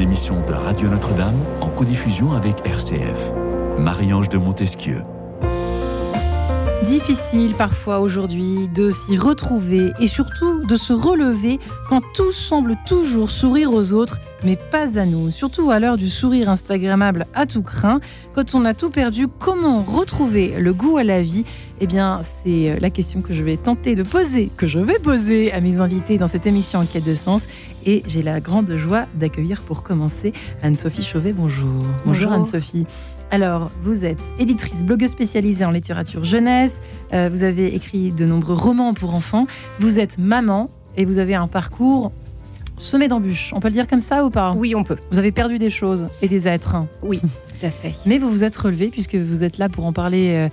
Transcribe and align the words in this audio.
émission 0.00 0.44
de 0.46 0.52
Radio 0.52 0.88
Notre-Dame 0.88 1.38
en 1.60 1.70
codiffusion 1.70 2.32
avec 2.32 2.66
RCF. 2.66 3.32
Marie-Ange 3.78 4.28
de 4.28 4.38
Montesquieu. 4.38 5.02
Difficile 6.88 7.54
parfois 7.54 8.00
aujourd'hui 8.00 8.66
de 8.74 8.88
s'y 8.88 9.18
retrouver 9.18 9.92
et 10.00 10.06
surtout 10.06 10.64
de 10.64 10.74
se 10.74 10.94
relever 10.94 11.60
quand 11.86 12.00
tout 12.14 12.32
semble 12.32 12.76
toujours 12.86 13.30
sourire 13.30 13.74
aux 13.74 13.92
autres, 13.92 14.18
mais 14.42 14.56
pas 14.56 14.98
à 14.98 15.04
nous. 15.04 15.30
Surtout 15.30 15.70
à 15.70 15.80
l'heure 15.80 15.98
du 15.98 16.08
sourire 16.08 16.48
Instagrammable 16.48 17.26
à 17.34 17.44
tout 17.44 17.62
craint. 17.62 18.00
Quand 18.34 18.54
on 18.54 18.64
a 18.64 18.72
tout 18.72 18.88
perdu, 18.88 19.28
comment 19.28 19.82
retrouver 19.82 20.54
le 20.58 20.72
goût 20.72 20.96
à 20.96 21.04
la 21.04 21.22
vie? 21.22 21.44
Eh 21.80 21.86
bien, 21.86 22.22
c'est 22.42 22.80
la 22.80 22.88
question 22.88 23.20
que 23.20 23.34
je 23.34 23.42
vais 23.42 23.58
tenter 23.58 23.94
de 23.94 24.02
poser, 24.02 24.50
que 24.56 24.66
je 24.66 24.78
vais 24.78 24.98
poser 24.98 25.52
à 25.52 25.60
mes 25.60 25.80
invités 25.80 26.16
dans 26.16 26.26
cette 26.26 26.46
émission 26.46 26.80
en 26.80 26.86
quête 26.86 27.04
de 27.04 27.14
sens. 27.14 27.46
Et 27.84 28.02
j'ai 28.06 28.22
la 28.22 28.40
grande 28.40 28.74
joie 28.76 29.04
d'accueillir 29.14 29.60
pour 29.60 29.82
commencer 29.82 30.32
Anne-Sophie 30.62 31.04
Chauvet. 31.04 31.34
Bonjour. 31.34 31.68
Bonjour, 31.68 31.94
Bonjour. 32.06 32.32
Anne-Sophie. 32.32 32.86
Alors, 33.30 33.70
vous 33.82 34.04
êtes 34.06 34.20
éditrice, 34.38 34.82
blogueuse 34.82 35.10
spécialisée 35.10 35.64
en 35.64 35.70
littérature 35.70 36.24
jeunesse. 36.24 36.80
Euh, 37.12 37.28
vous 37.30 37.42
avez 37.42 37.74
écrit 37.74 38.10
de 38.10 38.24
nombreux 38.24 38.54
romans 38.54 38.94
pour 38.94 39.14
enfants. 39.14 39.46
Vous 39.80 40.00
êtes 40.00 40.18
maman 40.18 40.70
et 40.96 41.04
vous 41.04 41.18
avez 41.18 41.34
un 41.34 41.46
parcours 41.46 42.10
semé 42.78 43.06
d'embûches. 43.06 43.52
On 43.54 43.60
peut 43.60 43.68
le 43.68 43.74
dire 43.74 43.86
comme 43.86 44.00
ça 44.00 44.24
ou 44.24 44.30
pas? 44.30 44.54
Oui, 44.56 44.74
on 44.74 44.82
peut. 44.82 44.96
Vous 45.10 45.18
avez 45.18 45.32
perdu 45.32 45.58
des 45.58 45.68
choses 45.68 46.06
et 46.22 46.28
des 46.28 46.48
êtres. 46.48 46.76
Oui, 47.02 47.20
tout 47.20 47.66
à 47.66 47.70
fait. 47.70 47.94
Mais 48.06 48.18
vous 48.18 48.30
vous 48.30 48.44
êtes 48.44 48.56
relevé 48.56 48.88
puisque 48.88 49.16
vous 49.16 49.42
êtes 49.42 49.58
là 49.58 49.68
pour 49.68 49.84
en 49.84 49.92
parler 49.92 50.30
euh, 50.30 50.48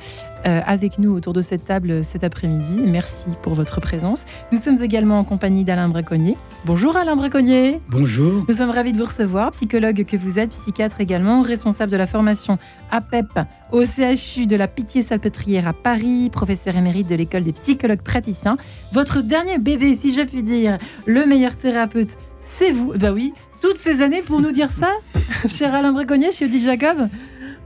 avec 0.45 0.99
nous 0.99 1.11
autour 1.11 1.33
de 1.33 1.41
cette 1.41 1.65
table 1.65 1.91
euh, 1.91 2.03
cet 2.03 2.23
après-midi. 2.23 2.77
Merci 2.85 3.27
pour 3.41 3.55
votre 3.55 3.81
présence. 3.81 4.25
Nous 4.51 4.57
sommes 4.57 4.81
également 4.81 5.17
en 5.17 5.23
compagnie 5.23 5.63
d'Alain 5.63 5.89
Braconnier. 5.89 6.37
Bonjour 6.65 6.95
Alain 6.95 7.15
Braconnier. 7.15 7.81
Bonjour. 7.89 8.45
Nous 8.47 8.55
sommes 8.55 8.69
ravis 8.69 8.93
de 8.93 8.97
vous 8.97 9.05
recevoir, 9.05 9.51
psychologue 9.51 10.05
que 10.05 10.17
vous 10.17 10.39
êtes, 10.39 10.51
psychiatre 10.51 11.01
également, 11.01 11.41
responsable 11.41 11.91
de 11.91 11.97
la 11.97 12.07
formation 12.07 12.57
APEP 12.91 13.39
au 13.71 13.83
CHU 13.83 14.45
de 14.45 14.55
la 14.55 14.67
Pitié-Salpêtrière 14.67 15.67
à 15.67 15.73
Paris, 15.73 16.29
professeur 16.31 16.75
émérite 16.75 17.09
de 17.09 17.15
l'école 17.15 17.43
des 17.43 17.53
psychologues 17.53 18.01
praticiens. 18.01 18.57
Votre 18.93 19.21
dernier 19.21 19.57
bébé, 19.57 19.95
si 19.95 20.13
je 20.13 20.21
puis 20.21 20.43
dire, 20.43 20.77
le 21.05 21.25
meilleur 21.25 21.55
thérapeute, 21.55 22.17
c'est 22.41 22.71
vous. 22.71 22.93
Bah 22.95 23.11
oui, 23.11 23.33
toutes 23.61 23.77
ces 23.77 24.01
années 24.01 24.21
pour 24.21 24.41
nous 24.41 24.51
dire 24.51 24.71
ça, 24.71 24.91
cher 25.47 25.73
Alain 25.73 25.91
Braconnier, 25.91 26.31
chez 26.31 26.45
Odile 26.45 26.61
Jacob. 26.61 27.09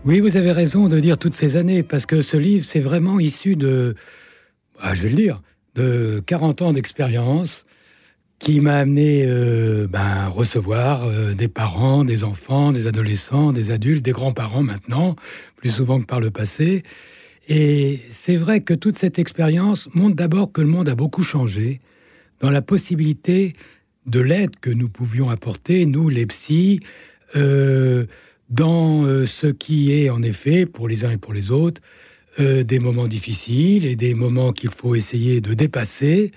Oui, 0.05 0.21
vous 0.21 0.37
avez 0.37 0.53
raison 0.53 0.87
de 0.87 0.97
dire 0.97 1.17
toutes 1.17 1.33
ces 1.33 1.57
années, 1.57 1.83
parce 1.83 2.05
que 2.05 2.21
ce 2.21 2.37
livre, 2.37 2.63
c'est 2.63 2.79
vraiment 2.79 3.19
issu 3.19 3.57
de, 3.57 3.95
ah, 4.79 4.93
je 4.93 5.03
vais 5.03 5.09
le 5.09 5.15
dire, 5.15 5.41
de 5.75 6.23
40 6.25 6.61
ans 6.61 6.71
d'expérience 6.71 7.65
qui 8.39 8.61
m'a 8.61 8.77
amené 8.77 9.25
euh, 9.25 9.87
ben, 9.89 10.29
recevoir 10.29 11.03
euh, 11.05 11.33
des 11.33 11.49
parents, 11.49 12.05
des 12.05 12.23
enfants, 12.23 12.71
des 12.71 12.87
adolescents, 12.87 13.51
des 13.51 13.71
adultes, 13.71 14.03
des 14.03 14.13
grands-parents 14.13 14.63
maintenant, 14.63 15.17
plus 15.57 15.69
souvent 15.69 15.99
que 15.99 16.05
par 16.05 16.21
le 16.21 16.31
passé. 16.31 16.83
Et 17.49 17.99
c'est 18.09 18.37
vrai 18.37 18.61
que 18.61 18.73
toute 18.73 18.97
cette 18.97 19.19
expérience 19.19 19.89
montre 19.93 20.15
d'abord 20.15 20.53
que 20.53 20.61
le 20.61 20.67
monde 20.67 20.87
a 20.87 20.95
beaucoup 20.95 21.23
changé 21.23 21.81
dans 22.39 22.49
la 22.49 22.61
possibilité 22.61 23.53
de 24.05 24.21
l'aide 24.21 24.55
que 24.61 24.69
nous 24.69 24.87
pouvions 24.87 25.29
apporter, 25.29 25.85
nous 25.85 26.07
les 26.07 26.25
psys, 26.25 26.79
euh, 27.35 28.05
dans 28.49 29.05
euh, 29.05 29.25
ce 29.25 29.47
qui 29.47 29.91
est 29.91 30.09
en 30.09 30.21
effet, 30.23 30.65
pour 30.65 30.87
les 30.87 31.05
uns 31.05 31.11
et 31.11 31.17
pour 31.17 31.33
les 31.33 31.51
autres, 31.51 31.81
euh, 32.39 32.63
des 32.63 32.79
moments 32.79 33.07
difficiles 33.07 33.85
et 33.85 33.95
des 33.95 34.13
moments 34.13 34.53
qu'il 34.53 34.69
faut 34.69 34.95
essayer 34.95 35.41
de 35.41 35.53
dépasser 35.53 36.31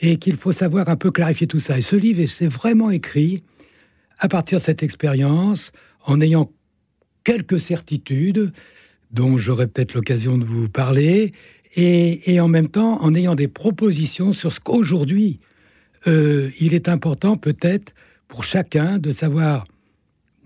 et 0.00 0.18
qu'il 0.18 0.36
faut 0.36 0.52
savoir 0.52 0.88
un 0.88 0.96
peu 0.96 1.10
clarifier 1.10 1.46
tout 1.46 1.58
ça. 1.58 1.78
Et 1.78 1.80
ce 1.80 1.96
livre, 1.96 2.26
c'est 2.26 2.48
vraiment 2.48 2.90
écrit 2.90 3.42
à 4.18 4.28
partir 4.28 4.60
de 4.60 4.64
cette 4.64 4.82
expérience, 4.82 5.72
en 6.04 6.20
ayant 6.20 6.50
quelques 7.24 7.60
certitudes 7.60 8.52
dont 9.10 9.36
j'aurai 9.36 9.66
peut-être 9.66 9.94
l'occasion 9.94 10.38
de 10.38 10.44
vous 10.44 10.68
parler, 10.68 11.32
et, 11.74 12.32
et, 12.32 12.40
en 12.40 12.48
même 12.48 12.68
temps 12.68 13.02
en 13.02 13.14
ayant 13.14 13.34
des 13.34 13.48
propositions 13.48 14.32
sur 14.32 14.52
ce 14.52 14.60
qu'aujourd'hui, 14.60 15.40
euh, 16.06 16.50
il 16.60 16.72
est 16.72 16.88
important 16.88 17.36
peut-être 17.36 17.94
pour 18.28 18.44
chacun 18.44 18.98
de 18.98 19.10
savoir 19.10 19.66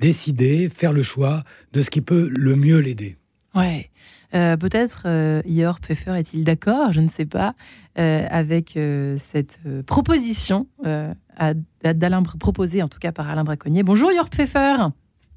décider, 0.00 0.68
faire 0.68 0.92
le 0.92 1.02
choix 1.02 1.44
de 1.72 1.80
ce 1.82 1.90
qui 1.90 2.00
peut 2.00 2.28
le 2.30 2.56
mieux 2.56 2.78
l'aider. 2.78 3.16
Ouais. 3.54 3.90
Euh, 4.34 4.56
Peut-être 4.56 5.02
euh, 5.06 5.42
Yor 5.44 5.80
Pfeffer 5.80 6.12
est-il 6.16 6.44
d'accord, 6.44 6.92
je 6.92 7.00
ne 7.00 7.08
sais 7.08 7.26
pas, 7.26 7.54
euh, 7.98 8.24
avec 8.30 8.76
euh, 8.76 9.16
cette 9.18 9.58
euh, 9.66 9.82
proposition 9.82 10.68
euh, 10.86 11.12
à- 11.36 11.54
à- 11.82 11.94
d'Alain 11.94 12.22
proposée 12.22 12.80
en 12.82 12.88
tout 12.88 13.00
cas 13.00 13.10
par 13.12 13.28
Alain 13.28 13.42
Braconnier. 13.44 13.82
Bonjour 13.82 14.12
Yor 14.12 14.30
Pfeffer. 14.30 14.76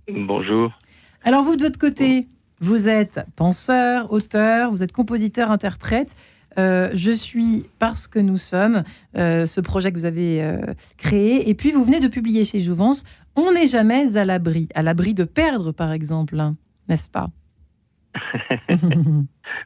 Bonjour. 0.08 0.72
Alors 1.24 1.44
vous 1.44 1.56
de 1.56 1.64
votre 1.64 1.80
côté, 1.80 2.28
vous 2.60 2.88
êtes 2.88 3.22
penseur, 3.36 4.12
auteur, 4.12 4.70
vous 4.72 4.84
êtes 4.84 4.92
compositeur, 4.92 5.50
interprète. 5.52 6.16
Euh, 6.60 6.92
je 6.94 7.10
suis 7.12 7.66
parce 7.80 8.06
que 8.06 8.20
nous 8.20 8.38
sommes 8.38 8.84
euh, 9.18 9.48
ce 9.48 9.60
projet 9.60 9.92
que 9.92 9.98
vous 9.98 10.06
avez 10.06 10.44
euh, 10.44 10.58
créé 10.98 11.50
et 11.50 11.56
puis 11.56 11.72
vous 11.72 11.84
venez 11.84 12.00
de 12.00 12.08
publier 12.08 12.46
chez 12.46 12.60
Jouvence. 12.60 13.06
On 13.36 13.52
n'est 13.52 13.68
jamais 13.68 14.16
à 14.18 14.26
l'abri, 14.26 14.70
à 14.76 14.82
l'abri 14.84 15.14
de 15.14 15.24
perdre 15.24 15.72
par 15.72 15.92
exemple, 15.92 16.40
hein, 16.40 16.56
n'est-ce 16.90 17.10
pas 17.10 17.28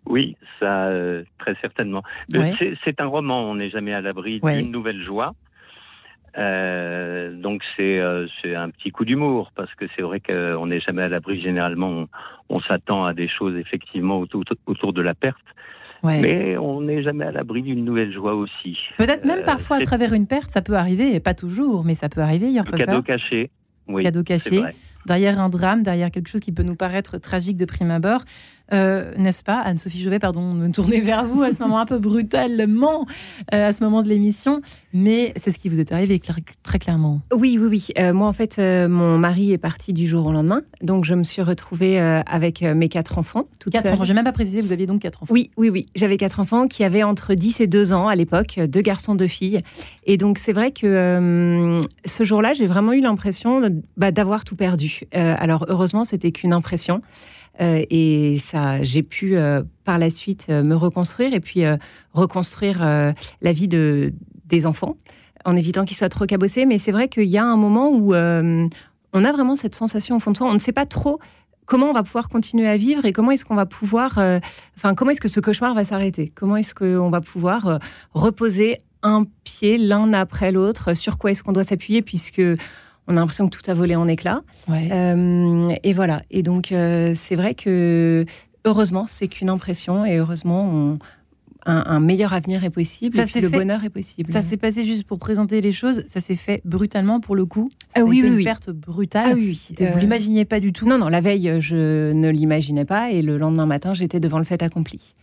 Oui, 0.06 0.36
ça, 0.60 0.86
euh, 0.88 1.24
très 1.38 1.56
certainement. 1.62 2.04
Ouais. 2.34 2.54
c'est- 2.60 3.02
un 3.02 3.06
roman, 3.06 3.42
on 3.50 3.56
n'est 3.56 3.70
jamais 3.70 3.94
à 3.94 4.02
l'abri 4.02 4.40
Ouais. 4.42 4.62
d'une 4.62 4.72
nouvelle 4.72 5.02
joie. 5.04 5.34
Euh, 6.38 7.34
donc 7.36 7.64
c'est 7.76 8.00
euh, 8.00 8.28
c'est 8.42 8.54
un 8.54 8.70
petit 8.70 8.92
coup 8.92 9.06
d'humour 9.06 9.52
parce 9.56 9.74
que 9.74 9.86
c'est 9.96 10.04
vrai 10.04 10.20
qu'on 10.20 10.68
n'est 10.68 10.80
jamais 10.80 11.02
à 11.04 11.10
l'abri. 11.10 11.42
Généralement, 11.42 11.90
on, 11.90 12.08
on 12.50 12.60
s'attend 12.62 13.06
à 13.06 13.14
des 13.14 13.28
choses 13.28 13.56
effectivement 13.58 14.20
autour, 14.20 14.44
autour 14.68 14.94
de 14.94 15.02
la 15.02 15.16
perte, 15.16 15.42
Ouais. 16.04 16.22
mais 16.22 16.58
on 16.58 16.82
n'est 16.82 17.02
jamais 17.04 17.26
à 17.26 17.32
l'abri 17.32 17.62
d'une 17.64 17.84
nouvelle 17.84 18.14
joie 18.14 18.36
aussi. 18.36 18.78
Peut-être 18.98 19.26
même 19.26 19.40
Euh, 19.40 19.44
parfois 19.46 19.78
à 19.78 19.82
travers 19.82 20.14
une 20.14 20.28
perte, 20.28 20.52
ça 20.52 20.62
peut 20.62 20.76
arriver, 20.76 21.16
et 21.16 21.20
pas 21.20 21.34
toujours, 21.34 21.84
mais 21.84 21.96
ça 21.96 22.08
peut 22.10 22.22
arriver. 22.22 22.52
Le 22.52 22.64
Pfeffer. 22.64 22.86
cadeau 22.86 23.02
caché. 23.02 23.50
Oui, 23.88 24.04
cadeau 24.04 24.24
caché, 24.24 24.62
derrière 25.06 25.40
un 25.40 25.50
drame, 25.50 25.84
derrière 25.84 26.12
quelque 26.12 26.28
chose 26.28 26.42
qui 26.42 26.52
peut 26.52 26.64
nous 26.64 26.76
paraître 26.76 27.18
tragique 27.18 27.58
de 27.58 27.66
prime 27.66 27.90
abord. 27.92 28.22
Euh, 28.74 29.14
N'est-ce 29.18 29.44
pas, 29.44 29.60
Anne-Sophie 29.60 30.02
Jovet, 30.02 30.20
pardon, 30.20 30.54
de 30.54 30.60
me 30.60 30.72
tourner 30.72 31.02
vers 31.02 31.26
vous 31.26 31.42
à 31.44 31.52
ce 31.52 31.62
moment 31.64 31.80
un 31.80 31.86
peu 31.86 32.00
brutalement, 32.00 33.06
euh, 33.54 33.70
à 33.70 33.74
ce 33.74 33.84
moment 33.84 34.02
de 34.02 34.10
l'émission, 34.10 34.62
mais 34.94 35.34
c'est 35.38 35.52
ce 35.52 35.60
qui 35.60 35.70
vous 35.70 35.80
est 35.80 35.92
arrivé 35.92 36.22
très 36.64 36.80
clairement. 36.80 37.22
Oui, 37.34 37.58
oui, 37.60 37.68
oui. 37.68 37.88
Euh, 37.98 38.14
moi, 38.14 38.28
en 38.28 38.34
fait, 38.34 38.58
mon 38.60 39.18
mari 39.18 39.52
est 39.52 39.58
parti 39.58 39.94
du 39.94 40.08
jour 40.08 40.26
au 40.26 40.32
lendemain. 40.32 40.62
Donc, 40.82 41.06
je 41.06 41.16
me 41.16 41.24
suis 41.24 41.42
retrouvée 41.42 42.00
avec 42.00 42.62
mes 42.62 42.90
quatre 42.90 43.18
enfants. 43.18 43.46
Quatre 43.72 43.86
seule. 43.86 43.94
enfants, 43.94 44.04
j'ai 44.04 44.14
même 44.14 44.26
pas 44.26 44.32
précisé, 44.32 44.62
vous 44.62 44.72
aviez 44.72 44.86
donc 44.86 45.02
quatre 45.02 45.24
enfants. 45.24 45.34
Oui, 45.34 45.52
oui, 45.58 45.70
oui. 45.70 45.88
J'avais 45.96 46.18
quatre 46.18 46.40
enfants 46.40 46.68
qui 46.68 46.84
avaient 46.84 47.04
entre 47.04 47.34
10 47.34 47.62
et 47.62 47.68
2 47.68 47.94
ans 47.94 48.08
à 48.08 48.16
l'époque, 48.16 48.60
deux 48.60 48.82
garçons, 48.82 49.16
deux 49.16 49.28
filles. 49.28 49.60
Et 50.06 50.18
donc, 50.18 50.38
c'est 50.38 50.54
vrai 50.54 50.72
que 50.72 51.82
ce 52.06 52.24
jour-là, 52.24 52.54
j'ai 52.54 52.68
vraiment 52.68 52.94
eu 52.94 53.02
l'impression 53.02 53.62
bah, 53.96 54.12
d'avoir 54.12 54.44
tout 54.44 54.56
perdu. 54.56 55.02
Alors, 55.12 55.66
heureusement, 55.70 56.04
c'était 56.04 56.32
qu'une 56.32 56.54
impression. 56.54 57.02
Euh, 57.62 57.84
et 57.90 58.38
ça, 58.40 58.84
j'ai 58.84 59.04
pu 59.04 59.36
euh, 59.36 59.64
par 59.84 59.98
la 59.98 60.10
suite 60.10 60.48
euh, 60.50 60.64
me 60.64 60.76
reconstruire 60.76 61.34
et 61.34 61.40
puis 61.40 61.64
reconstruire 62.14 62.80
la 62.80 63.52
vie 63.52 63.68
de, 63.68 64.14
des 64.46 64.66
enfants 64.66 64.98
en 65.46 65.56
évitant 65.56 65.86
qu'ils 65.86 65.98
soient 65.98 66.10
trop 66.10 66.26
cabossés. 66.26 66.66
Mais 66.66 66.80
c'est 66.80 66.92
vrai 66.92 67.08
qu'il 67.08 67.26
y 67.26 67.38
a 67.38 67.46
un 67.46 67.58
moment 67.58 67.90
où 67.90 68.14
on 68.14 69.26
a 69.26 69.32
vraiment 69.32 69.56
cette 69.56 69.76
sensation 69.76 70.18
au 70.18 70.20
fond 70.20 70.32
de 70.32 70.38
soi. 70.38 70.48
On 70.48 70.54
ne 70.54 70.60
sait 70.60 70.72
pas 70.72 70.86
trop 70.86 71.20
comment 71.66 71.90
on 71.90 71.94
va 71.94 72.04
pouvoir 72.04 72.30
continuer 72.30 72.68
à 72.68 72.78
vivre 72.78 73.06
et 73.06 73.14
comment 73.14 73.32
est-ce 73.32 73.46
qu'on 73.46 73.56
va 73.56 73.66
pouvoir, 73.66 74.20
enfin, 74.78 74.96
comment 74.96 75.12
est-ce 75.12 75.22
que 75.22 75.28
ce 75.28 75.40
cauchemar 75.40 75.74
va 75.74 75.86
s'arrêter? 75.86 76.32
Comment 76.34 76.58
est-ce 76.58 76.74
qu'on 76.74 77.10
va 77.10 77.22
pouvoir 77.22 77.80
reposer 78.14 78.80
un 79.04 79.26
pied 79.44 79.78
l'un 79.78 80.14
après 80.14 80.52
l'autre? 80.52 80.94
Sur 80.96 81.18
quoi 81.18 81.32
est-ce 81.32 81.44
qu'on 81.44 81.54
doit 81.54 81.64
s'appuyer 81.64 82.02
puisque 82.02 82.42
on 83.08 83.12
a 83.18 83.20
l'impression 83.20 83.48
que 83.50 83.58
tout 83.58 83.70
a 83.70 83.74
volé 83.74 83.96
en 83.96 84.08
éclats. 84.08 84.42
Ouais. 84.68 84.90
Euh, 84.92 85.70
et 85.84 85.94
voilà. 85.94 86.22
Et 86.32 86.44
donc, 86.44 86.72
euh, 86.72 87.14
c'est 87.16 87.36
vrai 87.36 87.54
que 87.56 88.26
heureusement, 88.66 89.06
c'est 89.08 89.28
qu'une 89.28 89.50
impression 89.50 90.06
et 90.06 90.18
heureusement, 90.18 90.70
on- 90.72 91.00
un, 91.70 91.84
un 91.86 92.00
meilleur 92.00 92.32
avenir 92.32 92.64
est 92.64 92.70
possible 92.70 93.18
Ça 93.18 93.24
et 93.24 93.26
puis 93.26 93.42
le 93.42 93.50
fait- 93.50 93.58
bonheur 93.58 93.84
est 93.84 93.90
possible. 93.90 94.32
Ça 94.32 94.42
s'est 94.42 94.56
passé 94.56 94.86
juste 94.86 95.04
pour 95.04 95.20
présenter 95.20 95.60
les 95.60 95.74
choses, 95.74 96.02
ça 96.08 96.22
s'est 96.22 96.38
fait 96.38 96.62
brutalement 96.64 97.20
pour 97.20 97.36
le 97.36 97.46
coup. 97.46 97.70
Ça 97.90 98.00
Ah 98.02 98.04
oui, 98.06 98.22
oui, 98.22 98.28
une 98.30 98.36
oui. 98.36 98.44
perte 98.46 98.70
brutale. 98.70 99.30
Ah 99.32 99.36
oui. 99.36 99.56
C'était- 99.62 99.90
Vous 99.90 99.98
Euh, 99.98 100.00
l'imaginiez 100.00 100.46
pas 100.46 100.62
du 100.62 100.72
tout. 100.72 100.88
Non, 100.88 100.98
non, 100.98 101.10
la 101.10 101.20
veille, 101.20 101.56
je 101.60 102.14
ne 102.16 102.30
l'imaginais 102.30 102.86
pas 102.86 103.12
et 103.12 103.22
le 103.22 103.38
lendemain 103.38 103.66
matin, 103.66 103.94
j'étais 103.94 104.22
devant 104.22 104.38
le 104.40 104.46
fait 104.46 104.64
accompli. 104.64 105.14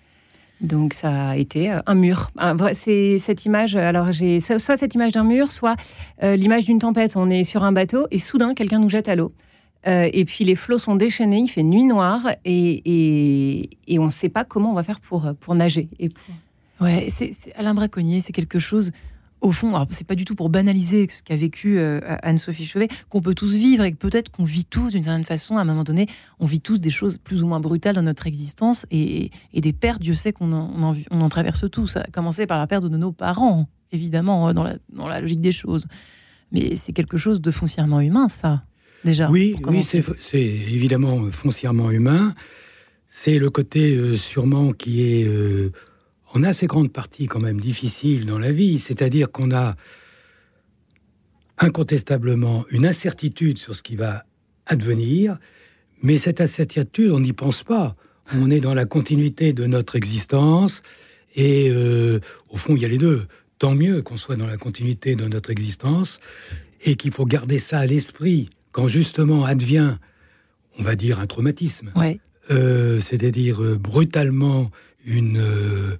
Donc 0.61 0.95
ça 0.95 1.31
a 1.31 1.37
été 1.37 1.71
euh, 1.73 1.81
un 1.87 1.95
mur. 1.95 2.31
C'est 2.75 3.19
cette 3.19 3.45
image. 3.45 3.77
Alors 3.77 4.12
j'ai 4.12 4.41
so- 4.41 4.59
soit 4.59 4.77
cette 4.77 4.95
image 4.95 5.12
d'un 5.12 5.25
mur, 5.25 5.51
soit 5.53 5.77
euh, 6.23 6.37
l'image 6.37 6.65
d'une 6.65 6.79
tempête. 6.79 7.17
On 7.17 7.29
est 7.29 7.45
sur 7.45 7.62
un 7.65 7.73
bateau 7.73 8.06
et 8.11 8.19
soudain 8.19 8.55
quelqu'un 8.55 8.79
nous 8.79 8.89
jette 8.89 9.09
à 9.09 9.17
l'eau. 9.17 9.33
Euh, 9.87 10.09
et 10.12 10.25
puis 10.25 10.45
les 10.47 10.55
flots 10.55 10.79
sont 10.79 10.97
déchaînés, 10.97 11.41
il 11.41 11.49
fait 11.49 11.62
nuit 11.62 11.85
noire 11.85 12.23
et, 12.47 13.69
on 13.99 14.05
ne 14.06 14.11
sait 14.11 14.31
pas 14.31 14.43
comment 14.45 14.71
on 14.71 14.75
va 14.75 14.83
faire 14.83 15.01
pour, 15.01 15.31
pour 15.41 15.55
nager. 15.55 15.89
Et 15.99 16.09
Ouais, 16.81 17.09
c'est- 17.11 17.33
Alain 17.56 17.75
Braconnier, 17.75 18.21
c'est 18.21 18.33
quelque 18.33 18.59
chose 18.59 18.93
au 19.44 19.52
fond, 19.52 19.87
c'est 19.91 20.06
pas 20.06 20.14
du 20.14 20.25
tout 20.25 20.35
pour 20.35 20.49
banaliser 20.49 21.06
ce 21.08 21.23
qu'a 21.23 21.37
vécu 21.37 21.79
euh, 21.79 22.00
Anne-Sophie 22.23 22.64
Chauvet, 22.64 22.88
qu'on 23.11 23.20
peut 23.20 23.35
tous 23.35 23.55
vivre 23.55 23.85
et 23.85 23.93
que 23.93 23.96
peut-être 23.96 24.31
qu'on 24.31 24.44
vit 24.44 24.64
tous 24.64 24.93
d'une 24.93 25.02
certaine 25.02 25.26
façon, 25.26 25.58
à 25.58 25.61
un 25.61 25.64
moment 25.64 25.85
donné, 25.85 26.08
on 26.41 26.46
vit 26.46 26.62
tous 26.62 26.81
des 26.81 26.91
choses 26.91 27.19
plus 27.19 27.43
ou 27.43 27.46
moins 27.46 27.61
brutales 27.61 27.94
dans 27.94 28.02
notre 28.02 28.26
existence 28.26 28.87
et, 28.91 29.31
des 29.55 29.73
pertes, 29.75 30.00
Dieu 30.00 30.14
sait 30.14 30.32
qu'on 30.32 30.50
en, 30.52 30.96
on 31.11 31.20
en, 31.20 31.29
traverse 31.29 31.70
tous, 31.70 31.99
à 31.99 32.05
commencer 32.05 32.46
par 32.46 32.56
la 32.56 32.67
perte 32.67 32.87
de 32.87 32.96
nos 32.96 33.12
parents, 33.12 33.69
évidemment, 33.93 34.55
dans 34.55 34.64
la, 34.64 34.76
dans 34.91 35.08
la 35.08 35.20
logique 35.20 35.43
des 35.43 35.52
choses. 35.52 35.87
Mais 36.50 36.75
c'est 36.76 36.93
quelque 36.93 37.19
chose 37.19 37.43
de 37.43 37.50
foncièrement 37.50 38.00
humain, 38.00 38.31
ça, 38.31 38.64
déjà. 39.05 39.31
Oui, 39.31 39.56
oui 39.67 39.82
c'est 39.82 40.43
évidemment 40.43 41.31
foncièrement 41.31 41.91
humain. 41.91 42.35
C'est 43.08 43.38
le 43.38 43.50
côté 43.50 43.94
euh, 43.94 44.17
sûrement 44.17 44.73
qui 44.73 45.02
est 45.02 45.25
euh, 45.25 45.70
en 46.35 46.43
assez 46.43 46.67
grande 46.67 46.93
partie 46.93 47.27
quand 47.27 47.41
même 47.41 47.61
difficile 47.61 48.27
dans 48.27 48.39
la 48.39 48.53
vie, 48.53 48.79
c'est-à-dire 48.79 49.31
qu'on 49.31 49.53
a 49.53 49.77
incontestablement 51.59 52.65
une 52.71 52.87
incertitude 52.87 53.59
sur 53.59 53.75
ce 53.75 53.83
qui 53.83 53.95
va 53.95 54.25
advenir, 54.67 55.39
mais 56.03 56.19
cette 56.19 56.41
incertitude, 56.41 57.13
on 57.13 57.21
n'y 57.21 57.33
pense 57.33 57.63
pas. 57.63 57.95
On 58.33 58.51
est 58.51 58.61
dans 58.61 58.75
la 58.75 58.85
continuité 58.85 59.53
de 59.53 59.67
notre 59.67 59.97
existence, 59.97 60.83
et 61.37 61.69
euh, 61.71 62.21
au 62.49 62.57
fond, 62.57 62.75
il 62.75 62.83
y 62.83 62.85
a 62.85 62.89
les 62.89 62.99
deux. 62.99 63.27
Tant 63.59 63.75
mieux 63.75 64.03
qu'on 64.03 64.17
soit 64.17 64.37
dans 64.37 64.47
la 64.47 64.57
continuité 64.57 65.15
de 65.15 65.27
notre 65.27 65.51
existence, 65.51 66.21
et 66.85 66.97
qu'il 66.97 67.13
faut 67.13 67.27
garder 67.27 67.61
ça 67.61 67.79
à 67.79 67.87
l'esprit 67.87 68.51
quand 68.73 68.89
justement 68.89 69.45
advient, 69.45 69.97
on 70.79 70.83
va 70.83 70.97
dire, 70.97 71.21
un 71.21 71.27
traumatisme. 71.27 71.93
Euh, 72.51 73.01
c'est-à-dire 73.01 73.63
euh, 73.63 73.79
brutalement 73.79 74.71
une 75.05 75.39
euh, 75.39 75.97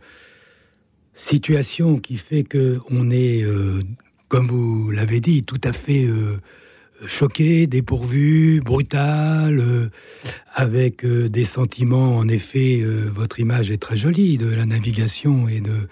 situation 1.15 1.99
qui 1.99 2.17
fait 2.17 2.43
que 2.43 2.81
on 2.91 3.11
est, 3.11 3.45
comme 4.29 4.49
vous 4.49 4.91
l'avez 4.91 5.21
dit, 5.21 5.45
tout 5.45 5.61
à 5.63 5.73
fait 5.73 6.09
choqué, 7.07 7.69
dépourvu, 7.69 8.61
brutal, 8.61 9.91
avec 10.53 11.07
des 11.07 11.45
sentiments. 11.45 12.17
En 12.17 12.27
effet, 12.27 12.83
votre 12.83 13.39
image 13.39 13.71
est 13.71 13.77
très 13.77 13.97
jolie 13.97 14.39
de 14.39 14.49
la 14.49 14.67
navigation 14.67 15.49
et 15.49 15.61
de 15.61 15.89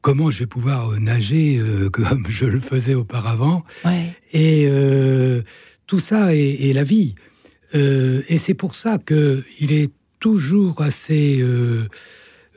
comment 0.00 0.30
je 0.30 0.38
vais 0.38 0.46
pouvoir 0.46 0.98
nager 0.98 1.60
comme 1.92 2.24
je 2.30 2.46
le 2.46 2.60
faisais 2.60 2.94
auparavant. 2.94 3.64
Et 4.32 4.66
tout 5.86 5.98
ça 5.98 6.34
est 6.34 6.72
la 6.72 6.84
vie. 6.84 7.14
Euh, 7.74 8.22
et 8.28 8.38
c'est 8.38 8.54
pour 8.54 8.74
ça 8.74 8.98
qu'il 8.98 9.72
est 9.72 9.90
toujours 10.20 10.82
assez 10.82 11.40
euh, 11.40 11.44
euh, 11.44 11.88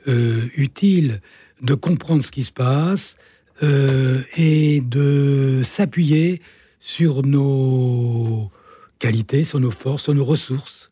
utile 0.06 1.20
de 1.62 1.74
comprendre 1.74 2.22
ce 2.22 2.30
qui 2.30 2.44
se 2.44 2.52
passe 2.52 3.16
et 3.62 4.80
de 4.80 5.62
s'appuyer 5.64 6.40
sur 6.78 7.22
nos 7.22 8.50
qualités, 8.98 9.44
sur 9.44 9.60
nos 9.60 9.70
forces, 9.70 10.04
sur 10.04 10.14
nos 10.14 10.24
ressources. 10.24 10.90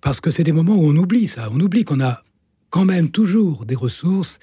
Parce 0.00 0.20
que 0.20 0.30
c'est 0.30 0.44
des 0.44 0.52
moments 0.52 0.76
où 0.76 0.86
on 0.86 0.96
oublie 0.96 1.26
ça. 1.26 1.48
On 1.52 1.60
oublie 1.60 1.84
qu'on 1.84 2.00
a 2.00 2.22
quand 2.70 2.84
même 2.84 3.10
toujours 3.10 3.64
des 3.66 3.74
ressources 3.74 4.38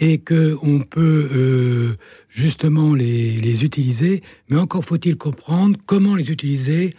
et 0.00 0.18
qu'on 0.18 0.80
peut 0.88 1.96
justement 2.28 2.94
les, 2.94 3.40
les, 3.40 3.64
utiliser, 3.64 4.22
mais 4.48 4.56
encore 4.56 4.84
faut-il 4.84 5.16
comprendre 5.16 5.78
comment 5.86 6.16
les 6.16 6.32
utiliser 6.32 6.94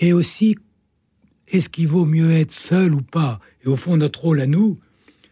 et 0.00 0.12
aussi 0.12 0.56
est-ce 1.48 1.68
qu'il 1.68 1.88
vaut 1.88 2.04
mieux 2.04 2.30
être 2.30 2.52
seul 2.52 2.94
ou 2.94 3.02
pas 3.02 3.40
Et 3.64 3.68
au 3.68 3.76
fond, 3.76 3.96
notre 3.96 4.20
rôle 4.20 4.40
à 4.40 4.46
nous, 4.46 4.78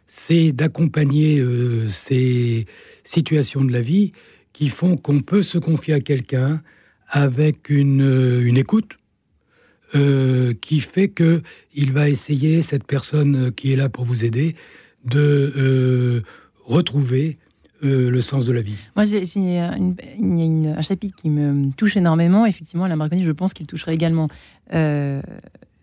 c'est 0.08 0.52
d'accompagner 0.52 1.38
euh, 1.38 1.87
ces 1.88 2.66
situations 3.05 3.62
de 3.62 3.70
la 3.70 3.82
vie 3.82 4.12
qui 4.52 4.70
font 4.70 4.96
qu'on 4.96 5.20
peut 5.20 5.43
se 5.43 5.58
confier 5.58 5.94
à 5.94 6.00
quelqu'un 6.00 6.62
avec 7.06 7.69
une, 7.69 8.02
euh, 8.02 8.44
une 8.44 8.56
écoute 8.56 8.99
euh, 9.94 10.55
qui 10.60 10.81
fait 10.81 11.08
que 11.08 11.43
il 11.75 11.93
va 11.93 12.08
essayer 12.08 12.62
cette 12.62 12.84
personne 12.84 13.52
qui 13.52 13.72
est 13.72 13.76
là 13.76 13.88
pour 13.88 14.05
vous 14.05 14.25
aider 14.25 14.56
de 15.05 16.22
retrouver 16.64 17.38
le 17.81 18.20
sens 18.20 18.44
de 18.44 18.52
la 18.52 18.60
vie. 18.60 18.76
Moi, 18.96 19.05
il 19.06 19.50
y 19.50 19.56
a 19.56 19.72
un 19.72 20.82
chapitre 20.82 21.16
qui 21.16 21.31
me 21.31 21.70
touche 21.72 21.96
énormément. 21.96 22.44
Effectivement, 22.44 22.87
la 22.87 22.96
Marconi, 22.96 23.22
je 23.22 23.32
pense 23.32 23.55
qu'il 23.55 23.66
toucherait 23.66 23.94
également 23.94 24.28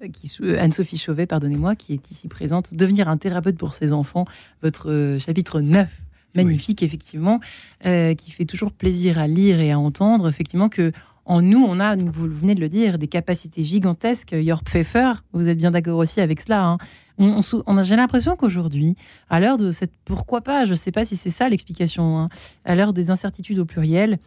Anne-Sophie 0.02 0.98
Chauvet, 0.98 1.26
pardonnez-moi, 1.26 1.76
qui 1.76 1.94
est 1.94 2.12
ici 2.12 2.28
présente, 2.28 2.74
devenir 2.74 3.08
un 3.08 3.18
thérapeute 3.18 3.58
pour 3.58 3.74
ses 3.74 3.94
enfants, 3.94 4.26
votre 4.62 4.92
euh, 4.92 5.20
chapitre 5.20 5.62
9 5.62 5.88
magnifique, 6.36 6.84
effectivement, 6.84 7.40
euh, 7.86 8.14
qui 8.14 8.32
fait 8.32 8.46
toujours 8.46 8.72
plaisir 8.72 9.18
à 9.18 9.28
lire 9.28 9.60
et 9.60 9.72
à 9.72 9.80
entendre, 9.80 10.28
effectivement, 10.28 10.70
que 10.70 10.92
en 11.28 11.42
nous, 11.42 11.66
on 11.68 11.80
a, 11.80 11.96
vous 11.96 12.28
venez 12.28 12.54
de 12.54 12.62
le 12.62 12.70
dire, 12.70 13.00
des 13.00 13.08
capacités 13.08 13.64
gigantesques. 13.64 14.34
York 14.34 14.64
Pfeffer, 14.66 15.14
vous 15.34 15.48
êtes 15.48 15.58
bien 15.58 15.72
d'accord 15.72 15.98
aussi 15.98 16.22
avec 16.22 16.40
cela. 16.40 16.64
Hein. 16.64 16.78
On, 17.18 17.42
on, 17.66 17.82
j'ai 17.82 17.96
l'impression 17.96 18.36
qu'aujourd'hui, 18.36 18.96
à 19.30 19.40
l'heure 19.40 19.58
de 19.58 19.72
cette 19.72 19.94
pourquoi 20.04 20.42
pas, 20.42 20.66
je 20.66 20.72
ne 20.72 20.76
sais 20.76 20.92
pas 20.92 21.04
si 21.04 21.18
c'est 21.18 21.32
ça 21.32 21.50
l'explication, 21.50 22.20
hein, 22.20 22.30
à 22.64 22.76
l'heure 22.76 22.94
des 22.94 23.10
incertitudes 23.10 23.58
au 23.58 23.66
pluriel, 23.66 24.20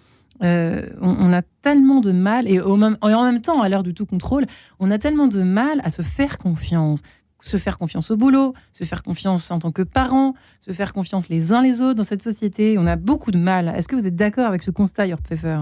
euh, 0.42 0.86
on, 1.00 1.32
a 1.32 1.42
tellement 1.62 2.00
de 2.00 2.12
mal, 2.12 2.48
et, 2.48 2.60
en 2.60 2.76
même 2.76 3.40
temps, 3.40 3.62
à 3.62 3.68
l'heure 3.68 3.82
du 3.82 3.94
tout 3.94 4.06
contrôle, 4.06 4.46
on 4.78 4.90
a 4.90 4.98
tellement 4.98 5.28
de 5.28 5.42
mal 5.42 5.80
à 5.84 5.90
se 5.90 6.02
faire 6.02 6.38
confiance. 6.38 7.02
Se 7.40 7.56
faire 7.56 7.78
confiance 7.78 8.10
au 8.10 8.16
boulot, 8.16 8.52
se 8.72 8.82
faire 8.82 9.04
confiance 9.04 9.50
en 9.52 9.60
tant 9.60 9.70
que 9.70 9.82
parent, 9.82 10.34
se 10.60 10.72
faire 10.72 10.92
confiance 10.92 11.28
les 11.28 11.52
uns 11.52 11.62
les 11.62 11.80
autres 11.80 11.94
dans 11.94 12.02
cette 12.02 12.22
société. 12.22 12.76
On 12.78 12.86
a 12.86 12.96
beaucoup 12.96 13.30
de 13.30 13.38
mal. 13.38 13.68
Est-ce 13.76 13.86
que 13.86 13.94
vous 13.94 14.08
êtes 14.08 14.16
d'accord 14.16 14.46
avec 14.46 14.62
ce 14.62 14.72
constat, 14.72 15.06
Jörg 15.06 15.20
Pfeffer? 15.22 15.60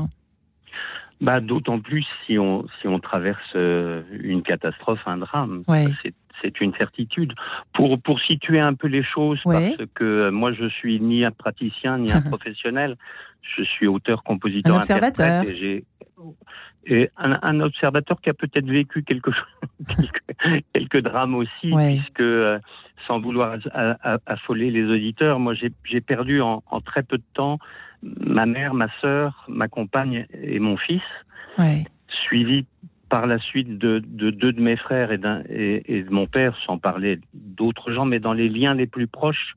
Bah, 1.20 1.40
D'autant 1.40 1.78
plus 1.81 2.06
si 2.26 2.38
on, 2.38 2.67
si 2.81 2.88
on 2.88 2.99
traverse 2.99 3.38
euh, 3.55 4.02
une 4.11 4.43
catastrophe, 4.43 5.00
un 5.06 5.19
drame. 5.19 5.64
C'est 6.02 6.14
une 6.61 6.75
certitude. 6.75 7.35
Pour, 7.73 8.00
pour 8.00 8.21
situer 8.21 8.61
un 8.61 8.75
peu 8.75 8.88
les 8.88 9.03
choses, 9.03 9.41
parce 9.44 9.77
que 9.94 10.05
euh, 10.05 10.31
moi 10.31 10.53
je 10.53 10.69
suis 10.69 11.00
ni 11.00 11.25
un 11.25 11.31
praticien 11.31 11.99
ni 11.99 12.12
un 12.12 12.21
professionnel, 12.33 12.97
je 13.43 13.62
suis 13.62 13.87
auteur, 13.87 14.23
compositeur, 14.23 14.75
un 14.75 14.79
observateur. 14.79 15.44
et 15.44 15.85
et 16.88 17.11
un, 17.17 17.61
observateur 17.61 18.21
qui 18.21 18.31
a 18.31 18.35
peut-être 18.35 18.67
vécu 18.67 19.02
quelque 19.02 19.31
quelques, 19.88 20.64
quelques 20.73 21.00
drames 21.00 21.35
aussi, 21.35 21.73
puisque 21.73 22.21
euh, 22.21 22.61
sans 23.09 23.21
vouloir 23.21 23.59
affoler 24.25 24.71
les 24.71 24.85
auditeurs, 24.85 25.40
moi 25.40 25.55
j'ai 25.55 26.00
perdu 26.00 26.40
en, 26.40 26.62
en, 26.71 26.81
très 26.81 27.02
peu 27.02 27.19
de 27.19 27.25
temps 27.35 27.59
ma 28.02 28.47
mère, 28.47 28.75
ma 28.75 28.88
sœur, 29.00 29.45
ma 29.49 29.69
compagne 29.69 30.26
et 30.33 30.59
mon 30.59 30.76
fils, 30.76 31.02
suivi 32.09 32.66
par 33.09 33.27
la 33.27 33.39
suite 33.39 33.79
de, 33.79 33.99
deux 33.99 34.53
de 34.53 34.61
mes 34.61 34.77
frères 34.77 35.13
et, 35.13 35.21
et, 35.49 35.99
et, 35.99 36.03
de 36.03 36.11
mon 36.11 36.27
père, 36.27 36.57
sans 36.67 36.79
parler 36.79 37.21
d'autres 37.35 37.93
gens, 37.93 38.05
mais 38.05 38.19
dans 38.19 38.33
les 38.33 38.49
liens 38.49 38.75
les 38.75 38.87
plus 38.87 39.07
proches, 39.07 39.57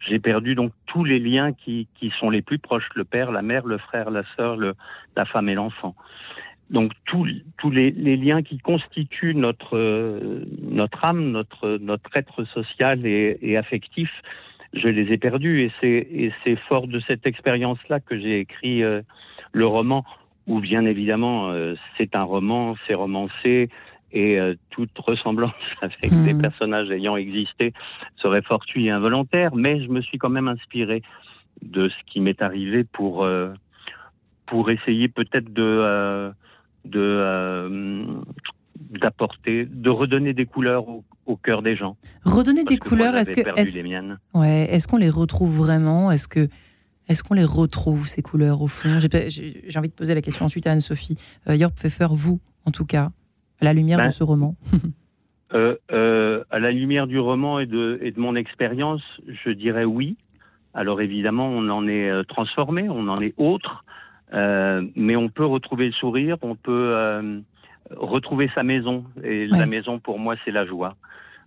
j'ai 0.00 0.18
perdu 0.18 0.54
donc 0.54 0.72
tous 0.86 1.04
les 1.04 1.18
liens 1.18 1.52
qui, 1.52 1.88
qui, 1.98 2.12
sont 2.18 2.30
les 2.30 2.42
plus 2.42 2.58
proches, 2.58 2.88
le 2.94 3.04
père, 3.04 3.32
la 3.32 3.42
mère, 3.42 3.66
le 3.66 3.78
frère, 3.78 4.10
la 4.10 4.22
sœur, 4.36 4.56
le, 4.56 4.74
la 5.16 5.24
femme 5.24 5.48
et 5.48 5.54
l'enfant. 5.54 5.94
Donc 6.70 6.92
tous, 7.04 7.24
les, 7.24 7.90
les, 7.92 8.16
liens 8.16 8.42
qui 8.42 8.58
constituent 8.58 9.34
notre, 9.34 9.76
euh, 9.76 10.44
notre 10.62 11.04
âme, 11.04 11.30
notre, 11.30 11.78
notre 11.78 12.10
être 12.16 12.44
social 12.44 13.06
et, 13.06 13.38
et 13.40 13.56
affectif, 13.56 14.10
je 14.72 14.88
les 14.88 15.12
ai 15.12 15.18
perdus. 15.18 15.62
Et 15.62 15.72
c'est, 15.80 16.08
et 16.10 16.32
c'est 16.42 16.56
fort 16.56 16.88
de 16.88 16.98
cette 17.00 17.26
expérience-là 17.26 18.00
que 18.00 18.18
j'ai 18.18 18.40
écrit 18.40 18.82
euh, 18.82 19.02
le 19.52 19.66
roman, 19.66 20.04
où 20.46 20.60
bien 20.60 20.84
évidemment 20.84 21.50
euh, 21.50 21.74
c'est 21.96 22.14
un 22.14 22.22
roman, 22.22 22.76
c'est 22.86 22.94
romancé, 22.94 23.68
et 24.12 24.38
euh, 24.38 24.54
toute 24.70 24.96
ressemblance 24.98 25.52
avec 25.82 26.10
des 26.10 26.34
hmm. 26.34 26.42
personnages 26.42 26.90
ayant 26.90 27.16
existé 27.16 27.72
serait 28.16 28.42
fortuite 28.42 28.86
et 28.86 28.90
involontaire, 28.90 29.54
mais 29.54 29.82
je 29.82 29.88
me 29.88 30.00
suis 30.00 30.18
quand 30.18 30.30
même 30.30 30.48
inspiré 30.48 31.02
de 31.62 31.88
ce 31.88 31.94
qui 32.06 32.20
m'est 32.20 32.42
arrivé 32.42 32.84
pour, 32.84 33.26
pour 34.44 34.70
essayer 34.70 35.08
peut-être 35.08 35.50
de, 35.54 36.30
de 36.84 38.04
d'apporter, 38.90 39.66
de 39.66 39.90
redonner 39.90 40.32
des 40.32 40.46
couleurs 40.46 40.84
au, 41.26 41.36
cœur 41.36 41.62
des 41.62 41.76
gens. 41.76 41.96
Redonner 42.24 42.64
des 42.64 42.78
couleurs, 42.78 43.16
est-ce 43.16 43.32
que 43.32 43.40
est 43.40 44.38
ouais, 44.38 44.68
est-ce 44.70 44.86
qu'on 44.86 44.96
les 44.96 45.10
retrouve 45.10 45.56
vraiment? 45.56 46.12
Est-ce 46.12 46.28
que 46.28 46.48
est-ce 47.08 47.22
qu'on 47.22 47.34
les 47.34 47.44
retrouve 47.44 48.08
ces 48.08 48.22
couleurs 48.22 48.62
au 48.62 48.68
fond? 48.68 48.98
J'ai 48.98 49.78
envie 49.78 49.88
de 49.88 49.94
poser 49.94 50.14
la 50.14 50.22
question 50.22 50.44
ensuite 50.44 50.66
à 50.66 50.72
Anne-Sophie. 50.72 51.16
Euh, 51.48 51.56
Jörg 51.56 51.72
Pfeffer, 51.72 52.08
vous, 52.10 52.40
en 52.64 52.70
tout 52.70 52.84
cas, 52.84 53.10
à 53.60 53.64
la 53.64 53.72
lumière 53.72 53.98
de 53.98 54.04
ben, 54.04 54.10
ce 54.10 54.24
roman. 54.24 54.56
Euh, 55.54 55.76
euh, 55.92 56.42
à 56.50 56.58
la 56.58 56.72
lumière 56.72 57.06
du 57.06 57.20
roman 57.20 57.60
et 57.60 57.66
de, 57.66 58.00
et 58.02 58.10
de 58.10 58.18
mon 58.18 58.34
expérience, 58.34 59.02
je 59.28 59.50
dirais 59.50 59.84
oui. 59.84 60.16
Alors 60.74 61.00
évidemment, 61.00 61.46
on 61.48 61.68
en 61.68 61.86
est 61.86 62.10
euh, 62.10 62.24
transformé, 62.24 62.88
on 62.88 63.06
en 63.06 63.20
est 63.20 63.32
autre, 63.36 63.84
mais 64.32 65.14
on 65.14 65.28
peut 65.28 65.46
retrouver 65.46 65.86
le 65.86 65.92
sourire, 65.92 66.36
on 66.42 66.56
peut 66.56 67.40
retrouver 67.92 68.50
sa 68.56 68.64
maison. 68.64 69.04
Et 69.22 69.46
la 69.46 69.66
maison, 69.66 70.00
pour 70.00 70.18
moi, 70.18 70.34
c'est 70.44 70.50
la 70.50 70.66
joie. 70.66 70.96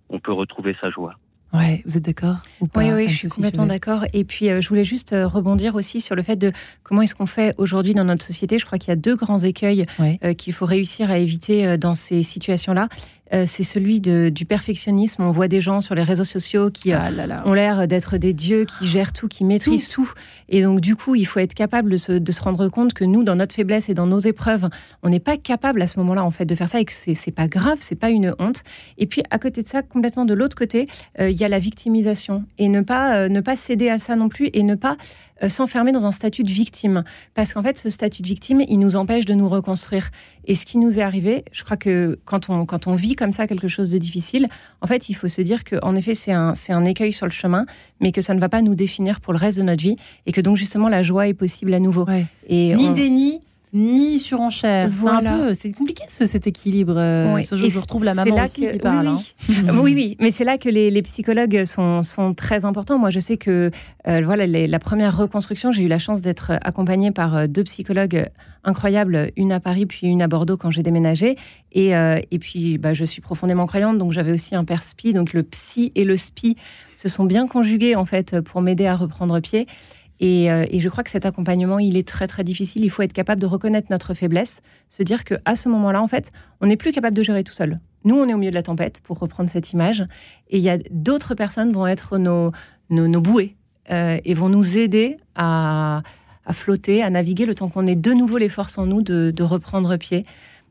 On 0.09 0.19
peut 0.19 0.31
retrouver 0.31 0.75
sa 0.79 0.89
joie. 0.89 1.15
Ouais, 1.51 1.81
vous 1.85 1.97
êtes 1.97 2.03
d'accord 2.03 2.37
Oui, 2.75 2.91
oui, 2.91 3.07
je 3.07 3.15
suis 3.15 3.27
complètement 3.27 3.65
d'accord. 3.65 4.05
Et 4.13 4.23
puis, 4.23 4.49
euh, 4.49 4.61
je 4.61 4.69
voulais 4.69 4.83
juste 4.83 5.13
euh, 5.13 5.27
rebondir 5.27 5.73
aussi 5.75 5.99
sur 5.99 6.15
le 6.15 6.21
fait 6.21 6.35
de 6.35 6.51
comment 6.83 7.01
est-ce 7.01 7.15
qu'on 7.15 7.25
fait 7.25 7.55
aujourd'hui 7.57 7.95
dans 7.95 8.03
notre 8.03 8.23
société. 8.23 8.59
Je 8.59 8.65
crois 8.65 8.77
qu'il 8.77 8.89
y 8.89 8.93
a 8.93 8.95
deux 8.95 9.15
grands 9.15 9.39
écueils 9.39 9.87
euh, 9.99 10.33
qu'il 10.33 10.53
faut 10.53 10.65
réussir 10.65 11.09
à 11.09 11.17
éviter 11.17 11.77
dans 11.77 11.95
ces 11.95 12.21
situations-là. 12.21 12.87
Euh, 13.33 13.45
c'est 13.45 13.63
celui 13.63 13.99
du 13.99 14.45
perfectionnisme. 14.45 15.23
On 15.23 15.31
voit 15.31 15.47
des 15.47 15.61
gens 15.61 15.81
sur 15.81 15.95
les 15.95 16.03
réseaux 16.03 16.23
sociaux 16.23 16.69
qui 16.71 16.93
euh, 16.93 16.97
ah 16.99 17.43
ont 17.45 17.53
l'air 17.53 17.87
d'être 17.87 18.17
des 18.17 18.33
dieux, 18.33 18.65
qui 18.65 18.87
gèrent 18.87 19.13
tout, 19.13 19.27
qui 19.27 19.43
maîtrisent 19.43 19.87
tout. 19.87 20.11
Et 20.49 20.61
donc, 20.61 20.81
du 20.81 20.95
coup, 20.95 21.15
il 21.15 21.25
faut 21.25 21.39
être 21.39 21.53
capable 21.53 21.91
de 21.91 21.97
se, 21.97 22.41
rendre 22.41 22.67
compte 22.69 22.93
que 22.93 23.03
nous, 23.03 23.23
dans 23.23 23.35
notre 23.35 23.53
faiblesse 23.53 23.89
et 23.89 23.93
dans 23.93 24.07
nos 24.07 24.19
épreuves, 24.19 24.69
on 25.03 25.09
n'est 25.09 25.19
pas 25.19 25.37
capable 25.37 25.81
à 25.81 25.87
ce 25.87 25.99
moment-là, 25.99 26.23
en 26.23 26.31
fait, 26.31 26.45
de 26.45 26.55
faire 26.55 26.69
ça 26.69 26.79
et 26.79 26.85
que 26.85 26.93
c'est 26.93 27.31
pas 27.31 27.47
grave, 27.47 27.77
c'est 27.81 27.95
pas 27.95 28.09
une 28.09 28.35
honte. 28.39 28.63
Et 28.97 29.05
puis, 29.05 29.23
à 29.29 29.39
côté 29.39 29.61
de 29.61 29.67
ça, 29.67 29.81
complètement 29.81 30.25
de 30.25 30.33
l'autre 30.33 30.55
côté, 30.55 30.87
euh, 31.19 31.29
il 31.29 31.37
y 31.37 31.43
a 31.43 31.47
la 31.47 31.59
victimisation 31.59 32.45
et 32.57 32.69
ne 32.69 32.81
pas, 32.81 33.29
ne 33.29 33.41
pas 33.41 33.55
céder 33.55 33.89
à 33.89 33.99
ça 33.99 34.15
non 34.15 34.29
plus 34.29 34.49
et 34.53 34.63
ne 34.63 34.75
pas 34.75 34.97
euh, 35.43 35.49
s'enfermer 35.49 35.91
dans 35.91 36.05
un 36.05 36.11
statut 36.11 36.43
de 36.43 36.49
victime. 36.51 37.03
Parce 37.33 37.53
qu'en 37.53 37.63
fait, 37.63 37.77
ce 37.77 37.89
statut 37.89 38.21
de 38.21 38.27
victime, 38.27 38.61
il 38.67 38.77
nous 38.77 38.95
empêche 38.95 39.25
de 39.25 39.33
nous 39.33 39.49
reconstruire. 39.49 40.09
Et 40.45 40.55
ce 40.55 40.65
qui 40.65 40.77
nous 40.77 40.99
est 40.99 41.01
arrivé, 41.01 41.45
je 41.51 41.63
crois 41.63 41.77
que 41.77 42.19
quand 42.25 42.49
on, 42.49 42.65
quand 42.65 42.87
on 42.87 42.95
vit 42.95 43.15
comme 43.15 43.33
ça 43.33 43.47
quelque 43.47 43.67
chose 43.67 43.89
de 43.89 43.97
difficile, 43.97 44.45
en 44.81 44.87
fait, 44.87 45.09
il 45.09 45.13
faut 45.13 45.27
se 45.27 45.41
dire 45.41 45.63
qu'en 45.63 45.95
effet, 45.95 46.13
c'est 46.13 46.31
un, 46.31 46.55
c'est 46.55 46.73
un 46.73 46.85
écueil 46.85 47.13
sur 47.13 47.25
le 47.25 47.31
chemin, 47.31 47.65
mais 47.99 48.11
que 48.11 48.21
ça 48.21 48.33
ne 48.33 48.39
va 48.39 48.49
pas 48.49 48.61
nous 48.61 48.75
définir 48.75 49.21
pour 49.21 49.33
le 49.33 49.39
reste 49.39 49.57
de 49.57 49.63
notre 49.63 49.81
vie. 49.81 49.95
Et 50.25 50.31
que 50.31 50.41
donc, 50.41 50.57
justement, 50.57 50.89
la 50.89 51.03
joie 51.03 51.27
est 51.27 51.33
possible 51.33 51.73
à 51.73 51.79
nouveau. 51.79 52.05
Et 52.47 52.75
ni 52.75 52.93
déni, 52.93 53.41
ni 53.73 54.17
surenchère. 54.17 54.89
Voilà. 54.91 55.53
C'est 55.53 55.71
compliqué 55.71 56.03
ce, 56.09 56.25
cet 56.25 56.47
équilibre. 56.47 56.97
Euh, 56.97 57.41
ce 57.43 57.55
jour, 57.55 57.69
je 57.69 57.79
retrouve 57.79 58.03
la 58.03 58.13
maman 58.13 58.43
aussi 58.43 58.67
qui 58.67 58.77
parle. 58.79 59.07
Hein. 59.07 59.19
Oui, 59.79 59.93
oui. 59.93 60.17
mais 60.19 60.31
c'est 60.31 60.43
là 60.43 60.57
que 60.57 60.69
les, 60.69 61.01
psychologues 61.03 61.65
sont, 61.65 62.01
sont, 62.01 62.33
très 62.33 62.65
importants. 62.65 62.97
Moi, 62.97 63.09
je 63.09 63.19
sais 63.19 63.37
que 63.37 63.71
euh, 64.07 64.21
voilà, 64.23 64.47
la 64.47 64.79
première 64.79 65.15
reconstruction, 65.15 65.71
j'ai 65.71 65.83
eu 65.83 65.87
la 65.87 65.99
chance 65.99 66.21
d'être 66.21 66.51
accompagnée 66.61 67.11
par 67.11 67.35
euh, 67.35 67.47
deux 67.47 67.63
psychologues 67.63 68.27
incroyables, 68.63 69.31
une 69.37 69.51
à 69.51 69.59
Paris 69.59 69.85
puis 69.85 70.07
une 70.07 70.21
à 70.21 70.27
Bordeaux 70.27 70.57
quand 70.57 70.71
j'ai 70.71 70.83
déménagé. 70.83 71.37
Et, 71.71 71.91
et 71.91 72.39
puis, 72.39 72.77
bah, 72.77 72.93
je 72.93 73.05
suis 73.05 73.21
profondément 73.21 73.67
croyante, 73.67 73.97
donc 73.97 74.11
j'avais 74.11 74.33
aussi 74.33 74.53
un 74.53 74.65
père 74.65 74.83
spi, 74.83 75.13
donc 75.13 75.31
le 75.31 75.43
psy 75.43 75.93
et 75.95 76.03
le 76.03 76.17
spi 76.17 76.57
se 76.93 77.07
sont 77.07 77.23
bien 77.23 77.47
conjugués 77.47 77.95
en 77.95 78.03
fait 78.03 78.41
pour 78.41 78.61
m'aider 78.61 78.85
à 78.85 78.97
reprendre 78.97 79.39
pied. 79.39 79.65
Euh, 80.21 80.65
et, 80.69 80.79
je 80.79 80.89
crois 80.89 81.03
que 81.03 81.11
cet 81.11 81.25
accompagnement, 81.25 81.79
il 81.79 81.95
est 81.95 82.07
très 82.07 82.27
très 82.27 82.43
difficile. 82.43 82.83
Il 82.83 82.89
faut 82.89 83.01
être 83.01 83.13
capable 83.13 83.41
de 83.41 83.45
reconnaître 83.45 83.87
notre 83.89 84.13
faiblesse, 84.13 84.61
se 84.89 85.03
dire 85.03 85.23
que 85.23 85.35
à 85.45 85.55
ce 85.55 85.69
moment-là, 85.69 86.01
en 86.01 86.07
fait, 86.07 86.31
on 86.61 86.67
n'est 86.67 86.77
plus 86.77 86.91
capable 86.91 87.15
de 87.15 87.23
gérer 87.23 87.43
tout 87.43 87.53
seul. 87.53 87.79
Nous, 88.03 88.15
on 88.15 88.27
est 88.27 88.33
au 88.33 88.37
milieu 88.37 88.51
de 88.51 88.55
la 88.55 88.63
tempête, 88.63 89.01
pour 89.03 89.19
reprendre 89.19 89.49
cette 89.49 89.71
image, 89.71 90.05
et 90.49 90.57
il 90.57 90.63
y 90.63 90.69
a 90.69 90.77
d'autres 90.91 91.35
personnes 91.35 91.71
vont 91.71 91.87
être 91.87 92.17
nos, 92.17 92.51
nos, 92.89 93.21
bouées 93.21 93.55
euh, 93.91 94.19
et 94.23 94.33
vont 94.33 94.49
nous 94.49 94.77
aider 94.77 95.17
à, 95.35 96.01
flotter, 96.51 97.03
à 97.03 97.09
naviguer 97.09 97.45
le 97.45 97.55
temps 97.55 97.69
qu'on 97.69 97.87
ait 97.87 97.95
de 97.95 98.11
nouveau 98.11 98.37
les 98.37 98.49
forces 98.49 98.77
en 98.77 98.85
nous 98.85 99.01
de, 99.01 99.43
reprendre 99.43 99.95
pied. 99.97 100.25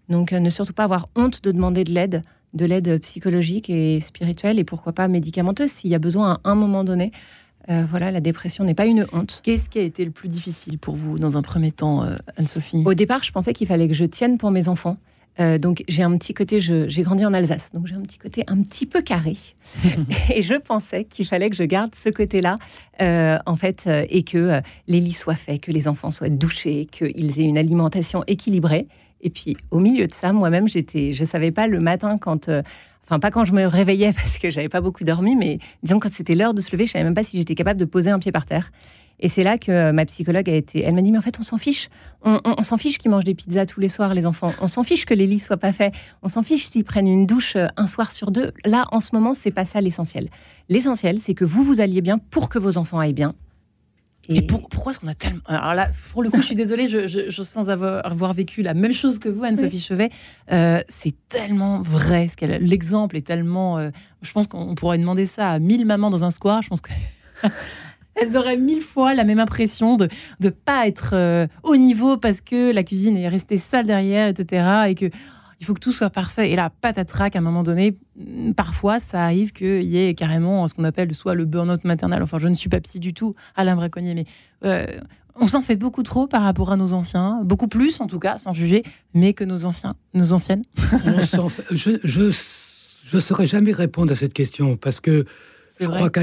Donc, 0.09 0.33
euh, 0.33 0.41
ne 0.41 0.51
surtout 0.51 0.73
pas 0.73 0.85
avoir 0.85 1.09
honte 1.17 1.43
de 1.43 1.53
demander 1.53 1.85
de 1.85 1.93
l'aide, 1.93 2.23
de 2.55 2.65
l'aide 2.65 2.99
psychologique 3.01 3.69
et 3.69 4.01
spirituelle, 4.01 4.59
et 4.59 4.65
pourquoi 4.65 4.93
pas 4.93 5.07
médicamenteuse 5.09 5.71
s'il 5.71 5.91
y 5.91 5.95
a 5.95 5.99
besoin 5.99 6.41
à 6.45 6.51
un 6.51 6.55
moment 6.55 6.85
donné. 6.85 7.13
Euh, 7.71 7.85
voilà, 7.89 8.11
la 8.11 8.21
dépression 8.21 8.65
n'est 8.65 8.75
pas 8.75 8.87
une 8.87 9.07
honte. 9.13 9.41
Qu'est-ce 9.45 9.69
qui 9.69 9.79
a 9.79 9.83
été 9.83 10.05
le 10.05 10.11
plus 10.11 10.29
difficile 10.29 10.79
pour 10.79 10.97
vous 10.97 11.19
dans 11.19 11.37
un 11.37 11.43
premier 11.43 11.71
temps, 11.71 12.03
euh, 12.03 12.17
Anne-Sophie 12.37 12.83
Au 12.85 12.95
départ, 12.95 13.23
je 13.23 13.31
pensais 13.31 13.53
qu'il 13.53 13.67
fallait 13.67 13.89
que 13.89 13.95
je 13.95 14.07
tienne 14.07 14.39
pour 14.39 14.51
mes 14.51 14.69
enfants. 14.69 14.97
Euh, 15.39 15.59
donc 15.59 15.85
j'ai 15.87 16.03
un 16.03 16.17
petit 16.17 16.35
côté, 16.35 16.61
j'ai 16.61 17.03
grandi 17.03 17.25
en 17.25 17.33
Alsace, 17.33 17.71
donc 17.73 17.87
j'ai 17.87 17.95
un 17.95 18.01
petit 18.01 18.19
côté 18.19 18.43
un 18.49 18.61
petit 18.63 18.87
peu 18.87 19.03
carré. 19.03 19.37
et 20.35 20.43
je 20.43 20.55
pensais 20.55 21.05
qu'il 21.05 21.27
fallait 21.27 21.51
que 21.51 21.57
je 21.57 21.63
garde 21.63 21.95
ce 21.95 22.09
côté-là, 22.09 22.57
en 23.01 23.57
fait, 23.57 23.89
et 24.09 24.25
que 24.25 24.61
les 24.89 24.99
lits 24.99 25.13
soient 25.13 25.37
faits, 25.37 25.61
que 25.61 25.71
les 25.71 25.87
enfants 25.87 26.11
soient 26.11 26.29
douchés, 26.29 26.87
qu'ils 26.91 27.39
aient 27.39 27.45
une 27.45 27.59
alimentation 27.59 28.25
équilibrée. 28.27 28.89
Et 29.21 29.31
puis 29.31 29.57
au 29.71 29.79
milieu 29.79 30.09
de 30.09 30.15
ça, 30.15 30.33
moi-même, 30.33 30.67
j'étais, 30.67 31.13
je 31.13 31.25
savais 31.25 31.53
pas 31.53 31.69
le 31.69 31.79
matin 31.79 32.19
quand 32.19 32.51
Enfin, 33.09 33.21
pas 33.21 33.31
quand 33.31 33.45
je 33.45 33.53
me 33.53 33.67
réveillais 33.67 34.13
parce 34.23 34.39
que 34.39 34.51
j'avais 34.51 34.69
pas 34.69 34.81
beaucoup 34.81 35.05
dormi, 35.05 35.35
mais 35.35 35.59
disons 35.83 35.99
quand 35.99 36.13
c'était 36.13 36.35
l'heure 36.35 36.55
de 36.55 36.61
se 36.61 36.71
lever, 36.73 36.87
je 36.87 36.93
savais 36.93 37.05
même 37.05 37.15
pas 37.15 37.25
si 37.25 37.39
j'étais 37.39 37.55
capable 37.55 37.81
de 37.81 37.87
poser 37.87 38.11
un 38.11 38.19
pied 38.19 38.33
par 38.33 38.45
terre. 38.45 38.71
Et 39.21 39.29
c'est 39.29 39.43
là 39.43 39.59
que 39.59 39.73
euh, 39.73 39.93
ma 39.93 40.05
psychologue 40.05 40.49
a 40.49 40.55
été. 40.55 40.83
Elle 40.83 40.95
m'a 40.95 41.03
dit, 41.03 41.11
mais 41.11 41.19
en 41.19 41.23
fait, 41.23 41.39
on 41.41 41.43
s'en 41.43 41.59
fiche. 41.59 41.89
On, 42.23 42.63
s'en 42.63 42.77
fiche 42.77 42.99
qu'ils 42.99 43.11
mangent 43.11 43.25
des 43.25 43.35
pizzas 43.35 43.67
tous 43.67 43.81
les 43.81 43.89
soirs, 43.89 44.15
les 44.15 44.27
enfants. 44.27 44.53
On 44.61 44.69
s'en 44.69 44.85
fiche 44.85 45.07
que 45.07 45.15
les 45.15 45.27
lits 45.27 45.41
soient 45.41 45.57
pas 45.57 45.73
faits. 45.73 45.93
On 46.23 46.29
s'en 46.29 46.43
fiche 46.43 46.69
s'ils 46.69 46.85
prennent 46.85 47.09
une 47.09 47.27
douche 47.27 47.57
euh, 47.57 47.67
un 47.77 47.87
soir 47.87 48.13
sur 48.13 48.31
deux. 48.31 48.53
Là, 48.65 48.85
en 48.93 49.01
ce 49.01 49.15
moment, 49.15 49.35
c'est 49.35 49.51
pas 49.51 49.65
ça 49.65 49.81
l'essentiel. 49.81 50.29
L'essentiel, 50.69 51.21
c'est 51.21 51.35
que 51.35 51.45
vous 51.45 51.65
vous 51.65 51.81
alliez 51.81 52.01
bien 52.01 52.19
pour 52.19 52.49
que 52.49 52.59
vos 52.59 52.79
enfants 52.79 53.01
aillent 53.01 53.13
bien. 53.13 53.35
Et, 54.29 54.43
pourquoi 54.43 54.93
est-ce 54.93 55.01
qu'on 55.01 55.09
a 55.09 55.15
tellement. 55.15 55.41
Alors 55.47 55.75
là, 55.75 55.89
pour 56.13 56.23
le 56.23 56.31
coup, 56.31 56.41
je 56.41 56.47
suis 56.47 56.55
désolée, 56.55 56.87
je, 56.89 57.07
je, 57.07 57.43
sans 57.43 57.71
avoir, 57.71 58.05
avoir, 58.05 58.35
vécu 58.35 58.63
la 58.63 58.75
même 58.75 58.93
chose 58.93 59.19
que 59.19 59.29
vous, 59.29 59.43
Anne-Sophie 59.43 59.81
Chevet. 59.81 60.11
Euh, 60.53 60.81
c'est 60.89 61.15
tellement 61.29 61.81
vrai. 61.81 62.29
Ce 62.29 62.47
L'exemple 62.59 63.17
est 63.17 63.27
tellement. 63.27 63.79
Euh, 63.79 63.91
je 64.23 64.33
pense 64.33 64.47
qu'on 64.47 64.75
pourrait 64.75 64.99
demander 64.99 65.25
ça 65.25 65.49
à 65.49 65.59
mille 65.59 65.87
mamans 65.87 66.11
dans 66.11 66.25
un 66.25 66.31
square. 66.31 66.63
Je 66.63 66.69
pense 66.69 66.83
que. 66.83 66.91
elles 68.21 68.37
auraient 68.37 68.57
mille 68.57 68.83
fois 68.83 69.15
la 69.15 69.25
même 69.25 69.39
impression 69.39 69.97
de 69.97 70.09
ne 70.41 70.51
pas 70.51 70.87
être 70.87 71.11
euh, 71.15 71.47
au 71.63 71.77
niveau 71.77 72.17
parce 72.17 72.41
que 72.41 72.73
la 72.73 72.83
cuisine 72.83 73.17
est 73.17 73.29
restée 73.29 73.57
sale 73.57 73.87
derrière, 73.87 74.29
etc. 74.29 74.89
Et 74.89 74.95
que 74.95 75.07
il 75.61 75.67
faut 75.67 75.75
que 75.75 75.81
tout 75.81 75.93
soit 75.93 76.11
parfait. 76.11 76.51
Et 76.51 76.57
là, 76.57 76.71
patatrac, 76.71 77.35
à 77.35 77.39
un 77.39 77.43
moment 77.43 77.63
donné, 77.63 77.97
mm, 78.17 78.53
parfois, 78.53 79.01
ça 79.01 79.25
arrive 79.25 79.53
qu'il 79.53 79.85
y 79.85 79.99
ait 79.99 80.15
carrément 80.15 80.67
ce 80.69 80.75
qu'on 80.75 80.85
appelle 80.85 81.15
soit 81.15 81.35
le 81.35 81.45
burn-out 81.45 81.85
maternel. 81.85 82.23
Enfin, 82.23 82.39
je 82.39 82.49
ne 82.49 82.55
suis 82.55 82.69
pas 82.69 82.81
psy 82.81 83.01
du 83.01 83.15
tout, 83.15 83.35
Alain 83.57 83.77
Braconnier, 83.77 84.15
mais 84.15 84.25
euh, 84.65 84.87
on 85.41 85.49
s'en 85.49 85.63
fait 85.63 85.77
beaucoup 85.77 86.03
trop 86.03 86.27
par 86.27 86.43
rapport 86.43 86.73
à 86.73 86.77
nos 86.77 86.93
anciens, 86.93 87.41
beaucoup 87.45 87.69
plus 87.69 88.01
en 88.01 88.07
tout 88.07 88.19
cas, 88.19 88.39
sans 88.39 88.55
juger, 88.55 88.83
mais 89.15 89.33
que 89.33 89.45
nos 89.45 89.65
anciens, 89.65 89.95
nos 90.15 90.33
anciennes. 90.33 90.65
je 91.71 93.17
ne 93.17 93.21
saurais 93.21 93.47
jamais 93.47 93.73
répondre 93.73 94.13
à 94.13 94.17
cette 94.17 94.33
question 94.33 94.77
parce 94.77 95.01
que 95.01 95.25
je 95.81 95.87
crois 95.87 96.11
qu'à 96.11 96.23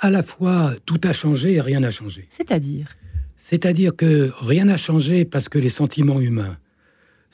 à 0.00 0.10
la 0.10 0.22
fois 0.22 0.72
tout 0.86 1.00
a 1.04 1.12
changé 1.12 1.54
et 1.54 1.60
rien 1.60 1.80
n'a 1.80 1.90
changé. 1.90 2.28
C'est-à-dire? 2.30 2.88
C'est-à-dire 3.36 3.94
que 3.94 4.32
rien 4.40 4.64
n'a 4.64 4.78
changé 4.78 5.24
parce 5.24 5.48
que 5.48 5.58
les 5.58 5.68
sentiments 5.68 6.20
humains 6.20 6.56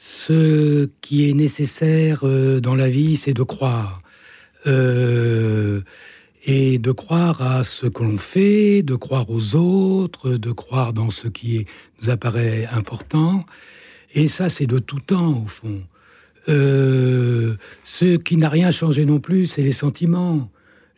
ce 0.02 0.88
qui 1.02 1.28
est 1.28 1.34
nécessaire 1.34 2.20
euh, 2.22 2.58
dans 2.58 2.74
la 2.74 2.88
vie, 2.88 3.18
c'est 3.18 3.34
de 3.34 3.42
croire. 3.42 4.00
Euh, 4.66 5.82
et 6.46 6.78
de 6.78 6.90
croire 6.90 7.42
à 7.42 7.64
ce 7.64 7.86
que 7.86 8.02
l'on 8.02 8.16
fait, 8.16 8.82
de 8.82 8.94
croire 8.94 9.28
aux 9.28 9.56
autres, 9.56 10.30
de 10.30 10.52
croire 10.52 10.94
dans 10.94 11.10
ce 11.10 11.28
qui 11.28 11.66
nous 12.00 12.08
apparaît 12.08 12.66
important. 12.72 13.44
Et 14.14 14.28
ça, 14.28 14.48
c'est 14.48 14.66
de 14.66 14.78
tout 14.78 15.00
temps, 15.00 15.42
au 15.44 15.46
fond. 15.46 15.82
Euh, 16.48 17.56
ce 17.84 18.16
qui 18.16 18.38
n'a 18.38 18.48
rien 18.48 18.70
changé 18.70 19.04
non 19.04 19.20
plus, 19.20 19.46
c'est 19.46 19.62
les 19.62 19.72
sentiments. 19.72 20.50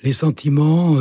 Les 0.02 0.12
sentiments, 0.12 0.96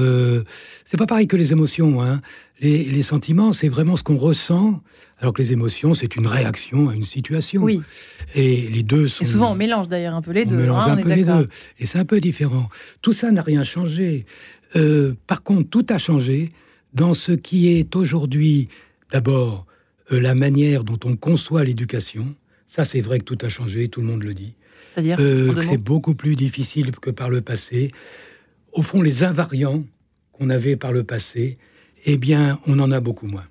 c'est 0.86 0.98
pas 0.98 1.08
pareil 1.08 1.28
que 1.28 1.36
les 1.36 1.52
émotions. 1.52 2.02
Hein. 2.02 2.22
Les, 2.62 3.02
sentiments, 3.02 3.54
c'est 3.54 3.70
vraiment 3.70 3.96
ce 3.96 4.04
qu'on 4.04 4.18
ressent, 4.18 4.82
alors 5.20 5.34
que 5.34 5.42
les 5.42 5.52
émotions, 5.52 5.96
c'est 5.96 6.16
une 6.16 6.28
réaction 6.28 6.90
à 6.90 6.96
une 6.96 7.04
situation. 7.04 7.64
Oui. 7.64 7.82
Et 8.36 8.68
les 8.70 8.84
deux 8.84 9.08
sont. 9.08 9.24
Et 9.24 9.28
souvent, 9.28 9.54
on 9.54 9.56
mélange 9.56 9.88
d'ailleurs 9.88 10.14
un 10.14 10.22
peu 10.22 10.32
les 10.32 10.46
deux. 10.46 10.56
On 10.56 10.60
mélange 10.60 10.88
hein, 10.88 10.92
un 10.92 11.02
peu 11.02 11.10
les 11.10 11.24
deux. 11.24 11.50
Et 11.80 11.88
c'est 11.88 11.98
un 11.98 12.06
peu 12.06 12.20
différent. 12.20 12.68
Tout 13.02 13.14
ça 13.14 13.32
n'a 13.32 13.42
rien 13.42 13.64
changé. 13.64 14.26
Euh, 14.76 15.16
par 15.26 15.42
contre, 15.42 15.70
tout 15.70 15.86
a 15.90 15.98
changé 15.98 16.52
dans 16.94 17.16
ce 17.16 17.32
qui 17.32 17.70
est 17.70 17.96
aujourd'hui, 17.96 18.70
d'abord, 19.12 19.66
euh, 20.12 20.20
la 20.20 20.36
manière 20.36 20.84
dont 20.84 21.00
on 21.04 21.16
conçoit 21.16 21.64
l'éducation. 21.64 22.36
Ça, 22.68 22.86
c'est 22.86 23.02
vrai 23.02 23.18
que 23.20 23.26
tout 23.26 23.38
a 23.42 23.50
changé, 23.50 23.88
tout 23.88 24.02
le 24.02 24.08
monde 24.08 24.24
le 24.24 24.36
dit. 24.36 24.54
C'est-à-dire 24.94 25.18
euh, 25.20 25.52
que 25.54 25.62
c'est 25.62 25.78
beaucoup 25.78 26.14
plus 26.14 26.36
difficile 26.36 26.92
que 26.92 27.10
par 27.10 27.32
le 27.32 27.42
passé. 27.42 27.92
Au 28.74 28.82
fond, 28.82 29.02
les 29.02 29.24
invariants 29.24 29.84
qu'on 30.32 30.50
avait 30.50 30.76
par 30.76 30.92
le 30.92 31.04
passé, 31.04 31.58
eh 32.06 32.18
bien, 32.18 32.60
on 32.68 32.80
en 32.80 32.92
a 32.92 33.00
beaucoup 33.00 33.28
moins. 33.28 33.46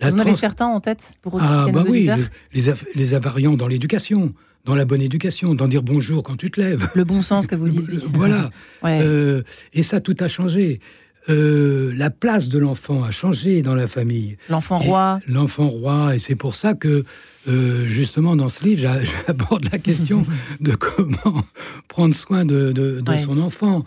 Vous 0.00 0.14
en 0.14 0.18
avez 0.18 0.36
certains 0.36 0.66
en 0.66 0.80
tête 0.80 1.00
pour 1.22 1.38
Ah, 1.40 1.66
bah 1.72 1.84
oui, 1.88 2.10
les, 2.52 2.74
les, 2.94 3.14
avariants 3.14 3.54
dans 3.54 3.66
l'éducation, 3.66 4.34
dans 4.64 4.74
la 4.74 4.84
bonne 4.84 5.00
éducation, 5.00 5.54
d'en 5.54 5.68
dire 5.68 5.82
bonjour 5.82 6.22
quand 6.22 6.36
tu 6.36 6.50
te 6.50 6.60
lèves. 6.60 6.88
Le 6.94 7.04
bon 7.04 7.22
sens 7.22 7.46
que 7.46 7.54
vous 7.54 7.68
dites. 7.68 8.04
voilà. 8.12 8.50
Euh, 8.84 9.42
et 9.72 9.82
ça, 9.82 10.00
tout 10.00 10.16
a 10.20 10.28
changé. 10.28 10.80
Euh, 11.28 11.92
la 11.96 12.10
place 12.10 12.48
de 12.48 12.58
l'enfant 12.58 13.02
a 13.02 13.10
changé 13.10 13.62
dans 13.62 13.74
la 13.74 13.88
famille. 13.88 14.36
L'enfant 14.48 14.78
roi. 14.78 15.18
L'enfant 15.26 15.66
roi, 15.66 16.14
et 16.14 16.20
c'est 16.20 16.36
pour 16.36 16.54
ça 16.54 16.74
que 16.74 17.04
euh, 17.48 17.84
justement 17.86 18.36
dans 18.36 18.48
ce 18.48 18.64
livre, 18.64 18.88
j'aborde 19.26 19.68
la 19.72 19.78
question 19.78 20.24
de 20.60 20.72
comment 20.76 21.42
prendre 21.88 22.14
soin 22.14 22.44
de, 22.44 23.02
son 23.24 23.40
enfant. 23.40 23.84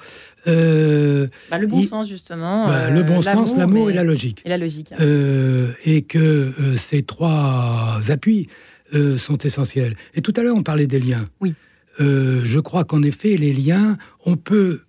Euh, 0.47 1.27
bah, 1.51 1.57
le 1.57 1.67
bon 1.67 1.83
sens 1.83 2.07
justement. 2.07 2.67
Bah, 2.67 2.89
le 2.89 3.03
bon 3.03 3.21
sens, 3.21 3.55
l'amour 3.57 3.89
et 3.89 3.93
la 3.93 4.03
logique. 4.03 4.41
Et 4.45 4.49
la 4.49 4.57
logique. 4.57 4.91
Hein. 4.91 4.97
et 5.85 6.01
que 6.03 6.53
ces 6.77 7.03
trois 7.03 7.99
appuis 8.09 8.47
sont 9.17 9.37
essentiels. 9.37 9.95
Et 10.15 10.21
tout 10.21 10.33
à 10.35 10.43
l'heure, 10.43 10.55
on 10.55 10.63
parlait 10.63 10.87
des 10.87 10.99
liens. 10.99 11.27
Oui. 11.41 11.53
je 11.99 12.59
crois 12.59 12.83
qu'en 12.85 13.03
effet, 13.03 13.37
les 13.37 13.53
liens, 13.53 13.97
on 14.25 14.35
peut 14.35 14.81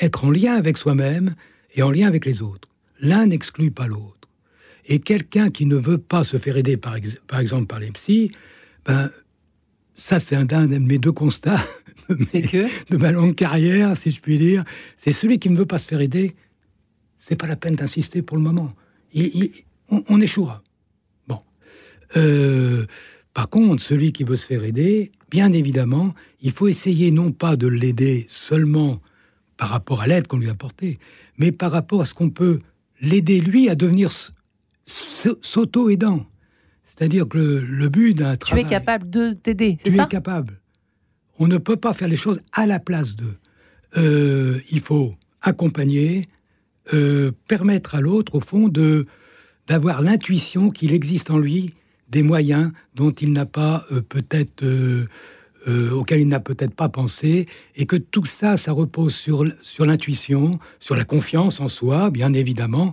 être 0.00 0.24
en 0.24 0.30
lien 0.30 0.54
avec 0.54 0.76
soi-même 0.76 1.34
et 1.74 1.82
en 1.82 1.90
lien 1.90 2.06
avec 2.06 2.24
les 2.24 2.42
autres. 2.42 2.68
L'un 3.00 3.26
n'exclut 3.26 3.70
pas 3.70 3.86
l'autre. 3.86 4.28
Et 4.86 5.00
quelqu'un 5.00 5.50
qui 5.50 5.66
ne 5.66 5.76
veut 5.76 5.98
pas 5.98 6.24
se 6.24 6.36
faire 6.36 6.56
aider, 6.56 6.76
par, 6.76 6.96
exemple, 6.96 7.66
par 7.66 7.80
les 7.80 7.90
psys, 7.90 8.30
ben, 8.84 9.10
ça, 9.96 10.20
c'est 10.20 10.36
un, 10.36 10.44
de 10.44 10.78
mes 10.78 10.98
deux 10.98 11.12
constats 11.12 11.64
de, 12.08 12.96
ma 12.96 13.10
longue 13.10 13.34
carrière, 13.34 13.96
si 13.96 14.10
je 14.10 14.20
puis 14.20 14.38
dire. 14.38 14.64
C'est 14.96 15.12
celui 15.12 15.38
qui 15.38 15.50
ne 15.50 15.56
veut 15.56 15.66
pas 15.66 15.78
se 15.78 15.88
faire 15.88 16.00
aider, 16.00 16.36
c'est 17.18 17.36
pas 17.36 17.46
la 17.46 17.56
peine 17.56 17.74
d'insister 17.74 18.22
pour 18.22 18.36
le 18.36 18.42
moment. 18.42 18.72
on, 19.88 20.20
échouera. 20.20 20.62
Bon. 21.26 21.40
Euh, 22.16 22.86
par 23.34 23.48
contre, 23.48 23.82
celui 23.82 24.12
qui 24.12 24.24
veut 24.24 24.36
se 24.36 24.46
faire 24.46 24.64
aider, 24.64 25.12
bien 25.30 25.52
évidemment, 25.52 26.14
il 26.40 26.52
faut 26.52 26.68
essayer 26.68 27.10
non 27.10 27.32
pas 27.32 27.56
de 27.56 27.66
l'aider 27.66 28.26
seulement 28.28 29.00
par 29.56 29.70
rapport 29.70 30.02
à 30.02 30.06
l'aide 30.06 30.26
qu'on 30.26 30.38
lui 30.38 30.48
a 30.48 30.52
apportée, 30.52 30.98
mais 31.38 31.50
par 31.52 31.72
rapport 31.72 32.02
à 32.02 32.04
ce 32.04 32.14
qu'on 32.14 32.30
peut 32.30 32.58
l'aider 33.00 33.40
lui 33.40 33.68
à 33.68 33.74
devenir 33.74 34.10
s'auto-aidant. 34.86 36.26
C'est-à-dire 36.96 37.28
que 37.28 37.38
le, 37.38 37.88
but 37.88 38.14
d'un 38.14 38.36
travail... 38.36 38.64
Tu 38.64 38.68
es 38.68 38.70
capable 38.70 39.10
de 39.10 39.32
t'aider, 39.32 39.78
c'est 39.82 39.90
ça 39.90 40.04
Tu 40.04 40.04
es 40.04 40.08
capable. 40.08 40.60
On 41.38 41.46
ne 41.46 41.58
peut 41.58 41.76
pas 41.76 41.92
faire 41.92 42.08
les 42.08 42.16
choses 42.16 42.40
à 42.52 42.66
la 42.66 42.78
place 42.78 43.16
d'eux. 43.16 43.36
Euh, 43.96 44.60
il 44.70 44.80
faut 44.80 45.14
accompagner, 45.42 46.28
euh, 46.94 47.32
permettre 47.48 47.94
à 47.94 48.00
l'autre, 48.00 48.34
au 48.34 48.40
fond, 48.40 48.68
de 48.68 49.06
d'avoir 49.66 50.00
l'intuition 50.00 50.70
qu'il 50.70 50.92
existe 50.92 51.28
en 51.28 51.38
lui 51.38 51.74
des 52.08 52.22
moyens 52.22 52.70
dont 52.94 53.10
il 53.10 53.32
n'a 53.32 53.46
pas 53.46 53.84
euh, 53.90 54.00
peut-être 54.00 54.64
auxquels 55.92 56.20
il 56.20 56.28
n'a 56.28 56.38
peut-être 56.38 56.76
pas 56.76 56.88
pensé, 56.88 57.46
et 57.74 57.86
que 57.86 57.96
tout 57.96 58.24
ça, 58.24 58.56
ça 58.56 58.70
repose 58.70 59.12
sur, 59.12 59.44
sur 59.62 59.84
l'intuition, 59.84 60.60
sur 60.78 60.94
la 60.94 61.04
confiance 61.04 61.58
en 61.58 61.66
soi, 61.66 62.10
bien 62.10 62.32
évidemment, 62.34 62.92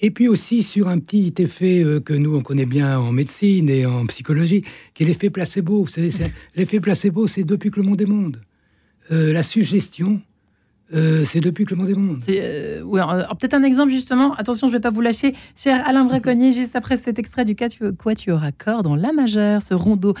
et 0.00 0.10
puis 0.10 0.28
aussi 0.28 0.62
sur 0.62 0.88
un 0.88 0.98
petit 0.98 1.34
effet 1.38 1.82
euh, 1.82 2.00
que 2.00 2.12
nous, 2.12 2.36
on 2.36 2.42
connaît 2.42 2.66
bien 2.66 2.98
en 2.98 3.12
médecine 3.12 3.68
et 3.70 3.86
en 3.86 4.06
psychologie, 4.06 4.64
qui 4.94 5.04
est 5.04 5.06
l'effet 5.06 5.30
placebo. 5.30 5.86
L'effet 6.56 6.80
placebo, 6.80 7.26
c'est 7.26 7.44
depuis 7.44 7.70
que 7.70 7.80
le 7.80 7.86
monde 7.86 8.00
est 8.00 8.06
monde. 8.06 8.40
Euh, 9.10 9.32
la 9.32 9.42
suggestion, 9.42 10.20
euh, 10.94 11.24
c'est 11.24 11.40
depuis 11.40 11.64
que 11.64 11.74
le 11.74 11.80
monde 11.80 11.90
est 11.90 11.94
monde. 11.94 12.20
Peut-être 12.26 13.54
un 13.54 13.62
exemple 13.62 13.92
justement, 13.92 14.34
attention, 14.34 14.68
je 14.68 14.72
ne 14.72 14.78
vais 14.78 14.82
pas 14.82 14.90
vous 14.90 15.00
lâcher, 15.00 15.34
cher 15.56 15.82
Alain 15.86 16.04
Braconnier, 16.06 16.52
juste 16.52 16.76
après 16.76 16.96
cet 16.96 17.18
extrait 17.18 17.44
du 17.44 17.56
Quatuor 17.56 18.42
à 18.42 18.52
corps 18.52 18.82
dans 18.82 18.96
La 18.96 19.12
majeure, 19.12 19.62
ce 19.62 19.74
rondeau 19.74 20.14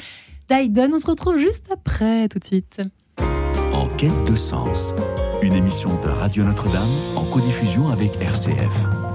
d'Aiden. 0.48 0.92
On 0.94 0.98
se 0.98 1.06
retrouve 1.06 1.38
juste 1.38 1.66
après, 1.70 2.28
tout 2.28 2.38
de 2.38 2.44
suite. 2.44 2.80
En 3.72 3.88
quête 3.96 4.24
de 4.26 4.36
sens, 4.36 4.94
une 5.42 5.52
émission 5.52 5.90
de 6.00 6.08
Radio 6.08 6.44
Notre-Dame 6.44 6.82
en 7.16 7.24
codiffusion 7.24 7.90
avec 7.90 8.16
RCF. 8.22 9.05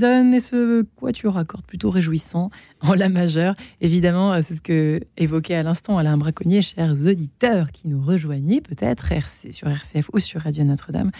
Et 0.00 0.40
ce 0.40 0.82
quatuor 0.96 1.36
accorde 1.36 1.66
plutôt 1.66 1.90
réjouissant 1.90 2.50
en 2.80 2.94
la 2.94 3.08
majeure. 3.08 3.54
Évidemment, 3.80 4.32
euh, 4.32 4.40
c'est 4.42 4.54
ce 4.54 4.62
que 4.62 5.00
évoquait 5.18 5.54
à 5.54 5.62
l'instant 5.62 5.98
Alain 5.98 6.16
Braconnier, 6.16 6.62
chers 6.62 6.94
auditeurs 7.06 7.72
qui 7.72 7.88
nous 7.88 8.00
rejoignaient 8.02 8.62
peut-être 8.62 9.12
sur 9.50 9.68
RCF 9.68 10.08
ou 10.12 10.18
sur 10.18 10.40
Radio 10.40 10.64
Notre-Dame. 10.64 11.10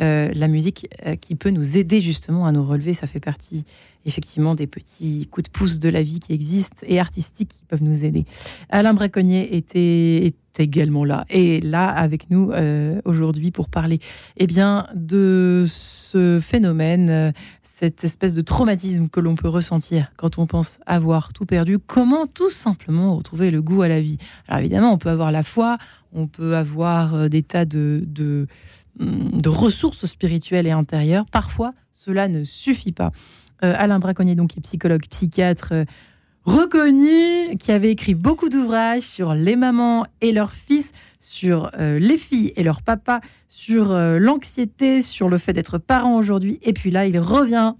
Euh, 0.00 0.30
la 0.34 0.48
musique 0.48 0.88
euh, 1.06 1.14
qui 1.16 1.34
peut 1.34 1.50
nous 1.50 1.76
aider 1.76 2.00
justement 2.00 2.46
à 2.46 2.52
nous 2.52 2.64
relever, 2.64 2.94
ça 2.94 3.06
fait 3.06 3.20
partie 3.20 3.64
effectivement 4.06 4.54
des 4.54 4.66
petits 4.66 5.28
coups 5.30 5.44
de 5.44 5.50
pouce 5.50 5.78
de 5.78 5.88
la 5.88 6.02
vie 6.02 6.18
qui 6.18 6.32
existent 6.32 6.78
et 6.82 6.98
artistiques 6.98 7.50
qui 7.50 7.64
peuvent 7.66 7.82
nous 7.82 8.04
aider. 8.04 8.24
Alain 8.70 8.94
Braconnier 8.94 9.56
était, 9.56 10.34
également 10.58 11.04
là 11.04 11.24
et 11.30 11.60
là 11.62 11.88
avec 11.88 12.28
nous 12.28 12.52
aujourd'hui 13.06 13.50
pour 13.52 13.70
parler 13.70 14.00
eh 14.36 14.46
bien, 14.46 14.86
de 14.94 15.64
ce 15.66 16.40
phénomène 16.42 17.32
cette 17.82 18.04
espèce 18.04 18.34
de 18.34 18.42
traumatisme 18.42 19.08
que 19.08 19.18
l'on 19.18 19.34
peut 19.34 19.48
ressentir 19.48 20.12
quand 20.16 20.38
on 20.38 20.46
pense 20.46 20.78
avoir 20.86 21.32
tout 21.32 21.46
perdu, 21.46 21.80
comment 21.80 22.28
tout 22.28 22.48
simplement 22.48 23.16
retrouver 23.16 23.50
le 23.50 23.60
goût 23.60 23.82
à 23.82 23.88
la 23.88 24.00
vie? 24.00 24.18
Alors 24.46 24.60
évidemment, 24.60 24.92
on 24.92 24.98
peut 24.98 25.08
avoir 25.08 25.32
la 25.32 25.42
foi, 25.42 25.78
on 26.12 26.28
peut 26.28 26.54
avoir 26.54 27.16
euh, 27.16 27.28
des 27.28 27.42
tas 27.42 27.64
hum, 27.64 28.46
de 29.00 29.48
ressources 29.48 30.06
spirituelles 30.06 30.68
et 30.68 30.70
intérieures. 30.70 31.26
Parfois, 31.32 31.74
cela 31.92 32.28
ne 32.28 32.44
suffit 32.44 32.92
pas. 32.92 33.10
Euh, 33.64 33.74
Alain 33.76 33.98
Braconnier, 33.98 34.36
donc, 34.36 34.56
est 34.56 34.60
psychologue, 34.60 35.02
psychiatre, 35.10 35.70
euh, 35.72 35.84
reconnu, 36.44 37.56
qui 37.58 37.72
avait 37.72 37.90
écrit 37.90 38.14
beaucoup 38.14 38.48
d'ouvrages 38.48 39.02
sur 39.02 39.34
les 39.34 39.56
mamans 39.56 40.06
et 40.20 40.32
leurs 40.32 40.52
fils, 40.52 40.92
sur 41.20 41.70
euh, 41.78 41.98
les 41.98 42.16
filles 42.16 42.52
et 42.56 42.64
leur 42.64 42.82
papa, 42.82 43.20
sur 43.46 43.92
euh, 43.92 44.18
l'anxiété, 44.18 45.02
sur 45.02 45.28
le 45.28 45.38
fait 45.38 45.52
d'être 45.52 45.78
parent 45.78 46.16
aujourd'hui. 46.16 46.58
Et 46.62 46.72
puis 46.72 46.90
là, 46.90 47.06
il 47.06 47.18
revient. 47.18 47.74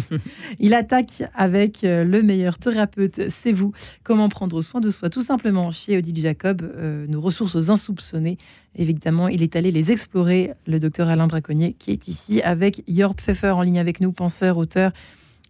il 0.60 0.74
attaque 0.74 1.24
avec 1.34 1.82
euh, 1.82 2.04
le 2.04 2.22
meilleur 2.22 2.58
thérapeute, 2.58 3.30
c'est 3.30 3.50
vous. 3.50 3.72
Comment 4.04 4.28
prendre 4.28 4.62
soin 4.62 4.80
de 4.80 4.90
soi, 4.90 5.10
tout 5.10 5.22
simplement, 5.22 5.72
chez 5.72 5.98
Odile 5.98 6.20
Jacob, 6.20 6.62
nos 7.08 7.20
ressources 7.20 7.68
insoupçonnées. 7.68 8.38
Évidemment, 8.76 9.28
il 9.28 9.42
est 9.42 9.56
allé 9.56 9.72
les 9.72 9.90
explorer, 9.90 10.52
le 10.66 10.78
docteur 10.78 11.08
Alain 11.08 11.26
Braconnier, 11.26 11.74
qui 11.78 11.90
est 11.90 12.06
ici 12.06 12.42
avec 12.42 12.84
Jorp 12.86 13.20
Pfeffer 13.20 13.50
en 13.50 13.62
ligne 13.62 13.78
avec 13.78 14.00
nous, 14.00 14.12
penseur, 14.12 14.56
auteur 14.56 14.92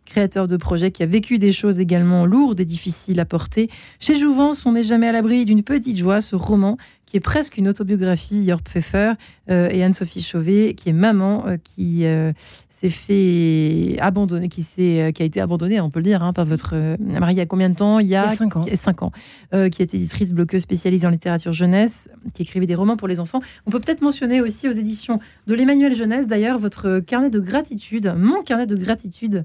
créateur 0.05 0.49
de 0.49 0.57
projet 0.57 0.90
qui 0.90 1.03
a 1.03 1.07
vécu 1.07 1.38
des 1.38 1.53
choses 1.53 1.81
également 1.81 2.27
lourdes 2.27 2.61
et 2.61 2.64
difficiles 2.64 3.21
à 3.21 3.25
porter. 3.25 3.71
Chez 3.99 4.17
Jouvence, 4.17 4.67
on 4.67 4.73
n'est 4.73 4.83
jamais 4.83 5.09
à 5.09 5.12
l'abri 5.12 5.45
d'une 5.45 5.62
petite 5.62 5.99
joie, 5.99 6.21
ce 6.21 6.37
roman 6.37 6.77
qui 7.14 7.19
est 7.19 7.21
presque 7.21 7.59
une 7.59 7.69
autobiographie, 7.69 8.45
Jörg 8.45 8.62
Pfeffer 8.62 9.12
euh, 9.49 9.69
et 9.71 9.85
Anne-Sophie 9.85 10.21
Chauvet, 10.21 10.75
qui 10.75 10.88
est 10.88 10.93
maman, 10.93 11.47
euh, 11.47 11.57
qui 11.62 12.07
euh, 12.07 12.33
s'est 12.69 12.90
fait 12.90 13.97
abandonner, 14.01 14.49
qui, 14.49 14.64
s'est, 14.64 15.12
qui 15.14 15.23
a 15.23 15.25
été 15.25 15.40
abandonnée, 15.40 15.81
on 15.81 15.90
peut 15.90 16.01
le 16.01 16.07
dire, 16.07 16.25
hein, 16.25 16.33
par 16.33 16.45
votre 16.45 16.75
mari 16.99 17.35
il 17.35 17.38
y 17.38 17.40
a 17.40 17.47
combien 17.47 17.71
de 17.71 17.77
temps? 17.77 18.01
Il 18.01 18.09
y 18.09 18.17
a 18.17 18.31
5 18.31 18.57
ans. 18.57 18.64
Cinq 18.75 19.03
ans 19.03 19.12
qui 19.53 19.83
est 19.83 19.95
éditrice 19.95 20.33
bloqueuse 20.33 20.62
spécialisée 20.62 21.07
en 21.07 21.11
littérature 21.11 21.53
jeunesse, 21.53 22.09
qui 22.33 22.43
écrivait 22.43 22.67
des 22.67 22.75
romans 22.75 22.97
pour 22.97 23.07
les 23.07 23.21
enfants. 23.21 23.40
On 23.67 23.71
peut 23.71 23.79
peut-être 23.79 24.03
mentionner 24.03 24.40
aussi 24.40 24.69
aux 24.69 24.73
éditions 24.73 25.21
de 25.47 25.55
l'Emmanuel 25.55 25.95
Jeunesse, 25.95 26.27
d'ailleurs, 26.27 26.59
votre 26.59 26.99
carnet 26.99 27.31
de 27.31 27.38
gratitude, 27.38 28.12
mon 28.19 28.43
carnet 28.43 28.67
de 28.67 28.75
gratitude 28.75 29.45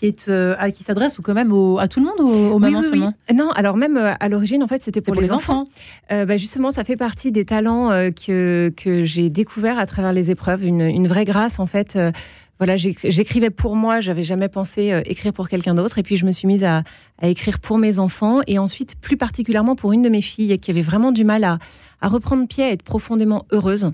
qui 0.00 0.06
est 0.06 0.28
euh, 0.28 0.70
qui 0.70 0.82
s'adresse 0.82 1.18
quand 1.22 1.34
même 1.34 1.52
à 1.78 1.86
tout 1.86 2.00
le 2.00 2.06
monde 2.06 2.20
ou 2.20 2.54
aux 2.54 2.58
mamans 2.58 2.80
seulement 2.80 3.12
Non, 3.34 3.50
alors 3.50 3.76
même 3.76 3.98
euh, 3.98 4.14
à 4.18 4.28
l'origine 4.30 4.62
en 4.62 4.66
fait 4.66 4.82
c'était 4.82 5.02
pour, 5.02 5.14
les, 5.14 5.30
enfants. 5.30 5.68
Euh, 6.10 6.24
bah, 6.24 6.38
justement, 6.38 6.70
ça 6.70 6.84
fait 6.84 6.96
partie 6.96 7.32
des 7.32 7.44
talents 7.44 7.90
que 8.10 8.72
que 8.76 9.04
j'ai 9.04 9.28
découvert 9.28 9.78
à 9.78 9.84
travers 9.84 10.12
les 10.12 10.30
épreuves, 10.30 10.64
une, 10.64 10.80
une 10.80 11.06
vraie 11.06 11.26
grâce 11.26 11.58
en 11.58 11.66
fait. 11.66 11.98
voilà, 12.58 12.76
j'écrivais 12.76 13.50
pour 13.50 13.76
moi, 13.76 14.00
j'avais 14.00 14.22
jamais 14.22 14.48
pensé 14.48 15.02
écrire 15.04 15.32
pour 15.34 15.48
quelqu'un 15.48 15.74
d'autre, 15.74 15.98
et 15.98 16.02
puis 16.02 16.16
je 16.16 16.24
me 16.24 16.32
suis 16.32 16.46
mise 16.46 16.64
à, 16.64 16.82
à, 17.20 17.28
écrire 17.28 17.58
pour 17.58 17.76
mes 17.76 17.98
enfants, 17.98 18.40
et 18.46 18.58
ensuite 18.58 18.96
plus 19.00 19.16
particulièrement 19.16 19.76
pour 19.76 19.92
une 19.92 20.02
de 20.02 20.08
mes 20.08 20.22
filles 20.22 20.58
qui 20.58 20.70
avait 20.70 20.82
vraiment 20.82 21.12
du 21.12 21.24
mal 21.24 21.44
à, 21.44 21.58
à 22.00 22.08
reprendre 22.08 22.46
pied, 22.46 22.64
à 22.64 22.70
être 22.70 22.82
profondément 22.82 23.46
heureuse. 23.50 23.92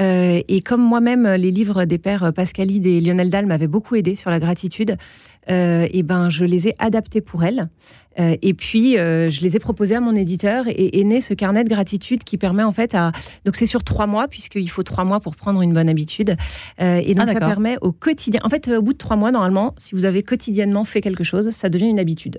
Euh, 0.00 0.40
et 0.48 0.60
comme 0.60 0.82
moi-même, 0.82 1.26
les 1.26 1.50
livres 1.50 1.84
des 1.84 1.98
pères 1.98 2.32
Pascalide 2.34 2.86
et 2.86 3.00
Lionel 3.00 3.30
Dahl 3.30 3.46
m'avaient 3.46 3.66
beaucoup 3.66 3.94
aidé 3.94 4.16
sur 4.16 4.30
la 4.30 4.38
gratitude, 4.38 4.96
euh, 5.48 5.86
et 5.90 6.02
ben 6.02 6.28
je 6.28 6.44
les 6.44 6.68
ai 6.68 6.74
adaptés 6.78 7.20
pour 7.20 7.44
elle. 7.44 7.68
Euh, 8.18 8.36
et 8.42 8.54
puis, 8.54 8.98
euh, 8.98 9.28
je 9.28 9.40
les 9.42 9.56
ai 9.56 9.58
proposés 9.58 9.94
à 9.94 10.00
mon 10.00 10.14
éditeur 10.14 10.64
et 10.68 11.00
est 11.00 11.04
né 11.04 11.20
ce 11.20 11.34
carnet 11.34 11.64
de 11.64 11.68
gratitude 11.68 12.24
qui 12.24 12.38
permet 12.38 12.62
en 12.62 12.72
fait 12.72 12.94
à. 12.94 13.12
Donc, 13.44 13.56
c'est 13.56 13.66
sur 13.66 13.84
trois 13.84 14.06
mois, 14.06 14.28
puisqu'il 14.28 14.70
faut 14.70 14.82
trois 14.82 15.04
mois 15.04 15.20
pour 15.20 15.36
prendre 15.36 15.60
une 15.62 15.72
bonne 15.72 15.88
habitude. 15.88 16.36
Euh, 16.80 17.00
et 17.04 17.14
donc, 17.14 17.26
ah, 17.28 17.34
ça 17.34 17.40
permet 17.40 17.76
au 17.80 17.92
quotidien. 17.92 18.40
En 18.42 18.48
fait, 18.48 18.68
au 18.68 18.82
bout 18.82 18.92
de 18.92 18.98
trois 18.98 19.16
mois, 19.16 19.30
normalement, 19.30 19.74
si 19.76 19.94
vous 19.94 20.04
avez 20.04 20.22
quotidiennement 20.22 20.84
fait 20.84 21.00
quelque 21.00 21.24
chose, 21.24 21.50
ça 21.50 21.68
devient 21.68 21.88
une 21.88 21.98
habitude. 21.98 22.38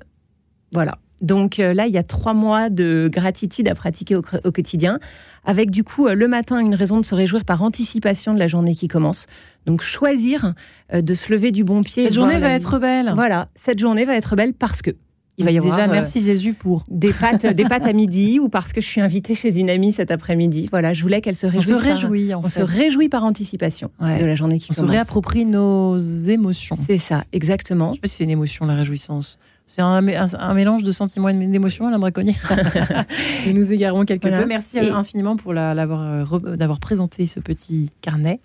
Voilà. 0.71 0.97
Donc 1.21 1.59
euh, 1.59 1.73
là, 1.73 1.87
il 1.87 1.93
y 1.93 1.97
a 1.97 2.03
trois 2.03 2.33
mois 2.33 2.69
de 2.69 3.09
gratitude 3.11 3.67
à 3.67 3.75
pratiquer 3.75 4.15
au, 4.15 4.21
quotidien, 4.21 4.99
avec 5.45 5.71
du 5.71 5.83
coup 5.83 6.07
euh, 6.07 6.13
le 6.13 6.27
matin 6.27 6.59
une 6.59 6.75
raison 6.75 6.99
de 6.99 7.05
se 7.05 7.15
réjouir 7.15 7.45
par 7.45 7.61
anticipation 7.63 8.33
de 8.33 8.39
la 8.39 8.47
journée 8.47 8.75
qui 8.75 8.87
commence. 8.87 9.25
Donc 9.65 9.81
choisir 9.81 10.53
euh, 10.93 11.01
de 11.01 11.13
se 11.13 11.31
lever 11.31 11.51
du 11.51 11.63
bon 11.63 11.81
pied. 11.81 12.05
Cette 12.05 12.13
journée 12.13 12.37
va 12.37 12.51
être 12.51 12.79
belle. 12.79 13.11
Voilà, 13.15 13.49
cette 13.55 13.79
journée 13.79 14.05
va 14.05 14.15
être 14.15 14.35
belle 14.35 14.53
parce 14.53 14.81
que. 14.81 14.91
Il 15.39 15.45
va 15.45 15.51
y 15.51 15.57
avoir 15.59 15.75
déjà 15.75 15.85
merci 15.85 16.23
Jésus 16.23 16.53
pour 16.53 16.83
des 16.89 17.13
pâtes, 17.13 17.45
des 17.45 17.63
pâtes 17.69 17.85
à 17.85 17.93
midi 17.93 18.39
ou 18.39 18.49
parce 18.49 18.73
que 18.73 18.81
je 18.81 18.87
suis 18.87 19.01
invitée 19.01 19.35
chez 19.35 19.59
une 19.59 19.69
amie 19.69 19.93
cet 19.93 20.09
après-midi. 20.09 20.67
Voilà, 20.71 20.95
je 20.95 21.03
voulais 21.03 21.21
qu'elle 21.21 21.35
se 21.35 21.45
réjouisse. 21.45 21.75
On 21.75 21.79
se 21.79 21.85
réjouit, 21.85 22.29
par, 22.29 22.39
on 22.43 22.49
se 22.49 22.59
réjouit 22.59 23.07
par 23.07 23.23
anticipation 23.23 23.91
de 23.99 24.25
la 24.25 24.33
journée 24.33 24.57
qui 24.57 24.69
commence. 24.69 24.79
On 24.79 24.87
se 24.87 24.91
réapproprie 24.91 25.45
nos 25.45 25.99
émotions. 25.99 26.75
C'est 26.87 26.97
ça, 26.97 27.23
exactement. 27.33 27.89
Je 27.89 27.97
sais 27.97 28.01
pas 28.01 28.07
si 28.07 28.15
c'est 28.15 28.23
une 28.23 28.31
émotion 28.31 28.65
la 28.65 28.73
réjouissance. 28.73 29.37
C'est 29.67 29.81
un, 29.81 30.53
mélange 30.53 30.83
de 30.83 30.91
sentiments 30.91 31.27
et 31.27 31.33
d'émotions, 31.33 31.87
Alain 31.87 31.99
Braconnier. 31.99 32.37
nous 33.45 33.53
nous 33.53 33.73
égarons 33.73 34.05
quelque 34.05 34.29
peu. 34.29 34.45
Merci 34.45 34.79
infiniment 34.79 35.35
pour 35.35 35.51
euh, 35.55 36.55
d'avoir 36.55 36.79
présenté 36.79 37.27
ce 37.27 37.41
petit 37.41 37.91
carnet, 38.01 38.39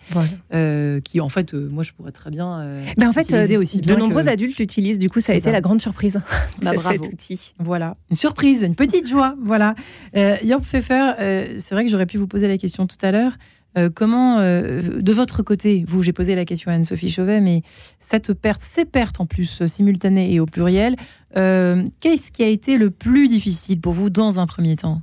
euh, 0.52 1.00
qui 1.00 1.20
en 1.20 1.28
fait, 1.28 1.54
euh, 1.54 1.68
moi, 1.70 1.84
je 1.84 1.92
pourrais 1.92 2.10
très 2.10 2.30
bien. 2.30 2.82
Ben 2.96 3.08
en 3.08 3.12
fait, 3.12 3.32
aussi 3.56 3.80
de 3.80 3.94
nombreux 3.94 4.28
adultes 4.28 4.58
l'utilisent. 4.58 4.98
Du 4.98 5.08
coup, 5.08 5.20
ça 5.20 5.32
a 5.32 5.36
été 5.36 5.52
la 5.52 5.60
grande 5.60 5.80
surprise 5.80 6.20
bah, 6.62 6.72
de 6.72 6.78
cet 6.78 7.06
outil. 7.06 7.54
Voilà, 7.60 7.96
une 8.10 8.16
surprise, 8.16 8.62
une 8.62 8.74
petite 8.74 9.08
joie. 9.08 9.36
Voilà. 9.42 9.76
Euh, 10.16 10.36
Pfeffer, 10.62 11.12
c'est 11.58 11.74
vrai 11.74 11.84
que 11.84 11.90
j'aurais 11.90 12.06
pu 12.06 12.18
vous 12.18 12.26
poser 12.26 12.48
la 12.48 12.58
question 12.58 12.86
tout 12.86 12.96
à 13.00 13.12
l'heure. 13.12 13.32
Euh, 13.78 13.90
comment, 13.94 14.38
euh, 14.38 15.00
de 15.00 15.12
votre 15.12 15.42
côté, 15.42 15.84
vous, 15.86 16.02
j'ai 16.02 16.12
posé 16.12 16.34
la 16.34 16.44
question 16.44 16.70
à 16.70 16.74
Anne-Sophie 16.74 17.10
Chauvet, 17.10 17.40
mais 17.40 17.62
cette 18.00 18.34
perte, 18.34 18.60
ces 18.60 18.84
pertes 18.84 19.20
en 19.20 19.26
plus 19.26 19.64
simultanées 19.66 20.32
et 20.32 20.40
au 20.40 20.46
pluriel, 20.46 20.96
euh, 21.36 21.84
qu'est-ce 22.00 22.30
qui 22.30 22.42
a 22.42 22.48
été 22.48 22.76
le 22.76 22.90
plus 22.90 23.28
difficile 23.28 23.80
pour 23.80 23.92
vous 23.92 24.10
dans 24.10 24.40
un 24.40 24.46
premier 24.46 24.76
temps? 24.76 25.00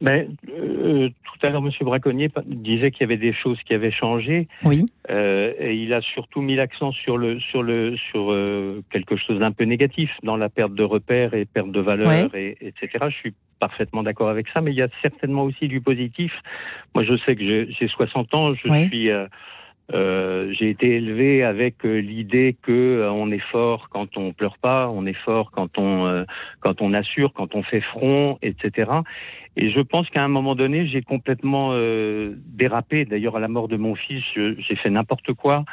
Ben, 0.00 0.28
euh, 0.48 1.08
tout 1.38 1.46
à 1.46 1.50
l'heure, 1.50 1.62
M. 1.64 1.70
Braconnier 1.82 2.30
disait 2.46 2.90
qu'il 2.90 3.02
y 3.02 3.04
avait 3.04 3.16
des 3.16 3.32
choses 3.32 3.58
qui 3.66 3.74
avaient 3.74 3.90
changé. 3.90 4.48
Oui. 4.64 4.86
Euh, 5.10 5.52
et 5.58 5.74
il 5.74 5.92
a 5.92 6.00
surtout 6.00 6.40
mis 6.40 6.56
l'accent 6.56 6.92
sur 6.92 7.18
le 7.18 7.38
sur 7.40 7.62
le 7.62 7.96
sur 7.96 8.32
euh, 8.32 8.82
quelque 8.90 9.16
chose 9.16 9.38
d'un 9.38 9.52
peu 9.52 9.64
négatif 9.64 10.10
dans 10.22 10.36
la 10.36 10.48
perte 10.48 10.74
de 10.74 10.82
repères 10.82 11.34
et 11.34 11.44
perte 11.44 11.70
de 11.70 11.80
valeur 11.80 12.34
et 12.34 12.56
etc. 12.60 13.06
Je 13.08 13.16
suis 13.16 13.34
parfaitement 13.60 14.02
d'accord 14.02 14.28
avec 14.28 14.48
ça, 14.48 14.60
mais 14.60 14.72
il 14.72 14.76
y 14.76 14.82
a 14.82 14.88
certainement 15.02 15.44
aussi 15.44 15.68
du 15.68 15.80
positif. 15.80 16.32
Moi, 16.94 17.04
je 17.04 17.16
sais 17.18 17.36
que 17.36 17.42
j'ai 17.42 17.88
60 17.88 18.34
ans, 18.34 18.54
je 18.54 18.86
suis 18.86 19.10
euh, 19.10 19.26
euh, 19.94 20.52
j'ai 20.58 20.70
été 20.70 20.96
élevé 20.96 21.44
avec 21.44 21.84
euh, 21.84 21.98
l'idée 21.98 22.56
que 22.60 22.72
euh, 22.72 23.12
on 23.12 23.30
est 23.30 23.42
fort 23.52 23.88
quand 23.88 24.16
on 24.16 24.32
pleure 24.32 24.58
pas, 24.58 24.88
on 24.88 25.06
est 25.06 25.16
fort 25.24 25.52
quand 25.52 25.78
on 25.78 26.24
quand 26.60 26.82
on 26.82 26.92
assure, 26.92 27.32
quand 27.32 27.54
on 27.54 27.62
fait 27.62 27.80
front, 27.80 28.38
etc. 28.42 28.90
Et 29.56 29.70
je 29.70 29.80
pense 29.80 30.08
qu'à 30.10 30.22
un 30.22 30.28
moment 30.28 30.54
donné, 30.54 30.86
j'ai 30.86 31.02
complètement 31.02 31.72
dérapé. 32.46 33.04
D'ailleurs, 33.04 33.36
à 33.36 33.40
la 33.40 33.48
mort 33.48 33.68
de 33.68 33.76
mon 33.76 33.94
fils, 33.94 34.22
j'ai 34.34 34.76
fait 34.76 34.90
n'importe 34.90 35.32
quoi. 35.32 35.64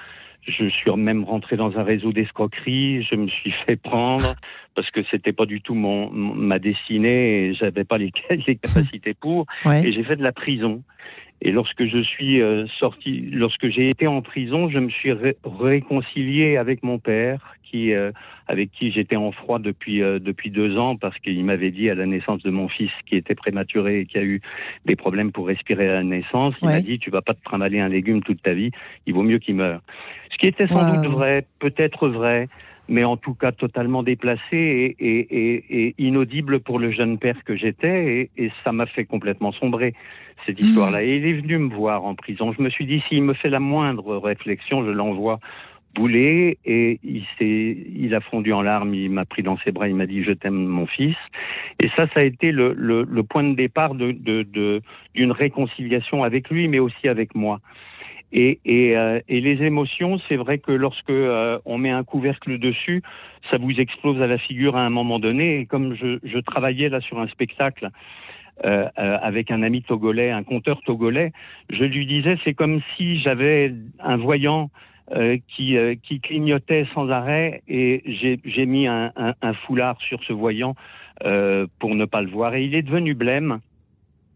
Je 0.46 0.68
suis 0.68 0.92
même 0.98 1.24
rentré 1.24 1.56
dans 1.56 1.78
un 1.78 1.84
réseau 1.84 2.12
d'escroquerie. 2.12 3.04
Je 3.04 3.16
me 3.16 3.28
suis 3.28 3.52
fait 3.66 3.78
prendre 3.78 4.36
parce 4.76 4.90
que 4.92 5.02
c'était 5.10 5.32
pas 5.32 5.46
du 5.46 5.62
tout 5.62 5.74
mon, 5.74 6.10
ma 6.12 6.60
destinée 6.60 7.46
et 7.46 7.54
j'avais 7.54 7.86
pas 7.86 7.98
les, 7.98 8.12
les 8.48 8.56
capacités 8.56 9.14
pour. 9.14 9.46
Et 9.66 9.94
j'ai 9.94 10.04
fait 10.04 10.18
de 10.18 10.24
la 10.24 10.34
prison. 10.34 10.84
Et 11.42 11.52
lorsque 11.52 11.86
je 11.86 12.02
suis 12.02 12.42
euh, 12.42 12.66
sorti, 12.80 13.30
lorsque 13.32 13.68
j'ai 13.70 13.90
été 13.90 14.08
en 14.08 14.22
prison, 14.22 14.70
je 14.70 14.80
me 14.80 14.90
suis 14.90 15.12
réconcilié 15.44 16.58
avec 16.58 16.84
mon 16.84 17.00
père, 17.00 17.58
qui, 17.64 17.94
euh, 17.94 18.12
avec 18.48 18.72
qui 18.72 18.92
j'étais 18.92 19.16
en 19.16 19.32
froid 19.32 19.60
depuis 19.60 20.02
euh, 20.02 20.20
depuis 20.20 20.52
deux 20.52 20.78
ans, 20.78 20.96
parce 20.96 21.18
qu'il 21.20 21.44
m'avait 21.44 21.72
dit 21.72 21.90
à 21.90 21.96
la 21.96 22.06
naissance 22.06 22.42
de 22.44 22.50
mon 22.50 22.70
fils, 22.70 22.92
qui 23.06 23.16
était 23.16 23.36
prématuré 23.36 24.02
et 24.02 24.06
qui 24.06 24.18
a 24.18 24.24
eu 24.24 24.42
des 24.86 24.96
problèmes 24.96 25.32
pour 25.32 25.48
respirer 25.48 25.90
à 25.90 25.94
la 25.96 26.04
naissance, 26.04 26.54
il 26.62 26.68
m'a 26.68 26.82
dit 26.82 27.00
tu 27.00 27.10
vas 27.10 27.22
pas 27.22 27.34
te 27.34 27.44
trimballer 27.44 27.80
un 27.80 27.90
légume 27.90 28.22
toute 28.22 28.42
ta 28.42 28.54
vie, 28.54 28.72
il 29.06 29.14
vaut 29.14 29.24
mieux 29.24 29.40
qu'il 29.40 29.56
meure. 29.56 29.82
Ce 30.32 30.38
qui 30.38 30.48
était 30.48 30.68
sans 30.68 30.94
doute 30.94 31.12
vrai, 31.12 31.46
peut-être 31.60 32.08
vrai, 32.08 32.48
mais 32.94 33.04
en 33.04 33.18
tout 33.18 33.34
cas 33.34 33.52
totalement 33.52 34.04
déplacé 34.04 34.52
et, 34.52 34.96
et, 35.00 35.88
et, 35.88 35.96
inaudible 35.98 36.60
pour 36.60 36.78
le 36.78 36.92
jeune 36.92 37.18
père 37.18 37.44
que 37.44 37.56
j'étais, 37.56 38.30
et, 38.38 38.52
ça 38.64 38.72
m'a 38.72 38.86
fait 38.86 39.06
complètement 39.06 39.52
sombrer 39.52 39.96
cette 40.46 40.60
histoire-là. 40.60 41.00
Mm. 41.02 41.06
Et 41.06 41.16
il 41.18 41.26
est 41.26 41.42
venu 41.42 41.58
me 41.58 41.74
voir 41.74 42.06
en 42.06 42.14
prison. 42.14 42.54
Je 42.56 42.62
me 42.62 42.70
suis 42.70 42.86
dit, 42.86 43.02
s'il 43.10 43.24
me 43.24 43.34
fait 43.34 43.50
la 43.50 43.60
moindre 43.60 44.18
réflexion, 44.18 44.86
je 44.86 44.92
l'envoie 44.92 45.40
bouler 45.96 46.60
et 46.66 47.00
il 47.04 47.24
s'est, 47.40 47.78
il 47.96 48.14
a 48.14 48.22
fondu 48.22 48.54
en 48.54 48.62
larmes, 48.62 48.94
il 48.94 49.10
m'a 49.10 49.26
pris 49.26 49.42
dans 49.42 49.58
ses 49.60 49.72
bras, 49.72 49.88
il 49.88 49.96
m'a 49.96 50.06
dit 50.06 50.24
je 50.24 50.32
t'aime 50.32 50.64
mon 50.66 50.86
fils. 50.86 51.18
Et 51.84 51.90
ça, 51.98 52.06
ça 52.14 52.20
a 52.20 52.24
été 52.24 52.52
le, 52.52 52.74
le, 52.74 53.08
le 53.10 53.24
point 53.24 53.44
de 53.44 53.56
départ 53.56 53.96
de, 53.96 54.12
de, 54.12 54.82
d'une 55.16 55.32
réconciliation 55.32 56.24
avec 56.24 56.50
lui, 56.52 56.68
mais 56.68 56.80
aussi 56.80 57.08
avec 57.08 57.34
moi. 57.34 57.60
Et, 58.34 58.60
et, 58.66 58.98
euh, 58.98 59.20
et 59.30 59.42
les 59.42 59.64
émotions, 59.64 60.20
c'est 60.28 60.38
vrai 60.38 60.58
que 60.58 60.72
lorsque 60.72 61.12
euh, 61.12 61.60
on 61.66 61.78
met 61.78 61.92
un 61.92 62.04
couvercle 62.04 62.58
dessus, 62.58 63.04
ça 63.52 63.58
vous 63.58 63.72
explose 63.72 64.20
à 64.22 64.28
la 64.28 64.40
figure 64.40 64.76
à 64.76 64.82
un 64.82 64.90
moment 64.90 65.20
donné. 65.20 65.60
Et 65.60 65.66
comme 65.68 65.96
je, 65.96 66.18
je 66.24 66.40
travaillais 66.40 66.90
là 66.90 67.00
sur 67.00 67.20
un 67.20 67.28
spectacle 67.28 67.90
euh, 68.66 68.88
euh, 68.98 69.18
avec 69.22 69.52
un 69.52 69.62
ami 69.62 69.84
togolais, 69.84 70.32
un 70.32 70.44
conteur 70.44 70.82
togolais, 70.82 71.32
je 71.70 71.84
lui 71.84 72.08
disais 72.08 72.38
c'est 72.44 72.56
comme 72.56 72.82
si 72.98 73.20
j'avais 73.22 73.74
un 74.00 74.18
voyant 74.18 74.72
euh, 75.12 75.38
qui, 75.48 75.78
qui 76.02 76.20
clignotait 76.20 76.88
sans 76.94 77.10
arrêt 77.10 77.62
et 77.68 78.04
j'ai 78.06 78.66
mis 78.66 78.88
un, 78.88 79.12
un, 79.16 79.34
un, 79.42 79.54
foulard 79.54 80.00
sur 80.02 80.24
ce 80.24 80.34
voyant 80.34 80.76
pour 81.80 81.96
ne 81.96 82.06
pas 82.06 82.22
le 82.22 82.30
voir. 82.30 82.56
Et 82.56 82.64
il 82.64 82.74
est 82.74 82.82
devenu 82.82 83.14
blême. 83.14 83.60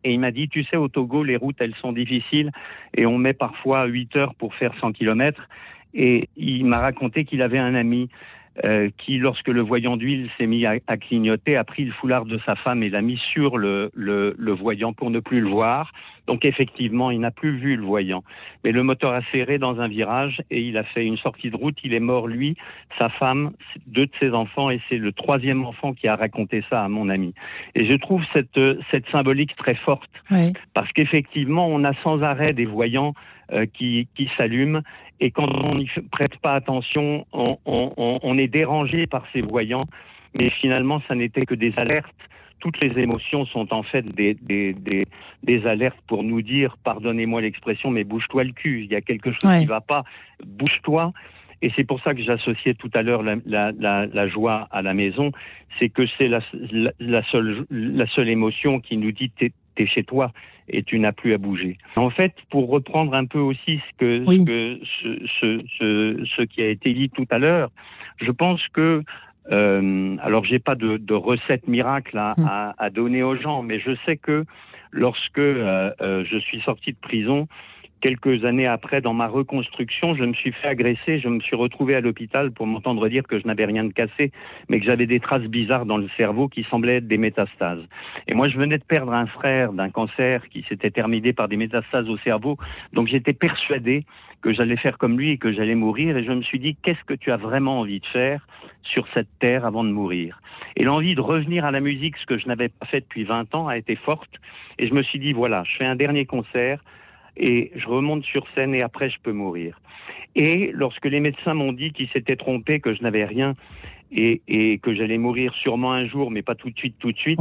Et 0.04 0.14
il 0.14 0.20
m'a 0.20 0.32
dit, 0.32 0.48
tu 0.48 0.64
sais, 0.64 0.78
au 0.78 0.88
Togo, 0.88 1.24
les 1.24 1.36
routes, 1.36 1.60
elles 1.60 1.76
sont 1.76 1.92
difficiles 1.92 2.52
et 2.96 3.06
on 3.06 3.18
met 3.18 3.34
parfois 3.34 3.86
8 3.86 4.16
heures 4.16 4.36
pour 4.36 4.54
faire 4.56 4.74
100 4.80 4.94
kilomètres. 4.94 5.48
Et 5.94 6.30
il 6.38 6.66
m'a 6.66 6.80
raconté 6.80 7.26
qu'il 7.26 7.42
avait 7.42 7.58
un 7.58 7.76
ami 7.76 8.10
euh, 8.66 8.90
qui, 8.98 9.20
lorsque 9.20 9.50
le 9.50 9.62
voyant 9.62 9.98
d'huile 9.98 10.30
s'est 10.38 10.48
mis 10.48 10.66
à, 10.66 10.80
clignoter, 10.98 11.56
a 11.58 11.64
pris 11.64 11.86
le 11.86 11.92
foulard 11.92 12.26
de 12.26 12.40
sa 12.46 12.56
femme 12.56 12.82
et 12.82 12.90
l'a 12.90 13.02
mis 13.02 13.20
sur 13.32 13.58
le, 13.58 13.92
le, 13.94 14.36
le, 14.38 14.52
voyant 14.52 14.94
pour 14.94 15.12
ne 15.12 15.20
plus 15.20 15.42
le 15.42 15.50
voir. 15.50 15.92
Donc 16.26 16.44
effectivement, 16.44 17.12
il 17.12 17.20
n'a 17.20 17.30
plus 17.30 17.56
vu 17.56 17.76
le 17.76 17.84
voyant. 17.84 18.24
Mais 18.64 18.72
le 18.72 18.82
moteur 18.82 19.14
a 19.14 19.22
serré 19.32 19.60
dans 19.60 19.80
un 19.80 19.88
virage 19.88 20.42
et 20.50 20.62
il 20.62 20.78
a 20.78 20.84
fait 20.84 21.06
une 21.06 21.18
sortie 21.18 21.52
de 21.52 21.56
route. 21.56 21.78
Il 21.84 21.94
est 21.94 22.00
mort, 22.00 22.28
lui, 22.28 22.56
sa 23.00 23.10
femme, 23.10 23.52
deux 23.86 24.08
de 24.08 24.12
ses 24.20 24.32
enfants, 24.32 24.72
et 24.72 24.82
c'est 24.90 24.98
le 24.98 25.12
troisième 25.12 25.64
enfant 25.64 25.94
qui 25.94 26.08
a 26.08 26.16
raconté 26.16 26.64
ça 26.70 26.84
à 26.84 26.90
mon 26.90 27.10
ami. 27.10 27.36
Et 27.76 27.90
je 27.90 27.96
trouve 27.96 28.24
cette, 28.34 28.60
cette 28.92 29.08
symbolique 29.12 29.56
très 29.56 29.76
forte, 29.76 30.10
parce 30.74 30.92
qu'effectivement, 30.94 31.68
on 31.68 31.84
a 31.84 31.94
sans 32.04 32.24
arrêt 32.24 32.54
des 32.54 32.66
voyants 32.66 33.14
euh, 33.54 33.66
qui, 33.66 34.10
qui 34.16 34.30
s'allument 34.36 34.82
Et 35.20 35.32
quand 35.32 35.48
on 35.48 35.76
n'y 35.76 35.90
prête 36.12 36.38
pas 36.38 36.54
attention, 36.54 37.26
on, 37.34 38.38
est 38.38 38.48
dérangé 38.48 39.08
par 39.08 39.26
ces 39.34 39.42
voyants. 39.42 39.86
Mais 40.38 40.50
finalement, 40.50 41.02
ça 41.08 41.16
n'était 41.16 41.46
que 41.46 41.56
des 41.56 41.74
alertes. 41.78 42.14
Toutes 42.60 42.80
les 42.80 43.00
émotions 43.00 43.46
sont 43.46 43.72
en 43.74 43.84
fait 43.84 44.04
des, 44.16 44.36
des, 45.44 45.68
alertes 45.68 46.00
pour 46.08 46.24
nous 46.24 46.42
dire, 46.42 46.78
pardonnez-moi 46.84 47.42
l'expression, 47.42 47.90
mais 47.92 48.04
bouge-toi 48.04 48.44
le 48.44 48.52
cul. 48.52 48.84
Il 48.84 48.92
y 48.92 48.96
a 48.96 49.02
quelque 49.02 49.32
chose 49.32 49.52
qui 49.60 49.64
ne 49.64 49.68
va 49.68 49.82
pas. 49.82 50.04
Bouge-toi. 50.46 51.14
Et 51.64 51.72
c'est 51.76 51.84
pour 51.84 52.02
ça 52.02 52.14
que 52.14 52.22
j'associais 52.22 52.76
tout 52.76 52.92
à 52.94 53.02
l'heure 53.02 53.24
la, 53.24 54.28
joie 54.28 54.68
à 54.70 54.82
la 54.84 54.94
maison, 54.94 55.32
c'est 55.80 55.90
que 55.90 56.04
c'est 56.18 56.28
la, 56.28 56.42
seule, 57.32 57.66
la 57.72 58.08
seule 58.08 58.30
émotion 58.30 58.80
qui 58.80 58.98
nous 58.98 59.12
dit 59.12 59.32
es 59.84 59.88
chez 59.88 60.04
toi 60.04 60.32
et 60.70 60.84
tu 60.84 61.00
n'as 61.00 61.12
plus 61.12 61.34
à 61.34 61.38
bouger. 61.38 61.78
En 61.96 62.10
fait, 62.10 62.34
pour 62.50 62.70
reprendre 62.70 63.14
un 63.14 63.26
peu 63.26 63.40
aussi 63.40 63.80
ce, 63.80 63.98
que, 63.98 64.80
ce, 65.02 65.66
ce, 65.80 66.26
ce, 66.36 66.42
qui 66.44 66.62
a 66.62 66.70
été 66.70 66.94
dit 66.94 67.10
tout 67.10 67.28
à 67.30 67.40
l'heure, 67.40 67.70
je 68.18 68.32
pense 68.32 68.62
que 68.74 69.04
euh, 69.52 70.18
alors 70.22 70.44
j'ai 70.44 70.60
pas 70.60 70.76
de, 70.76 70.98
de, 70.98 71.14
recette 71.14 71.68
miracle 71.68 72.18
à, 72.18 72.36
à, 72.46 72.76
à, 72.78 72.90
donner 72.90 73.24
aux 73.24 73.38
gens, 73.38 73.64
mais 73.64 73.80
je 73.80 73.92
sais 74.06 74.18
que 74.18 74.44
lorsque 74.92 75.38
euh, 75.38 75.92
euh, 76.02 76.26
je 76.30 76.38
suis 76.38 76.60
sorti 76.62 76.92
de 76.92 76.98
prison, 76.98 77.48
quelques 78.02 78.46
années 78.46 78.68
après, 78.68 79.02
dans 79.02 79.14
ma 79.14 79.28
reconstruction, 79.28 80.16
je 80.16 80.24
me 80.24 80.34
suis 80.34 80.52
fait 80.52 80.68
agresser, 80.68 81.20
je 81.20 81.28
me 81.28 81.40
suis 81.40 81.56
retrouvé 81.56 81.96
à 81.96 82.02
l'hôpital 82.02 82.52
pour 82.52 82.68
m'entendre 82.68 83.08
dire 83.10 83.24
que 83.24 83.40
je 83.40 83.48
n'avais 83.48 83.66
rien 83.66 83.84
de 83.84 83.94
cassé, 83.94 84.32
mais 84.70 84.80
que 84.80 84.86
j'avais 84.86 85.08
des 85.08 85.20
traces 85.20 85.44
bizarres 85.44 85.86
dans 85.86 85.98
le 85.98 86.08
cerveau 86.18 86.48
qui 86.48 86.64
semblaient 86.64 86.98
être 86.98 87.08
des 87.08 87.18
métastases. 87.18 87.84
Et 88.28 88.34
moi, 88.34 88.48
je 88.48 88.58
venais 88.58 88.78
de 88.78 88.84
perdre 88.84 89.14
un 89.14 89.28
frère 89.28 89.74
d'un 89.74 89.90
cancer 89.90 90.48
qui 90.50 90.64
s'était 90.70 90.92
terminé 90.92 91.34
par 91.34 91.48
des 91.48 91.58
métastases 91.58 92.10
au 92.10 92.18
cerveau, 92.18 92.58
donc 92.94 93.08
j'étais 93.08 93.34
persuadé 93.34 94.06
que 94.42 94.54
j'allais 94.54 94.78
faire 94.78 94.98
comme 94.98 95.18
lui 95.18 95.32
et 95.32 95.38
que 95.38 95.52
j'allais 95.52 95.76
mourir, 95.76 96.18
et 96.18 96.24
je 96.24 96.32
me 96.32 96.42
suis 96.42 96.60
dit, 96.60 96.76
qu'est-ce 96.84 97.04
que 97.06 97.16
tu 97.16 97.32
as 97.32 97.38
vraiment 97.38 97.80
envie 97.80 98.00
de 98.00 98.06
faire 98.06 98.48
sur 98.84 99.08
cette 99.14 99.28
terre 99.40 99.66
avant 99.66 99.84
de 99.84 99.90
mourir? 99.90 100.42
Et 100.76 100.84
l'envie 100.84 101.16
de 101.16 101.22
revenir 101.22 101.66
à 101.66 101.72
la 101.72 101.80
musique, 101.80 102.18
ce 102.18 102.26
que 102.26 102.38
je 102.38 102.48
n'avais 102.48 102.70
pas 102.70 102.86
fait 102.86 103.02
depuis 103.02 103.24
20 103.24 103.56
ans, 103.56 103.68
a 103.68 103.78
été 103.78 103.96
forte, 103.96 104.30
et 104.78 104.88
je 104.88 104.94
me 104.94 105.02
suis 105.02 105.20
dit, 105.20 105.34
voilà, 105.34 105.64
je 105.64 105.76
fais 105.78 105.86
un 105.86 105.96
dernier 105.96 106.26
concert, 106.26 106.84
et 107.40 107.72
je 107.76 107.88
remonte 107.88 108.26
sur 108.26 108.46
scène 108.56 108.74
et 108.76 108.82
après 108.82 109.10
je 109.10 109.18
peux 109.22 109.32
mourir. 109.32 109.80
Et 110.36 110.72
lorsque 110.74 111.06
les 111.06 111.20
médecins 111.20 111.54
m'ont 111.54 111.74
dit 111.74 111.92
qu'ils 111.92 112.10
s'étaient 112.10 112.36
trompés, 112.36 112.80
que 112.80 112.94
je 112.94 113.02
n'avais 113.02 113.26
rien 113.26 113.56
et, 114.12 114.42
et 114.48 114.78
que 114.78 114.94
j'allais 114.94 115.18
mourir 115.18 115.54
sûrement 115.56 115.94
un 115.94 116.08
jour, 116.08 116.32
mais 116.32 116.42
pas 116.42 116.56
tout 116.56 116.70
de 116.70 116.78
suite, 116.78 116.96
tout 117.00 117.12
de 117.12 117.18
suite, 117.18 117.40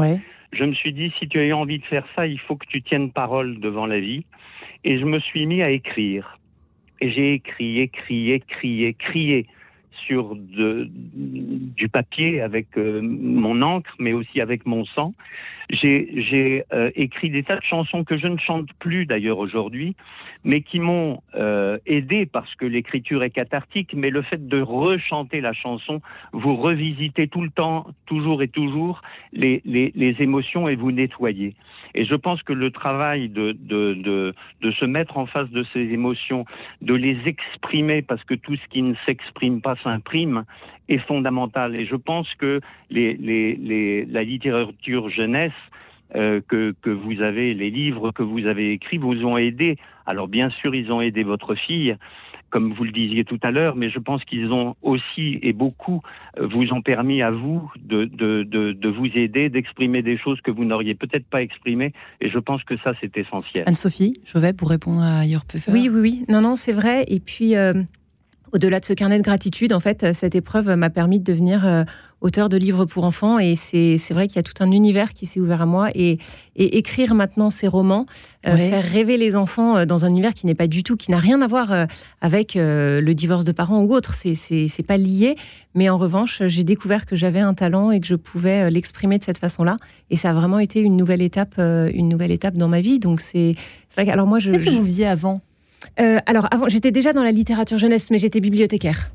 je 0.52 0.64
me 0.64 0.72
suis 0.74 0.92
dit, 0.92 1.12
si 1.18 1.28
tu 1.28 1.40
as 1.40 1.56
envie 1.56 1.78
de 1.78 1.84
faire 1.84 2.06
ça, 2.14 2.26
il 2.26 2.38
faut 2.38 2.56
que 2.56 2.66
tu 2.66 2.82
tiennes 2.82 3.10
parole 3.10 3.60
devant 3.60 3.86
la 3.86 4.00
vie. 4.00 4.24
Et 4.84 4.98
je 4.98 5.04
me 5.04 5.18
suis 5.18 5.46
mis 5.46 5.62
à 5.62 5.70
écrire. 5.70 6.38
Et 7.00 7.10
j'ai 7.10 7.34
écrit, 7.34 7.80
écrit, 7.80 8.32
écrit, 8.32 8.84
écrit 8.84 9.46
sur 10.06 10.36
du 10.36 11.88
papier 11.88 12.40
avec 12.40 12.76
euh, 12.76 13.00
mon 13.02 13.62
encre, 13.62 13.94
mais 13.98 14.12
aussi 14.12 14.40
avec 14.40 14.66
mon 14.66 14.84
sang. 14.84 15.14
J'ai 15.68 16.64
euh, 16.72 16.90
écrit 16.94 17.30
des 17.30 17.42
tas 17.42 17.56
de 17.56 17.64
chansons 17.64 18.04
que 18.04 18.16
je 18.16 18.28
ne 18.28 18.38
chante 18.38 18.72
plus 18.78 19.04
d'ailleurs 19.04 19.38
aujourd'hui, 19.38 19.96
mais 20.44 20.60
qui 20.60 20.78
m'ont 20.78 21.22
euh, 21.34 21.78
aidé 21.86 22.24
parce 22.24 22.54
que 22.54 22.64
l'écriture 22.64 23.24
est 23.24 23.30
cathartique, 23.30 23.92
mais 23.94 24.10
le 24.10 24.22
fait 24.22 24.46
de 24.46 24.60
rechanter 24.60 25.40
la 25.40 25.52
chanson, 25.52 26.00
vous 26.32 26.54
revisitez 26.54 27.26
tout 27.26 27.42
le 27.42 27.50
temps, 27.50 27.88
toujours 28.06 28.42
et 28.42 28.48
toujours, 28.48 29.02
les, 29.32 29.60
les, 29.64 29.92
les 29.96 30.16
émotions 30.20 30.68
et 30.68 30.76
vous 30.76 30.92
nettoyez. 30.92 31.54
Et 31.96 32.04
je 32.04 32.14
pense 32.14 32.42
que 32.42 32.52
le 32.52 32.70
travail 32.70 33.28
de, 33.28 33.52
de, 33.52 33.94
de, 33.94 34.34
de, 34.60 34.70
se 34.70 34.84
mettre 34.84 35.16
en 35.16 35.26
face 35.26 35.48
de 35.50 35.64
ces 35.72 35.80
émotions, 35.80 36.44
de 36.82 36.94
les 36.94 37.18
exprimer, 37.26 38.02
parce 38.02 38.22
que 38.24 38.34
tout 38.34 38.54
ce 38.54 38.68
qui 38.68 38.82
ne 38.82 38.94
s'exprime 39.06 39.60
pas 39.62 39.76
s'imprime, 39.86 40.38
est 40.88 41.02
fondamental. 41.10 41.70
Et 41.80 41.86
je 41.92 41.98
pense 42.10 42.28
que 42.42 42.60
les, 42.90 43.14
les, 43.28 43.56
les, 43.70 44.04
la 44.16 44.22
littérature 44.32 45.08
jeunesse 45.18 45.60
euh, 46.14 46.40
que, 46.50 46.74
que 46.82 46.90
vous 46.90 47.20
avez, 47.28 47.54
les 47.54 47.70
livres 47.70 48.10
que 48.18 48.24
vous 48.32 48.46
avez 48.46 48.72
écrits 48.76 48.98
vous 48.98 49.24
ont 49.24 49.38
aidé. 49.38 49.76
Alors 50.10 50.28
bien 50.28 50.50
sûr, 50.50 50.74
ils 50.74 50.90
ont 50.94 51.00
aidé 51.00 51.22
votre 51.24 51.54
fille, 51.66 51.96
comme 52.48 52.72
vous 52.76 52.84
le 52.84 52.92
disiez 52.92 53.24
tout 53.24 53.40
à 53.42 53.50
l'heure, 53.50 53.74
mais 53.74 53.90
je 53.90 53.98
pense 53.98 54.22
qu'ils 54.28 54.50
ont 54.52 54.76
aussi 54.82 55.28
et 55.42 55.52
beaucoup 55.52 56.00
euh, 56.38 56.46
vous 56.46 56.72
ont 56.76 56.82
permis 56.92 57.20
à 57.20 57.32
vous 57.42 57.60
de, 57.92 58.04
de, 58.22 58.44
de, 58.44 58.72
de 58.72 58.88
vous 58.88 59.10
aider, 59.24 59.50
d'exprimer 59.50 60.00
des 60.02 60.16
choses 60.16 60.40
que 60.40 60.52
vous 60.52 60.64
n'auriez 60.64 60.94
peut-être 60.94 61.28
pas 61.34 61.42
exprimées. 61.42 61.92
Et 62.20 62.28
je 62.34 62.40
pense 62.48 62.62
que 62.62 62.76
ça, 62.84 62.92
c'est 63.00 63.14
essentiel. 63.22 63.64
Anne-Sophie, 63.66 64.14
je 64.30 64.38
vais 64.38 64.52
pour 64.52 64.70
répondre 64.70 65.02
à 65.02 65.26
Your 65.26 65.44
Puffer. 65.44 65.72
Oui, 65.72 65.88
oui, 65.92 66.00
oui. 66.06 66.14
Non, 66.28 66.40
non, 66.40 66.54
c'est 66.56 66.76
vrai. 66.82 67.04
Et 67.08 67.20
puis. 67.20 67.56
Euh, 67.56 67.74
au-delà 68.52 68.80
de 68.80 68.84
ce 68.84 68.92
carnet 68.92 69.18
de 69.18 69.22
gratitude, 69.22 69.72
en 69.72 69.80
fait, 69.80 70.14
cette 70.14 70.34
épreuve 70.34 70.74
m'a 70.76 70.90
permis 70.90 71.18
de 71.18 71.24
devenir 71.24 71.66
euh, 71.66 71.84
auteur 72.20 72.48
de 72.48 72.56
livres 72.56 72.84
pour 72.84 73.04
enfants. 73.04 73.38
Et 73.38 73.54
c'est 73.54 74.12
vrai 74.12 74.28
qu'il 74.28 74.36
y 74.36 74.38
a 74.38 74.42
tout 74.42 74.62
un 74.62 74.70
univers 74.70 75.12
qui 75.12 75.26
s'est 75.26 75.40
ouvert 75.40 75.62
à 75.62 75.66
moi. 75.66 75.90
Et, 75.94 76.18
écrire 76.54 77.14
maintenant 77.14 77.50
ces 77.50 77.68
romans, 77.68 78.06
euh, 78.46 78.56
faire 78.56 78.82
rêver 78.82 79.18
les 79.18 79.36
enfants 79.36 79.76
euh, 79.76 79.84
dans 79.84 80.06
un 80.06 80.08
univers 80.08 80.32
qui 80.32 80.46
n'est 80.46 80.54
pas 80.54 80.68
du 80.68 80.82
tout, 80.82 80.96
qui 80.96 81.10
n'a 81.10 81.18
rien 81.18 81.42
à 81.42 81.46
voir 81.46 81.86
avec 82.20 82.54
le 82.54 83.12
divorce 83.12 83.44
de 83.44 83.52
parents 83.52 83.82
ou 83.82 83.92
autre. 83.94 84.14
C'est 84.14 84.86
pas 84.86 84.96
lié. 84.96 85.36
Mais 85.74 85.90
en 85.90 85.98
revanche, 85.98 86.42
j'ai 86.46 86.64
découvert 86.64 87.04
que 87.04 87.16
j'avais 87.16 87.40
un 87.40 87.52
talent 87.52 87.90
et 87.90 88.00
que 88.00 88.06
je 88.06 88.14
pouvais 88.14 88.70
l'exprimer 88.70 89.18
de 89.18 89.24
cette 89.24 89.38
façon-là. 89.38 89.76
Et 90.10 90.16
ça 90.16 90.30
a 90.30 90.32
vraiment 90.32 90.58
été 90.58 90.80
une 90.80 90.96
nouvelle 90.96 91.22
étape, 91.22 91.58
une 91.58 92.08
nouvelle 92.08 92.30
étape 92.30 92.54
dans 92.54 92.68
ma 92.68 92.80
vie. 92.80 92.98
Donc 92.98 93.20
c'est 93.20 93.54
vrai 93.96 94.06
que 94.06 94.10
alors 94.10 94.26
moi 94.26 94.38
je. 94.38 94.52
Qu'est-ce 94.52 94.66
que 94.66 94.70
vous 94.70 94.84
faisiez 94.84 95.06
avant? 95.06 95.42
Euh, 96.00 96.18
alors, 96.26 96.48
avant, 96.50 96.68
j'étais 96.68 96.90
déjà 96.90 97.12
dans 97.12 97.22
la 97.22 97.32
littérature 97.32 97.78
jeunesse, 97.78 98.10
mais 98.10 98.18
j'étais 98.18 98.40
bibliothécaire. 98.40 99.10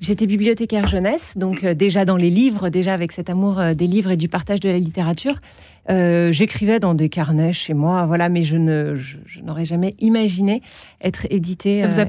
J'étais 0.00 0.26
bibliothécaire 0.26 0.86
jeunesse, 0.86 1.36
donc 1.36 1.62
euh, 1.62 1.74
déjà 1.74 2.06
dans 2.06 2.16
les 2.16 2.30
livres, 2.30 2.70
déjà 2.70 2.94
avec 2.94 3.12
cet 3.12 3.28
amour 3.28 3.58
euh, 3.58 3.74
des 3.74 3.86
livres 3.86 4.10
et 4.10 4.16
du 4.16 4.28
partage 4.28 4.60
de 4.60 4.68
la 4.70 4.78
littérature. 4.78 5.40
J'écrivais 5.88 6.78
dans 6.78 6.94
des 6.94 7.08
carnets 7.08 7.52
chez 7.52 7.74
moi, 7.74 8.06
voilà, 8.06 8.28
mais 8.28 8.42
je 8.42 8.56
ne, 8.56 8.96
n'aurais 9.42 9.64
jamais 9.64 9.94
imaginé 9.98 10.62
être 11.00 11.26
édité. 11.30 11.80
Ça 11.80 11.88
vous 11.88 12.00
a... 12.00 12.04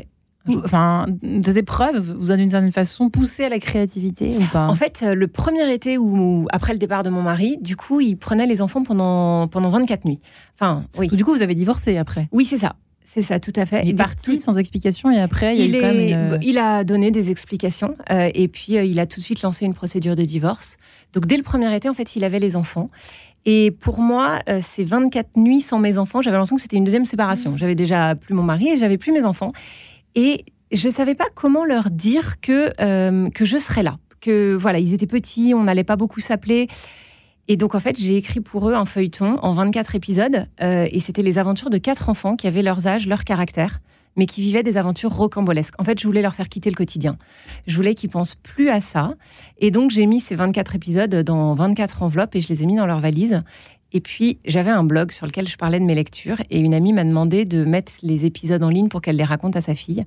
Enfin, 0.63 1.07
des 1.21 1.57
épreuves 1.57 2.15
vous 2.19 2.31
a 2.31 2.35
d'une 2.35 2.49
certaine 2.49 2.71
façon 2.71 3.09
poussé 3.09 3.43
à 3.43 3.49
la 3.49 3.57
créativité 3.59 4.37
ou 4.37 4.43
pas? 4.51 4.67
En 4.67 4.75
fait, 4.75 5.01
le 5.01 5.27
premier 5.27 5.71
été 5.73 5.97
où, 5.97 6.47
après 6.51 6.73
le 6.73 6.79
départ 6.79 7.01
de 7.01 7.09
mon 7.09 7.23
mari, 7.23 7.57
du 7.61 7.75
coup, 7.75 8.01
il 8.01 8.17
prenait 8.17 8.45
les 8.45 8.61
enfants 8.61 8.83
pendant, 8.83 9.47
pendant 9.47 9.69
24 9.71 10.05
nuits. 10.05 10.19
Enfin, 10.55 10.83
oui. 10.99 11.07
Du 11.07 11.25
coup, 11.25 11.33
vous 11.33 11.41
avez 11.41 11.55
divorcé 11.55 11.97
après? 11.97 12.27
Oui, 12.31 12.45
c'est 12.45 12.59
ça. 12.59 12.75
C'est 13.13 13.23
ça, 13.23 13.41
tout 13.41 13.51
à 13.57 13.65
fait. 13.65 13.81
Il 13.83 13.89
est 13.89 13.93
parti 13.93 14.39
sans 14.39 14.55
explication 14.57 15.11
et 15.11 15.19
après, 15.19 15.57
il, 15.57 15.75
a 15.75 16.37
il 16.41 16.57
a 16.57 16.85
donné 16.85 17.11
des 17.11 17.29
explications 17.29 17.97
euh, 18.09 18.29
et 18.33 18.47
puis 18.47 18.77
euh, 18.77 18.85
il 18.85 19.01
a 19.01 19.05
tout 19.05 19.19
de 19.19 19.25
suite 19.25 19.41
lancé 19.41 19.65
une 19.65 19.73
procédure 19.73 20.15
de 20.15 20.23
divorce. 20.23 20.77
Donc 21.11 21.25
dès 21.25 21.35
le 21.35 21.43
premier 21.43 21.75
été, 21.75 21.89
en 21.89 21.93
fait, 21.93 22.15
il 22.15 22.23
avait 22.23 22.39
les 22.39 22.55
enfants. 22.55 22.89
Et 23.43 23.71
pour 23.71 23.99
moi, 23.99 24.39
euh, 24.47 24.59
ces 24.61 24.85
24 24.85 25.35
nuits 25.35 25.59
sans 25.59 25.77
mes 25.77 25.97
enfants, 25.97 26.21
j'avais 26.21 26.37
l'impression 26.37 26.55
que 26.55 26.61
c'était 26.61 26.77
une 26.77 26.85
deuxième 26.85 27.03
séparation. 27.03 27.57
J'avais 27.57 27.75
déjà 27.75 28.15
plus 28.15 28.33
mon 28.33 28.43
mari 28.43 28.69
et 28.69 28.77
j'avais 28.77 28.97
plus 28.97 29.11
mes 29.11 29.25
enfants. 29.25 29.51
Et 30.15 30.45
je 30.71 30.87
ne 30.87 30.93
savais 30.93 31.15
pas 31.15 31.27
comment 31.35 31.65
leur 31.65 31.89
dire 31.89 32.39
que, 32.39 32.71
que 33.29 33.43
je 33.43 33.57
serais 33.57 33.83
là. 33.83 33.97
Que 34.21 34.55
voilà, 34.57 34.79
ils 34.79 34.93
étaient 34.93 35.05
petits, 35.05 35.51
on 35.53 35.63
n'allait 35.63 35.83
pas 35.83 35.97
beaucoup 35.97 36.21
s'appeler. 36.21 36.69
Et 37.51 37.57
donc, 37.57 37.75
en 37.75 37.81
fait, 37.81 37.99
j'ai 37.99 38.15
écrit 38.15 38.39
pour 38.39 38.69
eux 38.69 38.75
un 38.75 38.85
feuilleton 38.85 39.37
en 39.41 39.51
24 39.51 39.95
épisodes. 39.95 40.47
Euh, 40.61 40.87
et 40.89 41.01
c'était 41.01 41.21
les 41.21 41.37
aventures 41.37 41.69
de 41.69 41.77
quatre 41.77 42.07
enfants 42.07 42.37
qui 42.37 42.47
avaient 42.47 42.61
leurs 42.61 42.87
âges, 42.87 43.07
leur 43.07 43.25
caractère, 43.25 43.81
mais 44.15 44.25
qui 44.25 44.39
vivaient 44.41 44.63
des 44.63 44.77
aventures 44.77 45.11
rocambolesques. 45.11 45.73
En 45.77 45.83
fait, 45.83 45.99
je 45.99 46.07
voulais 46.07 46.21
leur 46.21 46.33
faire 46.33 46.47
quitter 46.47 46.69
le 46.69 46.77
quotidien. 46.77 47.17
Je 47.67 47.75
voulais 47.75 47.93
qu'ils 47.93 48.09
pensent 48.09 48.35
plus 48.35 48.69
à 48.69 48.79
ça. 48.79 49.15
Et 49.57 49.69
donc, 49.69 49.91
j'ai 49.91 50.05
mis 50.05 50.21
ces 50.21 50.33
24 50.33 50.75
épisodes 50.75 51.13
dans 51.13 51.53
24 51.53 52.03
enveloppes 52.03 52.37
et 52.37 52.39
je 52.39 52.47
les 52.47 52.63
ai 52.63 52.65
mis 52.65 52.77
dans 52.77 52.87
leur 52.87 53.01
valise. 53.01 53.41
Et 53.91 53.99
puis, 53.99 54.39
j'avais 54.45 54.71
un 54.71 54.85
blog 54.85 55.11
sur 55.11 55.27
lequel 55.27 55.45
je 55.45 55.57
parlais 55.57 55.81
de 55.81 55.83
mes 55.83 55.95
lectures. 55.95 56.37
Et 56.51 56.59
une 56.61 56.73
amie 56.73 56.93
m'a 56.93 57.03
demandé 57.03 57.43
de 57.43 57.65
mettre 57.65 57.91
les 58.01 58.23
épisodes 58.23 58.63
en 58.63 58.69
ligne 58.69 58.87
pour 58.87 59.01
qu'elle 59.01 59.17
les 59.17 59.25
raconte 59.25 59.57
à 59.57 59.61
sa 59.61 59.75
fille. 59.75 60.05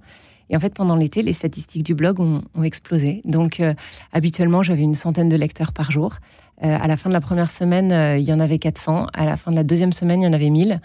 Et 0.51 0.57
en 0.57 0.61
fait, 0.61 0.75
pendant 0.75 0.97
l'été, 0.97 1.23
les 1.23 1.33
statistiques 1.33 1.83
du 1.83 1.95
blog 1.95 2.21
ont, 2.21 2.43
explosé. 2.63 3.23
Donc, 3.25 3.61
euh, 3.61 3.75
habituellement, 4.13 4.63
j'avais 4.63 4.83
une 4.83 4.95
centaine 4.95 5.29
de 5.29 5.37
lecteurs 5.37 5.73
par 5.73 5.91
jour. 5.91 6.17
Euh, 6.63 6.79
à 6.81 6.87
la 6.87 6.97
fin 6.97 7.11
de 7.11 7.15
la 7.15 7.21
première 7.21 7.51
semaine, 7.51 7.93
euh, 7.93 8.17
il 8.17 8.25
y 8.25 8.33
en 8.33 8.41
avait 8.41 8.59
400. 8.59 9.07
À 9.13 9.25
la 9.25 9.37
fin 9.37 9.51
de 9.51 9.57
la 9.57 9.65
deuxième 9.65 9.93
semaine, 9.93 10.23
il 10.23 10.25
y 10.25 10.29
en 10.29 10.33
avait 10.33 10.51
1000. 10.51 10.81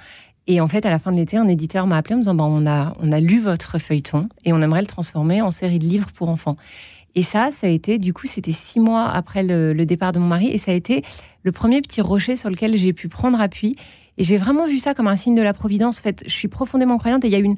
Et 0.48 0.62
en 0.62 0.68
fait, 0.68 0.86
à 0.86 0.90
la 0.90 0.98
fin 0.98 1.12
de 1.12 1.18
l'été, 1.18 1.38
un 1.38 1.48
éditeur 1.48 1.86
m'a 1.86 1.98
appelé 1.98 2.16
en 2.16 2.18
me 2.18 2.24
disant 2.24 2.38
on, 2.40 2.66
a, 2.66 2.94
on 3.00 3.12
a 3.12 3.20
lu 3.20 3.40
votre 3.40 3.78
feuilleton 3.78 4.28
et 4.46 4.52
on 4.52 4.62
aimerait 4.62 4.82
le 4.82 4.88
transformer 4.88 5.44
en 5.44 5.52
série 5.52 5.78
de 5.78 5.86
livres 5.86 6.12
pour 6.12 6.30
enfants. 6.30 6.58
Et 7.16 7.24
ça, 7.24 7.50
ça 7.52 7.68
a 7.68 7.70
été, 7.70 7.98
du 7.98 8.14
coup, 8.14 8.28
c'était 8.28 8.52
six 8.52 8.80
mois 8.80 9.06
après 9.06 9.44
le, 9.44 9.74
départ 9.86 10.12
de 10.12 10.20
mon 10.20 10.28
mari, 10.28 10.48
et 10.48 10.58
ça 10.58 10.72
a 10.72 10.74
été 10.74 11.04
le 11.44 11.52
premier 11.52 11.82
petit 11.82 12.02
rocher 12.02 12.36
sur 12.36 12.50
lequel 12.50 12.78
j'ai 12.78 12.94
pu 12.94 13.10
prendre 13.10 13.42
appui. 13.42 13.76
Et 14.18 14.24
j'ai 14.24 14.38
vraiment 14.38 14.66
vu 14.68 14.78
ça 14.80 14.94
comme 14.94 15.08
un 15.08 15.16
signe 15.16 15.36
de 15.36 15.42
la 15.42 15.54
providence. 15.54 16.00
En 16.00 16.04
fait, 16.04 16.24
je 16.26 16.32
suis 16.32 16.48
profondément 16.48 16.98
croyante, 16.98 17.24
et 17.26 17.28
il 17.28 17.34
y 17.34 17.36
a 17.36 17.40
une, 17.40 17.56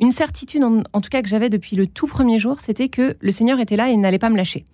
une 0.00 0.10
certitude, 0.10 0.62
en, 0.64 1.00
tout 1.00 1.10
cas, 1.10 1.22
que 1.22 1.28
j'avais 1.28 1.48
depuis 1.48 1.76
le 1.76 1.86
tout 1.86 2.06
premier 2.06 2.38
jour, 2.38 2.60
c'était 2.60 2.88
que 2.88 3.16
le 3.20 3.30
Seigneur 3.30 3.60
était 3.60 3.76
là 3.76 3.88
et 3.88 3.96
n'allait 3.96 4.18
pas 4.18 4.30
me 4.30 4.36
lâcher. 4.36 4.64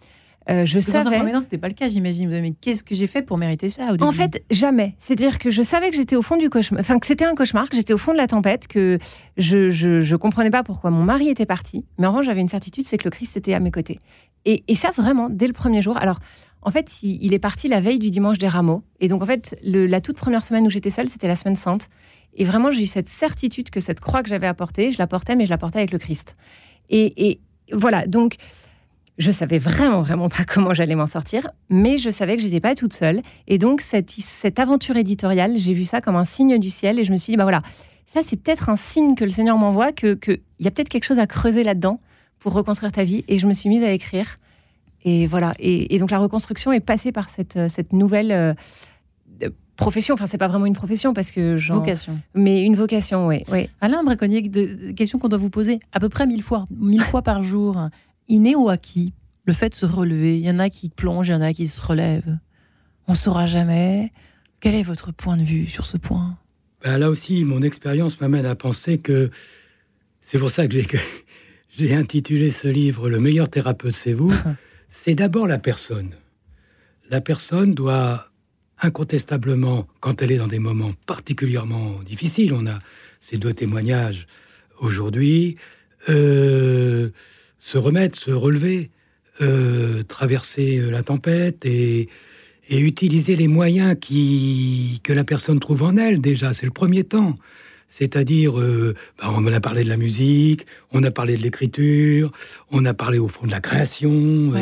Euh, 0.50 0.64
je 0.66 0.78
savais. 0.78 1.18
Dans 1.18 1.36
un 1.36 1.40
c'était 1.40 1.58
pas 1.58 1.68
le 1.68 1.74
cas, 1.74 1.88
j'imagine. 1.88 2.28
Vous 2.28 2.34
avez, 2.34 2.42
mais 2.42 2.54
qu'est-ce 2.60 2.84
que 2.84 2.94
j'ai 2.94 3.06
fait 3.06 3.22
pour 3.22 3.38
mériter 3.38 3.68
ça 3.68 3.94
En 4.00 4.12
fait, 4.12 4.44
jamais. 4.50 4.94
C'est-à-dire 4.98 5.38
que 5.38 5.50
je 5.50 5.62
savais 5.62 5.90
que 5.90 5.96
j'étais 5.96 6.16
au 6.16 6.22
fond 6.22 6.36
du 6.36 6.50
cauchemar, 6.50 6.80
enfin 6.80 6.98
que 6.98 7.06
c'était 7.06 7.24
un 7.24 7.34
cauchemar, 7.34 7.68
que 7.68 7.76
j'étais 7.76 7.94
au 7.94 7.98
fond 7.98 8.12
de 8.12 8.18
la 8.18 8.26
tempête, 8.26 8.66
que 8.66 8.98
je, 9.36 9.70
je, 9.70 10.16
comprenais 10.16 10.50
pas 10.50 10.62
pourquoi 10.62 10.90
mon 10.90 11.02
mari 11.02 11.28
était 11.28 11.46
parti. 11.46 11.84
Mais 11.98 12.06
en 12.06 12.10
revanche, 12.10 12.26
j'avais 12.26 12.40
une 12.40 12.48
certitude, 12.48 12.84
c'est 12.86 12.98
que 12.98 13.04
le 13.04 13.10
Christ 13.10 13.36
était 13.36 13.54
à 13.54 13.60
mes 13.60 13.70
côtés. 13.70 13.98
Et, 14.44 14.64
et, 14.68 14.74
ça, 14.74 14.90
vraiment, 14.90 15.30
dès 15.30 15.46
le 15.46 15.54
premier 15.54 15.80
jour. 15.80 15.96
Alors, 15.96 16.18
en 16.60 16.70
fait, 16.70 17.02
il, 17.02 17.32
est 17.32 17.38
parti 17.38 17.68
la 17.68 17.80
veille 17.80 17.98
du 17.98 18.10
dimanche 18.10 18.38
des 18.38 18.48
rameaux. 18.48 18.82
Et 19.00 19.08
donc, 19.08 19.22
en 19.22 19.26
fait, 19.26 19.56
la 19.62 20.00
toute 20.00 20.16
première 20.16 20.44
semaine 20.44 20.66
où 20.66 20.70
j'étais 20.70 20.90
seule, 20.90 21.08
c'était 21.08 21.28
la 21.28 21.36
semaine 21.36 21.56
sainte. 21.56 21.88
Et 22.34 22.44
vraiment, 22.44 22.70
j'ai 22.70 22.82
eu 22.82 22.86
cette 22.86 23.08
certitude 23.08 23.70
que 23.70 23.80
cette 23.80 24.00
croix 24.00 24.22
que 24.22 24.28
j'avais 24.28 24.46
apportée, 24.46 24.90
je 24.90 24.98
la 24.98 25.06
portais, 25.06 25.36
mais 25.36 25.46
je 25.46 25.50
la 25.50 25.58
portais 25.58 25.78
avec 25.78 25.92
le 25.92 25.98
Christ. 25.98 26.36
Et, 26.90 27.28
et 27.28 27.40
voilà, 27.72 28.06
donc 28.06 28.36
je 29.18 29.30
savais 29.30 29.58
vraiment, 29.58 30.02
vraiment 30.02 30.28
pas 30.28 30.44
comment 30.44 30.74
j'allais 30.74 30.94
m'en 30.94 31.06
sortir, 31.06 31.48
mais 31.70 31.98
je 31.98 32.10
savais 32.10 32.36
que 32.36 32.42
je 32.42 32.46
n'étais 32.46 32.60
pas 32.60 32.74
toute 32.74 32.92
seule. 32.92 33.22
Et 33.46 33.58
donc, 33.58 33.80
cette, 33.80 34.10
cette 34.10 34.58
aventure 34.58 34.96
éditoriale, 34.96 35.56
j'ai 35.56 35.72
vu 35.72 35.84
ça 35.84 36.00
comme 36.00 36.16
un 36.16 36.24
signe 36.24 36.58
du 36.58 36.70
ciel 36.70 36.98
et 36.98 37.04
je 37.04 37.12
me 37.12 37.16
suis 37.16 37.32
dit, 37.32 37.36
bah 37.36 37.44
voilà, 37.44 37.62
ça, 38.06 38.20
c'est 38.24 38.36
peut-être 38.36 38.68
un 38.68 38.76
signe 38.76 39.14
que 39.14 39.24
le 39.24 39.30
Seigneur 39.30 39.56
m'envoie, 39.56 39.92
qu'il 39.92 40.18
que 40.18 40.40
y 40.60 40.66
a 40.66 40.70
peut-être 40.70 40.88
quelque 40.88 41.04
chose 41.04 41.18
à 41.18 41.26
creuser 41.26 41.64
là-dedans 41.64 42.00
pour 42.38 42.52
reconstruire 42.52 42.92
ta 42.92 43.04
vie. 43.04 43.24
Et 43.28 43.38
je 43.38 43.46
me 43.46 43.52
suis 43.52 43.68
mise 43.68 43.82
à 43.84 43.92
écrire. 43.92 44.38
Et 45.04 45.26
voilà. 45.26 45.54
Et, 45.58 45.98
donc, 45.98 46.10
la 46.10 46.18
reconstruction 46.18 46.72
est 46.72 46.80
passée 46.80 47.12
par 47.12 47.30
cette, 47.30 47.68
cette 47.68 47.92
nouvelle. 47.92 48.32
Euh, 48.32 48.54
profession, 49.76 50.14
enfin 50.14 50.26
c'est 50.26 50.38
pas 50.38 50.46
vraiment 50.46 50.66
une 50.66 50.74
profession 50.74 51.14
parce 51.14 51.32
que 51.32 51.56
genre... 51.56 51.78
vocation, 51.78 52.20
mais 52.32 52.62
une 52.62 52.76
vocation, 52.76 53.26
oui. 53.26 53.42
oui. 53.50 53.68
Alain 53.80 54.04
Braconnier, 54.04 54.48
question 54.94 55.18
qu'on 55.18 55.26
doit 55.26 55.38
vous 55.38 55.50
poser 55.50 55.80
à 55.92 55.98
peu 55.98 56.08
près 56.08 56.28
mille 56.28 56.44
fois, 56.44 56.68
mille 56.70 57.02
fois 57.02 57.22
par 57.22 57.42
jour 57.42 57.90
inné 58.28 58.54
ou 58.54 58.68
acquis 58.68 59.12
Le 59.44 59.52
fait 59.52 59.70
de 59.70 59.74
se 59.74 59.86
relever. 59.86 60.38
Il 60.38 60.44
y 60.44 60.50
en 60.50 60.58
a 60.58 60.70
qui 60.70 60.88
plongent, 60.88 61.28
il 61.28 61.32
y 61.32 61.34
en 61.34 61.40
a 61.40 61.52
qui 61.52 61.66
se 61.66 61.80
relèvent. 61.80 62.38
On 63.06 63.12
ne 63.12 63.16
saura 63.16 63.46
jamais. 63.46 64.12
Quel 64.60 64.74
est 64.74 64.82
votre 64.82 65.12
point 65.12 65.36
de 65.36 65.42
vue 65.42 65.68
sur 65.68 65.86
ce 65.86 65.96
point? 65.96 66.38
Ben 66.82 66.98
Là 66.98 67.10
aussi, 67.10 67.44
mon 67.44 67.62
expérience 67.62 68.20
m'amène 68.20 68.46
à 68.46 68.54
penser 68.54 68.98
que 68.98 69.30
c'est 70.20 70.38
pour 70.38 70.50
ça 70.50 70.66
que 70.66 70.76
j'ai 71.76 71.94
intitulé 71.94 72.50
ce 72.50 72.68
livre 72.68 73.10
Le 73.10 73.20
meilleur 73.20 73.48
thérapeute, 73.48 73.94
c'est 73.94 74.14
vous. 74.14 74.32
c'est 74.88 75.14
d'abord 75.14 75.46
la 75.46 75.58
personne. 75.58 76.10
La 77.10 77.20
personne 77.20 77.74
doit 77.74 78.30
incontestablement, 78.80 79.86
quand 80.00 80.22
elle 80.22 80.32
est 80.32 80.38
dans 80.38 80.48
des 80.48 80.58
moments 80.58 80.92
particulièrement 81.06 82.02
difficiles, 82.02 82.52
on 82.54 82.66
a 82.66 82.78
ces 83.20 83.36
deux 83.36 83.52
témoignages 83.52 84.26
aujourd'hui, 84.78 85.56
euh, 86.08 87.10
se 87.64 87.78
remettre, 87.78 88.18
se 88.18 88.30
relever, 88.30 88.90
euh, 89.40 90.02
traverser 90.02 90.76
euh, 90.76 90.90
la 90.90 91.02
tempête 91.02 91.64
et, 91.64 92.10
utiliser 92.68 93.36
les 93.36 93.48
moyens 93.48 93.94
qui, 93.98 95.00
que 95.02 95.14
la 95.14 95.24
personne 95.24 95.60
trouve 95.60 95.82
en 95.82 95.96
elle 95.96 96.20
déjà. 96.20 96.52
C'est 96.52 96.66
le 96.66 96.72
premier 96.72 97.04
temps. 97.04 97.32
C'est-à-dire, 97.88 98.60
euh, 98.60 98.94
bah, 99.18 99.30
on 99.34 99.46
a 99.46 99.60
parlé 99.60 99.82
de 99.82 99.88
la 99.88 99.96
musique, 99.96 100.66
on 100.92 101.02
a 101.04 101.10
parlé 101.10 101.36
de 101.36 101.42
l'écriture, 101.42 102.32
on 102.70 102.84
a 102.84 102.92
parlé 102.92 103.18
au 103.18 103.28
fond 103.28 103.46
de 103.46 103.50
la 103.50 103.60
création. 103.60 104.52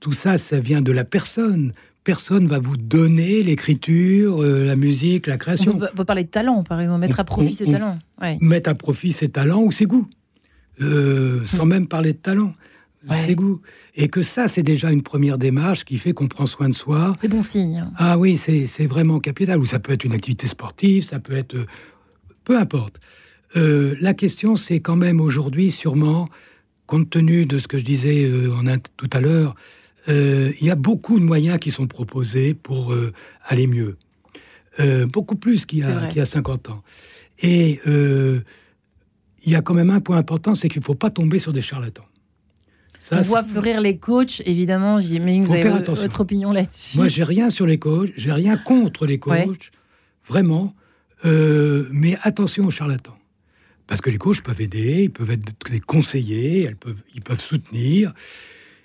tout 0.00 0.12
ça, 0.12 0.38
ça 0.38 0.58
vient 0.58 0.82
de 0.82 0.92
la 0.92 1.04
personne. 1.04 1.72
Personne 2.02 2.46
va 2.46 2.58
vous 2.58 2.76
donner 2.76 3.44
l'écriture, 3.44 4.42
la 4.42 4.76
musique, 4.76 5.26
la 5.28 5.36
création. 5.36 5.76
On 5.76 5.96
peut, 5.96 6.04
parler 6.04 6.24
de 6.24 6.30
talent, 6.30 6.64
par 6.64 6.80
exemple, 6.80 7.00
mettre 7.00 7.20
à 7.20 7.24
profit 7.24 7.54
ses 7.54 7.70
talents. 7.70 7.98
Mettre 8.40 8.70
à 8.70 8.74
profit 8.74 9.12
ses 9.12 9.28
talents 9.28 9.62
ou 9.62 9.70
ses 9.70 9.86
goûts. 9.86 10.08
Euh, 10.80 11.44
sans 11.44 11.66
même 11.66 11.86
parler 11.86 12.12
de 12.12 12.18
talent. 12.18 12.52
C'est 13.08 13.34
goût. 13.34 13.60
Et 13.94 14.08
que 14.08 14.22
ça, 14.22 14.46
c'est 14.46 14.62
déjà 14.62 14.90
une 14.90 15.02
première 15.02 15.38
démarche 15.38 15.84
qui 15.84 15.96
fait 15.96 16.12
qu'on 16.12 16.28
prend 16.28 16.44
soin 16.44 16.68
de 16.68 16.74
soi. 16.74 17.16
C'est 17.18 17.28
bon 17.28 17.42
signe. 17.42 17.86
Ah 17.96 18.18
oui, 18.18 18.36
c'est 18.36 18.86
vraiment 18.86 19.20
capital. 19.20 19.58
Ou 19.58 19.64
ça 19.64 19.78
peut 19.78 19.92
être 19.92 20.04
une 20.04 20.12
activité 20.12 20.46
sportive, 20.46 21.04
ça 21.04 21.18
peut 21.18 21.34
être... 21.34 21.54
Euh, 21.54 21.66
peu 22.44 22.58
importe. 22.58 23.00
Euh, 23.56 23.94
la 24.00 24.12
question, 24.12 24.54
c'est 24.56 24.80
quand 24.80 24.96
même 24.96 25.20
aujourd'hui, 25.20 25.70
sûrement, 25.70 26.28
compte 26.86 27.08
tenu 27.08 27.46
de 27.46 27.58
ce 27.58 27.68
que 27.68 27.78
je 27.78 27.84
disais 27.84 28.30
en 28.50 28.64
tout 28.96 29.10
à 29.12 29.20
l'heure, 29.20 29.54
il 30.08 30.62
y 30.64 30.70
a 30.70 30.74
beaucoup 30.74 31.20
de 31.20 31.24
moyens 31.24 31.58
qui 31.58 31.70
sont 31.70 31.86
proposés 31.86 32.52
pour 32.54 32.94
aller 33.44 33.66
mieux. 33.68 33.96
beaucoup 35.06 35.36
plus 35.36 35.66
qu'il 35.66 35.78
y, 35.78 36.16
y, 36.16 36.20
a 36.20 36.24
50 36.24 36.70
ans. 36.70 36.82
Et 37.42 37.80
il 39.44 39.52
y 39.52 39.54
a 39.54 39.62
quand 39.62 39.74
même 39.74 39.90
un 39.90 40.00
point 40.00 40.16
important, 40.16 40.54
c'est 40.54 40.68
qu'il 40.68 40.80
ne 40.80 40.84
faut 40.84 40.94
pas 40.94 41.10
tomber 41.10 41.38
sur 41.38 41.52
des 41.52 41.62
charlatans. 41.62 42.04
Ça, 43.00 43.18
on 43.18 43.22
voit 43.22 43.42
fleurir 43.42 43.80
les 43.80 43.96
coachs, 43.96 44.42
évidemment. 44.44 45.00
J'imagine 45.00 45.44
que 45.44 45.48
vous 45.48 45.54
avez 45.54 45.70
votre 45.70 46.20
opinion 46.20 46.52
là-dessus. 46.52 46.96
Moi, 46.96 47.08
j'ai 47.08 47.24
rien 47.24 47.50
sur 47.50 47.66
les 47.66 47.78
coachs, 47.78 48.12
j'ai 48.16 48.32
rien 48.32 48.56
contre 48.56 49.06
les 49.06 49.18
coachs, 49.18 49.72
vraiment. 50.28 50.74
Euh, 51.24 51.88
mais 51.90 52.16
attention 52.22 52.66
aux 52.66 52.70
charlatans. 52.70 53.16
Parce 53.86 54.00
que 54.00 54.10
les 54.10 54.18
coachs 54.18 54.42
peuvent 54.42 54.60
aider, 54.60 55.04
ils 55.04 55.10
peuvent 55.10 55.30
être 55.30 55.70
des 55.70 55.80
conseillers, 55.80 56.62
elles 56.62 56.76
peuvent, 56.76 57.02
ils 57.14 57.22
peuvent 57.22 57.40
soutenir. 57.40 58.12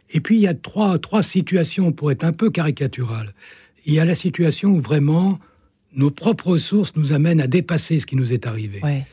Et 0.10 0.20
puis, 0.20 0.38
il 0.38 0.42
y 0.42 0.48
a 0.48 0.54
trois, 0.54 0.98
trois 0.98 1.22
situations, 1.22 1.92
pour 1.92 2.12
être 2.12 2.24
un 2.24 2.32
peu 2.32 2.50
caricatural. 2.50 3.34
Il 3.86 3.94
y 3.94 4.00
a 4.00 4.06
la 4.06 4.16
situation 4.16 4.72
où 4.72 4.80
vraiment 4.80 5.40
nos 5.94 6.10
propres 6.10 6.48
ressources 6.48 6.96
nous 6.96 7.14
amènent 7.14 7.42
à 7.42 7.48
dépasser 7.48 8.00
ce 8.00 8.06
qui 8.06 8.16
nous 8.16 8.34
est 8.34 8.48
arrivé. 8.48 8.80
Ouais. 8.82 9.06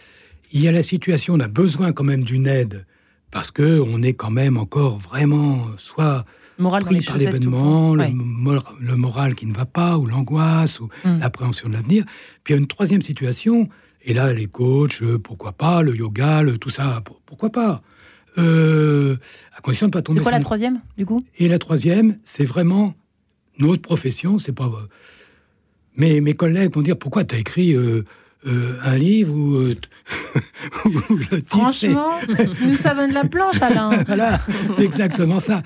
Il 0.53 0.61
y 0.61 0.69
a 0.69 0.73
la 0.73 0.83
situation, 0.83 1.35
on 1.35 1.41
a 1.41 1.49
besoin 1.49 1.93
quand 1.93 2.05
même 2.05 2.25
d'une 2.25 2.47
aide 2.47 2.85
parce 3.31 3.51
que 3.51 3.81
on 3.81 4.03
est 4.03 4.13
quand 4.13 4.31
même 4.31 4.59
encore 4.59 4.99
vraiment 4.99 5.67
soit 5.79 6.25
moral 6.59 6.85
pris 6.85 7.01
par 7.01 7.17
l'événement, 7.17 7.95
le, 7.95 8.97
moral 8.97 9.35
qui 9.35 9.47
ne 9.47 9.55
va 9.55 9.65
pas, 9.65 9.97
ou 9.99 10.07
l'angoisse, 10.07 10.81
ou 10.81 10.89
hmm. 11.05 11.21
l'appréhension 11.21 11.69
de 11.69 11.75
l'avenir. 11.75 12.05
Puis 12.45 12.53
il 12.53 12.57
y 12.57 12.59
a 12.59 12.61
une 12.61 12.69
troisième 12.69 13.03
situation, 13.03 13.69
et 14.05 14.15
là 14.15 14.33
les 14.33 14.47
coachs, 14.47 15.03
pourquoi 15.25 15.53
pas, 15.53 15.83
le 15.83 15.97
yoga, 15.97 16.43
tout 16.61 16.71
ça, 16.71 17.03
pourquoi 17.27 17.51
pas 17.51 17.83
euh, 18.39 19.17
À 19.57 19.61
condition 19.61 19.87
de 19.87 19.93
pas 19.93 20.03
tomber. 20.03 20.19
C'est 20.19 20.23
quoi 20.23 20.33
la 20.33 20.41
troisième, 20.41 20.81
du 20.97 21.07
coup? 21.07 21.25
Et 21.39 21.49
la 21.49 21.59
troisième, 21.59 22.19
c'est 22.25 22.45
vraiment 22.45 22.95
notre 23.59 23.83
profession, 23.83 24.39
c'est 24.39 24.53
pas. 24.53 24.71
Mais 25.97 26.21
mes 26.21 26.35
collègues 26.35 26.75
vont 26.75 26.83
dire 26.83 26.99
pourquoi 26.99 27.25
tu 27.25 27.35
as 27.35 27.39
écrit 27.39 27.75
euh, 27.75 28.05
un 28.45 28.97
livre 28.97 29.35
où, 29.35 29.55
euh, 29.57 29.75
le 30.85 31.43
Franchement, 31.47 32.19
tu 32.57 32.67
nous 32.67 32.75
savons 32.75 33.09
de 33.09 33.15
la 33.15 33.25
planche, 33.25 33.61
Alain. 33.61 34.03
voilà, 34.07 34.41
c'est 34.75 34.85
exactement 34.85 35.41
ça. 35.41 35.63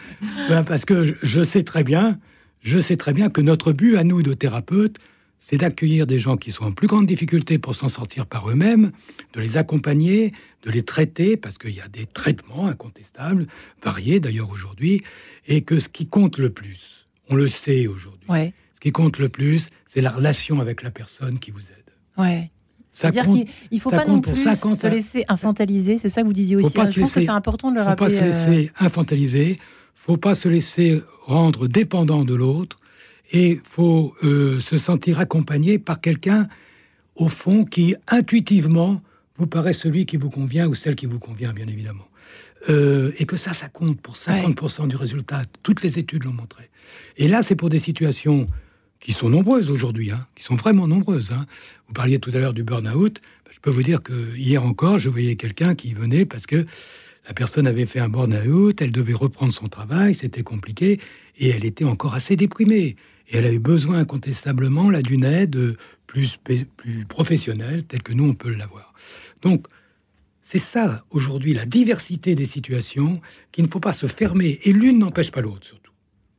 Ben, 0.49 0.63
parce 0.63 0.85
que 0.85 1.17
je 1.23 1.43
sais 1.43 1.63
très 1.63 1.85
bien, 1.85 2.19
je 2.61 2.79
sais 2.79 2.97
très 2.97 3.13
bien 3.13 3.31
que 3.31 3.41
notre 3.41 3.73
but 3.73 3.97
à 3.97 4.05
nous 4.05 4.23
de 4.23 4.35
thérapeutes, 4.35 4.99
c'est 5.39 5.59
d'accueillir 5.59 6.07
des 6.07 6.19
gens 6.19 6.37
qui 6.37 6.51
sont 6.51 6.65
en 6.65 6.73
plus 6.73 6.87
grande 6.87 7.07
difficulté 7.07 7.59
pour 7.59 7.75
s'en 7.75 7.89
sortir 7.89 8.27
par 8.27 8.51
eux-mêmes, 8.51 8.91
de 9.35 9.41
les 9.41 9.57
accompagner, 9.57 10.33
de 10.63 10.71
les 10.71 10.83
traiter, 10.83 11.37
parce 11.37 11.59
qu'il 11.59 11.75
y 11.75 11.81
a 11.81 11.89
des 11.89 12.07
traitements 12.07 12.67
incontestables, 12.67 13.47
variés 13.85 14.19
d'ailleurs 14.19 14.51
aujourd'hui, 14.51 15.03
et 15.47 15.63
que 15.63 15.79
ce 15.79 15.89
qui 15.89 16.07
compte 16.07 16.39
le 16.39 16.51
plus, 16.51 17.07
on 17.29 17.37
le 17.37 17.49
sait 17.49 17.87
aujourd'hui, 17.87 18.29
ce 18.75 18.81
qui 18.81 18.93
compte 18.93 19.19
le 19.19 19.29
plus, 19.29 19.71
c'est 19.87 20.01
la 20.01 20.11
relation 20.11 20.61
avec 20.61 20.83
la 20.83 20.91
personne 20.91 21.39
qui 21.39 21.51
vous 21.51 21.61
aide. 21.61 21.93
Ouais. 22.17 22.51
C'est-à-dire 22.97 23.25
qu'il 23.25 23.47
ne 23.73 23.79
faut 23.79 23.91
pas 23.91 24.07
non 24.07 24.23
plus 24.23 24.35
se 24.37 24.87
laisser 24.87 25.25
infantiliser, 25.29 25.99
c'est 25.99 26.09
ça 26.09 26.23
que 26.23 26.27
vous 26.27 26.33
disiez 26.33 26.57
aussi. 26.57 26.69
Hein. 26.81 26.91
Je 26.91 27.01
pense 27.01 27.13
que 27.13 27.21
c'est 27.21 27.29
important 27.29 27.71
de 27.71 27.77
le 27.77 27.83
rappeler. 27.83 28.07
Il 28.11 28.15
ne 28.15 28.19
faut 28.19 28.25
pas 28.25 28.33
se 28.33 28.49
laisser 28.49 28.71
euh, 28.81 28.85
infantiliser, 28.87 29.47
il 29.49 29.51
ne 29.51 29.57
faut 29.95 30.17
pas 30.17 30.35
se 30.35 30.49
laisser 30.49 31.03
rendre 31.27 31.69
dépendant 31.69 32.25
de 32.25 32.35
l'autre, 32.35 32.79
et 33.33 33.51
il 33.51 33.61
faut 33.63 34.15
euh, 34.25 34.61
se 34.61 34.79
sentir 34.79 35.21
accompagné 35.21 35.79
par 35.79 36.01
quelqu'un, 36.01 36.49
au 37.17 37.29
fond, 37.29 37.67
qui 37.67 37.95
intuitivement 38.09 39.03
vous 39.37 39.47
paraît 39.47 39.75
celui 39.75 40.07
qui 40.07 40.17
vous 40.17 40.31
convient 40.31 40.67
ou 40.67 40.75
celle 40.75 40.95
qui 40.95 41.05
vous 41.05 41.19
convient, 41.19 41.53
bien 41.53 41.69
évidemment. 41.69 42.09
Euh, 42.71 43.13
et 43.19 43.27
que 43.27 43.37
ça, 43.37 43.53
ça 43.53 43.69
compte 43.69 44.01
pour 44.01 44.15
50% 44.15 44.89
du 44.89 44.97
résultat. 44.97 45.43
Toutes 45.63 45.83
les 45.83 45.99
études 45.99 46.25
l'ont 46.25 46.33
montré. 46.33 46.71
Et 47.19 47.29
là, 47.29 47.43
c'est 47.43 47.57
pour 47.57 47.69
des 47.69 47.79
situations 47.79 48.49
qui 49.01 49.13
sont 49.13 49.29
nombreuses 49.29 49.71
aujourd'hui, 49.71 50.11
hein, 50.11 50.27
qui 50.35 50.43
sont 50.43 50.55
vraiment 50.55 50.89
nombreuses. 50.89 51.33
Hein. 51.33 51.47
Vous 51.87 51.95
parliez 51.95 52.19
tout 52.19 52.31
à 52.35 52.39
l'heure 52.39 52.55
du 52.55 52.63
burn-out. 52.63 53.21
Ben, 53.45 53.51
je 53.51 53.61
peux 53.61 53.71
vous 53.71 53.83
dire 53.83 54.03
que 54.03 54.37
hier 54.37 54.65
encore, 54.65 54.99
je 54.99 55.09
voyais 55.11 55.37
quelqu'un 55.37 55.75
qui 55.75 55.95
venait 55.95 56.25
parce 56.25 56.47
que 56.47 56.67
la 57.27 57.35
personne 57.35 57.67
avait 57.67 57.87
fait 57.87 57.99
un 57.99 58.09
burn-out, 58.09 58.81
elle 58.81 58.93
devait 58.93 59.15
reprendre 59.15 59.53
son 59.53 59.69
travail, 59.69 60.15
c'était 60.15 60.43
compliqué, 60.43 61.01
et 61.39 61.51
elle 61.51 61.65
était 61.65 61.85
encore 61.85 62.15
assez 62.15 62.37
déprimée. 62.37 62.97
Et 63.29 63.39
elle 63.39 63.47
avait 63.47 63.59
besoin 63.59 63.99
incontestablement 63.99 64.91
là 64.91 65.03
d'une 65.03 65.25
aide 65.25 65.77
plus, 66.07 66.39
plus 66.77 67.05
professionnelle, 67.07 67.85
telle 67.85 68.03
que 68.03 68.13
nous 68.13 68.25
on 68.25 68.35
peut 68.35 68.55
l'avoir. 68.55 68.95
Donc, 69.43 69.67
c'est 70.45 70.61
ça 70.61 71.05
aujourd'hui 71.11 71.55
la 71.55 71.67
diversité 71.67 72.37
des 72.37 72.47
situations 72.47 73.21
qu'il 73.51 73.65
ne 73.65 73.69
faut 73.69 73.81
pas 73.81 73.93
se 73.93 74.07
fermer, 74.07 74.61
et 74.63 74.73
l'une 74.73 75.01
n'empêche 75.01 75.33
pas 75.33 75.41
l'autre 75.41 75.67
surtout. 75.67 75.93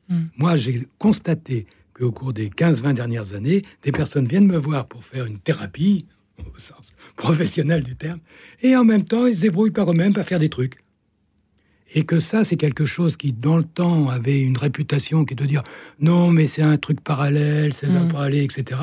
Hmm. 0.08 0.28
Moi, 0.38 0.56
j'ai 0.56 0.88
constaté 0.98 1.66
qu'au 1.98 2.12
cours 2.12 2.34
des 2.34 2.50
15-20 2.50 2.94
dernières 2.94 3.34
années, 3.34 3.62
des 3.84 3.92
personnes 3.92 4.28
viennent 4.28 4.48
me 4.48 4.58
voir 4.58 4.88
pour 4.88 5.04
faire 5.04 5.26
une 5.26 5.40
thérapie, 5.40 6.06
au 6.40 6.60
sens 6.60 6.94
professionnel 7.16 7.84
du 7.84 7.96
terme, 7.96 8.20
et 8.62 8.76
en 8.76 8.86
même 8.86 9.04
temps, 9.04 9.26
ils 9.26 9.36
se 9.36 9.42
débrouillent 9.42 9.72
par 9.72 9.90
eux-mêmes 9.92 10.14
à 10.18 10.24
faire 10.24 10.40
des 10.40 10.50
trucs. 10.50 10.78
Et 11.94 12.06
que 12.06 12.20
ça, 12.20 12.44
c'est 12.44 12.58
quelque 12.58 12.86
chose 12.86 13.16
qui, 13.16 13.34
dans 13.34 13.58
le 13.58 13.64
temps, 13.64 14.10
avait 14.10 14.40
une 14.40 14.58
réputation 14.58 15.26
qui 15.26 15.34
est 15.34 15.38
de 15.38 15.46
dire 15.46 15.64
non, 16.00 16.32
mais 16.32 16.46
c'est 16.46 16.62
un 16.62 16.78
truc 16.78 17.02
parallèle, 17.02 17.74
c'est 17.74 17.88
un 17.88 18.04
mm. 18.04 18.12
parallèle, 18.12 18.44
etc. 18.44 18.82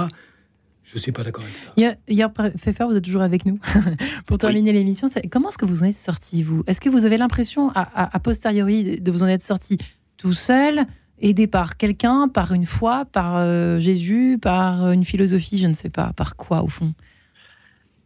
Je 0.85 0.97
ne 0.97 1.01
suis 1.01 1.13
pas 1.13 1.23
d'accord 1.23 1.45
avec 1.45 1.57
ça. 1.57 1.97
Hier, 2.09 2.33
Pfeffer, 2.33 2.85
vous 2.85 2.95
êtes 2.95 3.05
toujours 3.05 3.23
avec 3.23 3.47
nous 3.47 3.59
pour 4.27 4.39
terminer 4.39 4.73
l'émission. 4.73 5.09
Comment 5.31 5.49
est-ce 5.49 5.59
que 5.59 5.65
vous 5.65 5.83
en 5.83 5.87
êtes 5.87 5.97
sorti, 5.97 6.43
vous? 6.43 6.63
Est-ce 6.67 6.81
que 6.81 6.89
vous 6.89 7.05
avez 7.05 7.17
l'impression, 7.17 7.71
à, 7.75 8.19
posteriori, 8.21 9.01
de 9.01 9.11
vous 9.11 9.23
en 9.23 9.27
être 9.27 9.43
sorti 9.43 9.79
tout 10.17 10.35
seul, 10.35 10.87
aidé 11.21 11.47
par 11.47 11.77
quelqu'un, 11.77 12.29
par 12.29 12.53
une 12.53 12.67
foi, 12.67 13.05
par 13.13 13.37
euh, 13.37 13.79
Jésus, 13.79 14.39
par 14.41 14.91
une 14.93 15.05
philosophie, 15.05 15.59
je 15.59 15.67
ne 15.67 15.73
sais 15.73 15.91
pas, 15.91 16.13
par 16.17 16.37
quoi, 16.37 16.63
au 16.63 16.69
fond? 16.69 16.93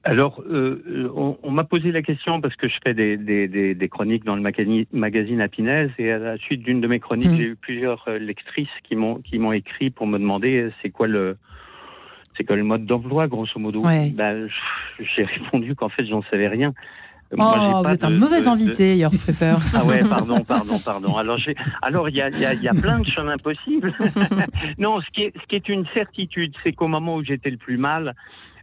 Alors, 0.04 0.42
euh, 0.48 1.10
on, 1.42 1.50
m'a 1.50 1.64
posé 1.64 1.92
la 1.92 2.02
question 2.02 2.40
parce 2.40 2.56
que 2.56 2.68
je 2.68 2.76
fais 2.82 2.94
des, 2.94 3.88
chroniques 3.90 4.24
dans 4.24 4.36
le 4.36 4.42
magazine 4.42 5.40
Happiness 5.40 5.90
et 5.98 6.10
à 6.12 6.18
la 6.18 6.38
suite 6.38 6.62
d'une 6.62 6.80
de 6.80 6.86
mes 6.86 7.00
chroniques, 7.00 7.28
hmm. 7.28 7.36
j'ai 7.36 7.44
eu 7.44 7.56
plusieurs 7.56 8.04
euh, 8.08 8.18
lectrices 8.18 8.68
qui 8.84 8.96
m'ont 8.96 9.16
qui 9.16 9.38
m'ont 9.38 9.52
écrit 9.52 9.90
pour 9.90 10.06
me 10.06 10.18
demander 10.18 10.70
c'est 10.80 10.90
quoi 10.90 11.08
le 11.08 11.36
c'est 12.36 12.44
quoi 12.44 12.56
le 12.56 12.62
mode 12.62 12.86
d'emploi 12.86 13.26
grosso 13.26 13.58
modo. 13.58 13.82
Ben, 13.82 14.48
j'ai 14.98 15.24
répondu 15.42 15.74
qu'en 15.74 15.88
fait 15.88 16.06
j'en 16.06 16.22
savais 16.30 16.48
rien. 16.48 16.72
Oh, 17.36 17.82
vous 17.84 17.90
êtes 17.90 18.04
un 18.04 18.10
mauvais 18.10 18.46
invité, 18.46 18.96
Your 18.96 19.10
Prepper. 19.10 19.56
Ah 19.74 19.84
ouais, 19.84 20.02
pardon, 20.02 20.44
pardon, 20.46 20.78
pardon. 20.78 21.16
Alors, 21.16 21.38
alors 21.82 22.08
il 22.08 22.16
y 22.16 22.22
a, 22.22 22.30
y, 22.30 22.62
y 22.62 22.68
a, 22.68 22.74
plein 22.74 23.00
de 23.00 23.06
chemins 23.06 23.38
possibles. 23.38 23.92
non, 24.78 25.00
ce 25.00 25.06
qui 25.12 25.22
est, 25.22 25.34
ce 25.40 25.46
qui 25.46 25.56
est 25.56 25.68
une 25.68 25.86
certitude, 25.94 26.54
c'est 26.62 26.72
qu'au 26.72 26.88
moment 26.88 27.16
où 27.16 27.24
j'étais 27.24 27.50
le 27.50 27.56
plus 27.56 27.78
mal, 27.78 28.14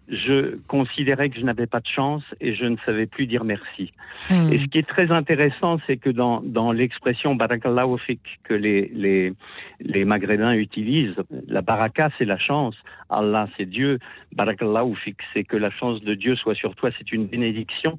je 0.07 0.57
considérais 0.67 1.29
que 1.29 1.39
je 1.39 1.45
n'avais 1.45 1.65
pas 1.65 1.79
de 1.79 1.87
chance 1.87 2.23
et 2.39 2.53
je 2.53 2.65
ne 2.65 2.77
savais 2.85 3.05
plus 3.07 3.25
dire 3.25 3.43
merci. 3.43 3.91
Hmm. 4.29 4.51
Et 4.51 4.59
ce 4.59 4.65
qui 4.65 4.77
est 4.77 4.87
très 4.87 5.11
intéressant, 5.11 5.79
c'est 5.87 5.97
que 5.97 6.09
dans, 6.09 6.41
dans 6.41 6.71
l'expression 6.71 7.35
barakallahu 7.35 7.97
que 8.43 8.53
les, 8.53 8.91
les, 8.93 9.33
les 9.79 10.05
maghrébins 10.05 10.53
utilisent, 10.53 11.15
la 11.47 11.61
baraka 11.61 12.09
c'est 12.17 12.25
la 12.25 12.37
chance, 12.37 12.75
Allah 13.09 13.47
c'est 13.57 13.65
Dieu, 13.65 13.99
barakallahu 14.35 14.95
c'est 15.33 15.43
que 15.43 15.57
la 15.57 15.71
chance 15.71 16.01
de 16.01 16.13
Dieu 16.13 16.35
soit 16.35 16.55
sur 16.55 16.75
toi, 16.75 16.91
c'est 16.97 17.11
une 17.11 17.25
bénédiction. 17.25 17.97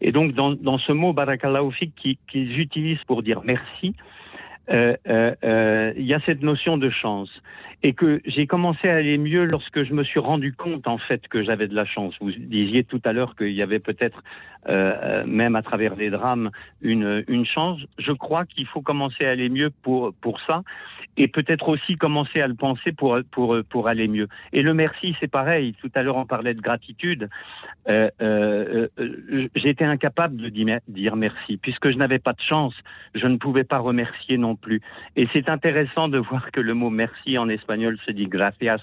Et 0.00 0.12
donc 0.12 0.32
dans, 0.32 0.52
dans 0.52 0.78
ce 0.78 0.92
mot 0.92 1.12
barakallahu 1.12 1.72
qu'ils 1.96 2.60
utilisent 2.60 3.04
pour 3.06 3.22
dire 3.22 3.40
merci, 3.44 3.94
euh, 4.68 4.96
euh, 5.08 5.34
euh, 5.44 5.92
il 5.96 6.06
y 6.06 6.14
a 6.14 6.20
cette 6.26 6.42
notion 6.42 6.76
de 6.76 6.90
chance 6.90 7.30
et 7.82 7.92
que 7.92 8.20
j'ai 8.24 8.46
commencé 8.46 8.88
à 8.88 8.96
aller 8.96 9.18
mieux 9.18 9.44
lorsque 9.44 9.84
je 9.84 9.92
me 9.92 10.02
suis 10.02 10.20
rendu 10.20 10.52
compte 10.52 10.86
en 10.86 10.98
fait 10.98 11.26
que 11.28 11.42
j'avais 11.42 11.68
de 11.68 11.74
la 11.74 11.84
chance. 11.84 12.14
Vous 12.20 12.32
disiez 12.32 12.84
tout 12.84 13.00
à 13.04 13.12
l'heure 13.12 13.36
qu'il 13.36 13.52
y 13.52 13.62
avait 13.62 13.78
peut-être 13.78 14.22
euh, 14.68 15.24
même 15.26 15.56
à 15.56 15.62
travers 15.62 15.94
les 15.94 16.10
drames 16.10 16.50
une, 16.80 17.22
une 17.28 17.46
chance. 17.46 17.80
Je 17.98 18.12
crois 18.12 18.46
qu'il 18.46 18.66
faut 18.66 18.80
commencer 18.80 19.26
à 19.26 19.30
aller 19.30 19.48
mieux 19.48 19.70
pour 19.82 20.14
pour 20.20 20.40
ça 20.48 20.62
et 21.18 21.28
peut-être 21.28 21.68
aussi 21.68 21.96
commencer 21.96 22.40
à 22.40 22.48
le 22.48 22.54
penser 22.54 22.92
pour 22.92 23.18
pour 23.30 23.56
pour 23.68 23.88
aller 23.88 24.08
mieux. 24.08 24.28
Et 24.52 24.62
le 24.62 24.72
merci 24.72 25.14
c'est 25.20 25.30
pareil. 25.30 25.74
Tout 25.80 25.90
à 25.94 26.02
l'heure 26.02 26.16
on 26.16 26.26
parlait 26.26 26.54
de 26.54 26.62
gratitude. 26.62 27.28
Euh, 27.88 28.10
euh, 28.22 28.88
euh 28.98 29.48
J'étais 29.54 29.84
incapable 29.84 30.36
de 30.36 30.48
dire 30.48 31.16
merci 31.16 31.58
puisque 31.58 31.90
je 31.90 31.96
n'avais 31.96 32.18
pas 32.18 32.32
de 32.32 32.40
chance. 32.40 32.74
Je 33.14 33.26
ne 33.26 33.36
pouvais 33.36 33.64
pas 33.64 33.78
remercier 33.78 34.38
non 34.38 34.56
plus. 34.56 34.80
Et 35.14 35.26
c'est 35.34 35.48
intéressant 35.48 36.08
de 36.08 36.18
voir 36.18 36.50
que 36.50 36.60
le 36.60 36.74
mot 36.74 36.90
merci 36.90 37.36
en 37.38 37.48
espagnol 37.48 37.65
se 37.66 38.10
dit 38.12 38.26
gracias 38.26 38.80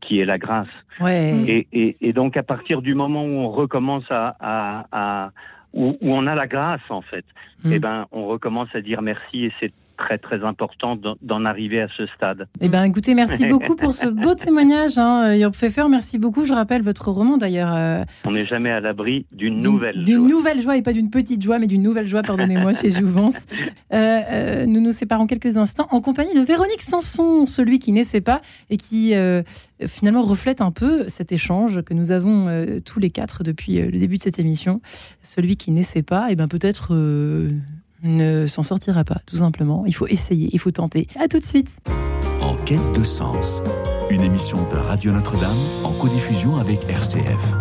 qui 0.00 0.20
est 0.20 0.24
la 0.24 0.38
grâce. 0.38 0.66
Ouais. 1.00 1.66
Et, 1.72 1.96
et, 2.00 2.12
donc 2.12 2.36
à 2.36 2.42
partir 2.42 2.82
du 2.82 2.94
moment 2.94 3.24
où 3.24 3.38
on 3.38 3.50
recommence 3.50 4.04
à, 4.10 4.36
à, 4.40 4.86
à 4.92 5.30
où, 5.72 5.96
où, 6.00 6.12
on 6.12 6.26
a 6.26 6.34
la 6.34 6.46
grâce 6.46 6.82
en 6.90 7.02
fait, 7.02 7.24
mm. 7.64 7.72
eh 7.72 7.78
ben 7.78 8.06
on 8.12 8.26
recommence 8.26 8.68
à 8.74 8.80
dire 8.80 9.00
merci 9.00 9.46
et 9.46 9.52
c'est 9.60 9.72
très 9.96 10.18
très 10.18 10.44
important 10.44 10.98
d'en 11.22 11.44
arriver 11.44 11.80
à 11.80 11.88
ce 11.96 12.06
stade. 12.06 12.48
Eh 12.60 12.68
bien, 12.68 12.84
écoutez, 12.84 13.14
merci 13.14 13.46
beaucoup 13.48 13.76
pour 13.76 13.92
ce 13.92 14.06
beau 14.06 14.34
témoignage, 14.34 14.98
hein, 14.98 15.34
York 15.34 15.54
Pfeffer. 15.54 15.84
Merci 15.88 16.18
beaucoup. 16.18 16.44
Je 16.44 16.52
rappelle 16.52 16.82
votre 16.82 17.10
roman 17.10 17.36
d'ailleurs. 17.36 17.72
Euh, 17.74 18.04
On 18.26 18.32
n'est 18.32 18.44
jamais 18.44 18.70
à 18.70 18.80
l'abri 18.80 19.26
d'une 19.32 19.60
nouvelle 19.60 20.04
D'une 20.04 20.26
nouvelle 20.26 20.60
joie 20.60 20.76
et 20.76 20.82
pas 20.82 20.92
d'une 20.92 21.10
petite 21.10 21.42
joie, 21.42 21.58
mais 21.58 21.66
d'une 21.66 21.82
nouvelle 21.82 22.06
joie, 22.06 22.22
pardonnez-moi, 22.22 22.72
chez 22.72 22.90
Jouvence. 22.90 23.36
Euh, 23.92 24.20
euh, 24.30 24.66
nous 24.66 24.80
nous 24.80 24.92
séparons 24.92 25.26
quelques 25.26 25.58
instants 25.58 25.86
en 25.90 26.00
compagnie 26.00 26.34
de 26.34 26.40
Véronique 26.40 26.80
Sanson, 26.80 27.44
celui 27.44 27.78
qui 27.78 27.92
naissait 27.92 28.22
pas 28.22 28.40
et 28.70 28.78
qui 28.78 29.12
finalement 29.86 30.22
reflète 30.22 30.60
un 30.60 30.70
peu 30.70 31.08
cet 31.08 31.30
échange 31.30 31.82
que 31.82 31.92
nous 31.92 32.10
avons 32.10 32.80
tous 32.84 33.00
les 33.00 33.10
quatre 33.10 33.42
depuis 33.42 33.82
le 33.82 33.98
début 33.98 34.16
de 34.16 34.22
cette 34.22 34.38
émission. 34.38 34.80
Celui 35.22 35.56
qui 35.56 35.70
naissait 35.72 36.02
pas, 36.02 36.30
et 36.30 36.32
eh 36.32 36.36
ben 36.36 36.48
peut-être 36.48 36.94
ne 38.02 38.46
s'en 38.46 38.62
sortira 38.62 39.04
pas, 39.04 39.20
tout 39.26 39.36
simplement. 39.36 39.84
Il 39.86 39.94
faut 39.94 40.06
essayer, 40.06 40.48
il 40.52 40.58
faut 40.58 40.70
tenter. 40.70 41.08
À 41.18 41.28
tout 41.28 41.38
de 41.38 41.44
suite. 41.44 41.68
En 42.40 42.56
quête 42.64 42.92
de 42.94 43.04
sens, 43.04 43.62
une 44.10 44.22
émission 44.22 44.58
de 44.68 44.76
Radio 44.76 45.12
Notre-Dame 45.12 45.50
en 45.84 45.92
codiffusion 45.92 46.56
avec 46.56 46.88
RCF. 46.88 47.56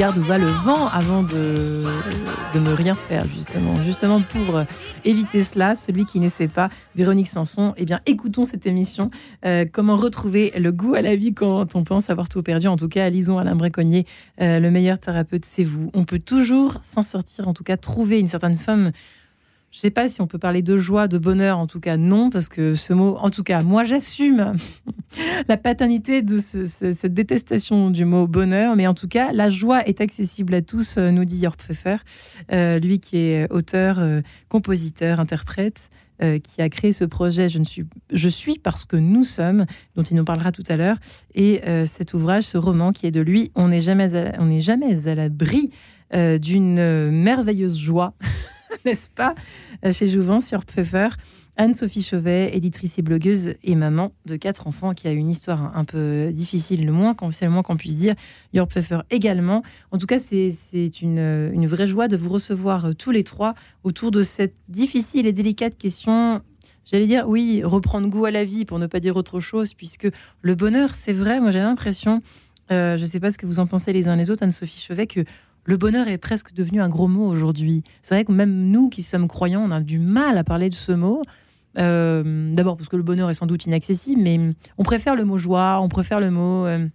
Regarde 0.00 0.16
où 0.16 0.22
va 0.22 0.38
le 0.38 0.46
vent 0.46 0.88
avant 0.88 1.22
de, 1.22 1.84
de 2.54 2.58
ne 2.58 2.72
rien 2.72 2.94
faire, 2.94 3.22
justement. 3.26 3.78
Justement 3.82 4.22
pour 4.22 4.56
euh, 4.56 4.64
éviter 5.04 5.44
cela, 5.44 5.74
celui 5.74 6.06
qui 6.06 6.20
ne 6.20 6.30
sait 6.30 6.48
pas, 6.48 6.70
Véronique 6.96 7.28
Sanson, 7.28 7.74
eh 7.76 7.84
bien, 7.84 8.00
écoutons 8.06 8.46
cette 8.46 8.66
émission. 8.66 9.10
Euh, 9.44 9.66
comment 9.70 9.96
retrouver 9.96 10.54
le 10.56 10.72
goût 10.72 10.94
à 10.94 11.02
la 11.02 11.16
vie 11.16 11.34
quand 11.34 11.76
on 11.76 11.84
pense 11.84 12.08
avoir 12.08 12.30
tout 12.30 12.42
perdu? 12.42 12.66
En 12.66 12.78
tout 12.78 12.88
cas, 12.88 13.10
lisons 13.10 13.36
Alain 13.36 13.54
Bréconnier, 13.54 14.06
le 14.38 14.70
meilleur 14.70 14.98
thérapeute, 14.98 15.44
c'est 15.44 15.64
vous. 15.64 15.90
On 15.92 16.06
peut 16.06 16.18
toujours 16.18 16.80
s'en 16.82 17.02
sortir, 17.02 17.46
en 17.46 17.52
tout 17.52 17.64
cas, 17.64 17.76
trouver 17.76 18.20
une 18.20 18.28
certaine 18.28 18.56
femme 18.56 18.92
je 19.70 19.78
ne 19.78 19.80
sais 19.82 19.90
pas 19.90 20.08
si 20.08 20.20
on 20.20 20.26
peut 20.26 20.38
parler 20.38 20.62
de 20.62 20.76
joie, 20.76 21.06
de 21.06 21.16
bonheur, 21.16 21.58
en 21.58 21.68
tout 21.68 21.78
cas 21.78 21.96
non, 21.96 22.28
parce 22.28 22.48
que 22.48 22.74
ce 22.74 22.92
mot, 22.92 23.16
en 23.18 23.30
tout 23.30 23.44
cas, 23.44 23.62
moi 23.62 23.84
j'assume 23.84 24.54
la 25.48 25.56
paternité 25.56 26.22
de 26.22 26.38
cette 26.38 27.14
détestation 27.14 27.90
du 27.90 28.04
mot 28.04 28.26
bonheur, 28.26 28.74
mais 28.74 28.88
en 28.88 28.94
tout 28.94 29.06
cas, 29.06 29.30
la 29.32 29.48
joie 29.48 29.86
est 29.86 30.00
accessible 30.00 30.54
à 30.54 30.62
tous, 30.62 30.98
euh, 30.98 31.12
nous 31.12 31.24
dit 31.24 31.40
Jörg 31.40 31.56
Pfeffer, 31.56 31.98
euh, 32.52 32.80
lui 32.80 32.98
qui 32.98 33.18
est 33.18 33.50
auteur, 33.52 34.00
euh, 34.00 34.22
compositeur, 34.48 35.20
interprète, 35.20 35.90
qui 36.42 36.60
a 36.60 36.68
créé 36.68 36.92
ce 36.92 37.06
projet 37.06 37.48
je, 37.48 37.58
ne 37.58 37.64
suis, 37.64 37.86
je 38.12 38.28
suis 38.28 38.58
parce 38.58 38.84
que 38.84 38.96
nous 38.96 39.24
sommes, 39.24 39.64
dont 39.96 40.02
il 40.02 40.18
nous 40.18 40.24
parlera 40.24 40.52
tout 40.52 40.62
à 40.68 40.76
l'heure, 40.76 40.98
et 41.34 41.62
cet 41.86 42.12
ouvrage, 42.12 42.44
ce 42.44 42.58
roman 42.58 42.92
qui 42.92 43.06
est 43.06 43.10
de 43.10 43.22
lui, 43.22 43.50
on 43.54 43.68
n'est 43.68 43.80
jamais, 43.80 44.34
on 44.38 44.44
n'est 44.44 44.60
jamais 44.60 45.08
à 45.08 45.14
l'abri 45.14 45.70
d'une 46.12 47.10
merveilleuse 47.10 47.78
joie. 47.78 48.12
n'est-ce 48.84 49.10
pas 49.10 49.34
euh, 49.84 49.92
Chez 49.92 50.08
Jouvence, 50.08 50.46
sur 50.46 50.64
Pfeffer. 50.64 51.08
Anne-Sophie 51.56 52.02
Chauvet, 52.02 52.56
éditrice 52.56 52.98
et 52.98 53.02
blogueuse 53.02 53.54
et 53.62 53.74
maman 53.74 54.12
de 54.24 54.36
quatre 54.36 54.66
enfants, 54.66 54.94
qui 54.94 55.08
a 55.08 55.12
une 55.12 55.28
histoire 55.28 55.76
un 55.76 55.84
peu 55.84 56.30
difficile, 56.32 56.86
le 56.86 56.92
moins, 56.92 57.14
c'est 57.32 57.44
le 57.44 57.50
moins 57.50 57.62
qu'on 57.62 57.76
puisse 57.76 57.96
dire. 57.96 58.14
Your 58.54 58.66
Pfeffer 58.66 59.00
également. 59.10 59.62
En 59.90 59.98
tout 59.98 60.06
cas, 60.06 60.18
c'est 60.18 61.02
une, 61.02 61.18
une, 61.52 61.66
vraie 61.66 61.86
joie 61.86 62.08
de 62.08 62.16
vous 62.16 62.30
recevoir 62.30 62.86
euh, 62.86 62.92
tous 62.94 63.10
les 63.10 63.24
trois 63.24 63.54
autour 63.84 64.10
de 64.10 64.22
cette 64.22 64.54
difficile 64.68 65.26
et 65.26 65.32
délicate 65.32 65.76
question. 65.76 66.40
J'allais 66.86 67.06
dire, 67.06 67.28
oui, 67.28 67.62
reprendre 67.62 68.08
goût 68.08 68.24
à 68.24 68.30
la 68.30 68.44
vie 68.44 68.64
pour 68.64 68.78
ne 68.78 68.86
pas 68.86 69.00
dire 69.00 69.16
autre 69.16 69.40
chose, 69.40 69.74
puisque 69.74 70.08
le 70.40 70.54
bonheur, 70.54 70.94
c'est 70.94 71.12
vrai, 71.12 71.40
moi 71.40 71.50
j'ai 71.50 71.58
l'impression, 71.58 72.22
euh, 72.70 72.96
je 72.96 73.02
ne 73.02 73.06
sais 73.06 73.20
pas 73.20 73.30
ce 73.30 73.38
que 73.38 73.46
vous 73.46 73.60
en 73.60 73.66
pensez 73.66 73.92
les 73.92 74.08
uns 74.08 74.16
les 74.16 74.30
autres, 74.30 74.42
Anne-Sophie 74.42 74.80
Chauvet, 74.80 75.06
que 75.06 75.20
le 75.64 75.76
bonheur 75.76 76.08
est 76.08 76.18
presque 76.18 76.52
devenu 76.52 76.80
un 76.80 76.88
gros 76.88 77.08
mot 77.08 77.26
aujourd'hui. 77.26 77.82
C'est 78.02 78.14
vrai 78.14 78.24
que 78.24 78.32
même 78.32 78.70
nous 78.70 78.88
qui 78.88 79.02
sommes 79.02 79.28
croyants, 79.28 79.62
on 79.66 79.70
a 79.70 79.80
du 79.80 79.98
mal 79.98 80.38
à 80.38 80.44
parler 80.44 80.68
de 80.68 80.74
ce 80.74 80.92
mot. 80.92 81.22
Euh, 81.78 82.52
d'abord 82.54 82.76
parce 82.76 82.88
que 82.88 82.96
le 82.96 83.02
bonheur 83.02 83.30
est 83.30 83.34
sans 83.34 83.46
doute 83.46 83.66
inaccessible, 83.66 84.20
mais 84.20 84.38
on 84.78 84.82
préfère 84.82 85.14
le 85.14 85.24
mot 85.24 85.38
joie, 85.38 85.78
on 85.80 85.88
préfère 85.88 86.20
le 86.20 86.30
mot 86.30 86.66
euh, 86.66 86.86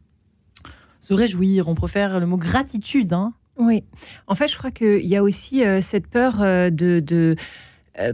se 0.99 1.13
réjouir, 1.13 1.68
on 1.68 1.76
préfère 1.76 2.20
le 2.20 2.26
mot 2.26 2.38
gratitude. 2.38 3.13
Hein. 3.13 3.34
Oui, 3.57 3.84
en 4.28 4.36
fait, 4.36 4.49
je 4.49 4.57
crois 4.57 4.72
qu'il 4.72 5.05
y 5.05 5.16
a 5.16 5.24
aussi 5.24 5.63
euh, 5.63 5.80
cette 5.80 6.07
peur 6.07 6.39
de, 6.39 7.36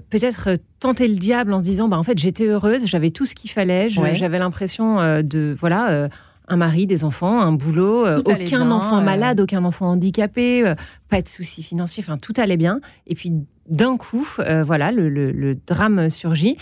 peut-être 0.10 0.50
tenter 0.80 1.08
le 1.08 1.16
diable 1.16 1.54
en 1.54 1.60
se 1.60 1.64
disant, 1.64 1.88
bah, 1.88 1.98
en 1.98 2.04
fait, 2.04 2.20
j'étais 2.20 2.46
heureuse, 2.46 2.86
j'avais 2.86 3.10
tout 3.10 3.26
ce 3.26 3.34
qu'il 3.34 3.50
fallait, 3.50 3.90
j'avais 3.90 4.38
l'impression 4.38 4.98
de, 5.24 5.56
voilà 5.60 6.10
un 6.52 6.58
mari, 6.58 6.86
des 6.86 7.06
enfants, 7.06 7.42
un 7.42 7.54
boulot, 7.54 8.06
euh, 8.06 8.20
aucun 8.20 8.70
enfant 8.72 9.02
malade, 9.02 9.40
aucun 9.40 9.64
enfant 9.64 9.92
handicapé, 9.92 10.68
euh, 10.68 10.76
pas 11.10 11.22
de 11.22 11.30
soucis 11.30 11.64
financiers, 11.64 12.04
enfin 12.06 12.18
tout 12.18 12.34
allait 12.36 12.58
bien. 12.58 12.82
Et 13.08 13.16
puis 13.16 13.32
d'un 13.68 13.96
coup, 13.96 14.28
euh, 14.40 14.64
voilà, 14.64 14.92
le, 14.92 15.58
drame 15.66 16.10
surgit. 16.10 16.58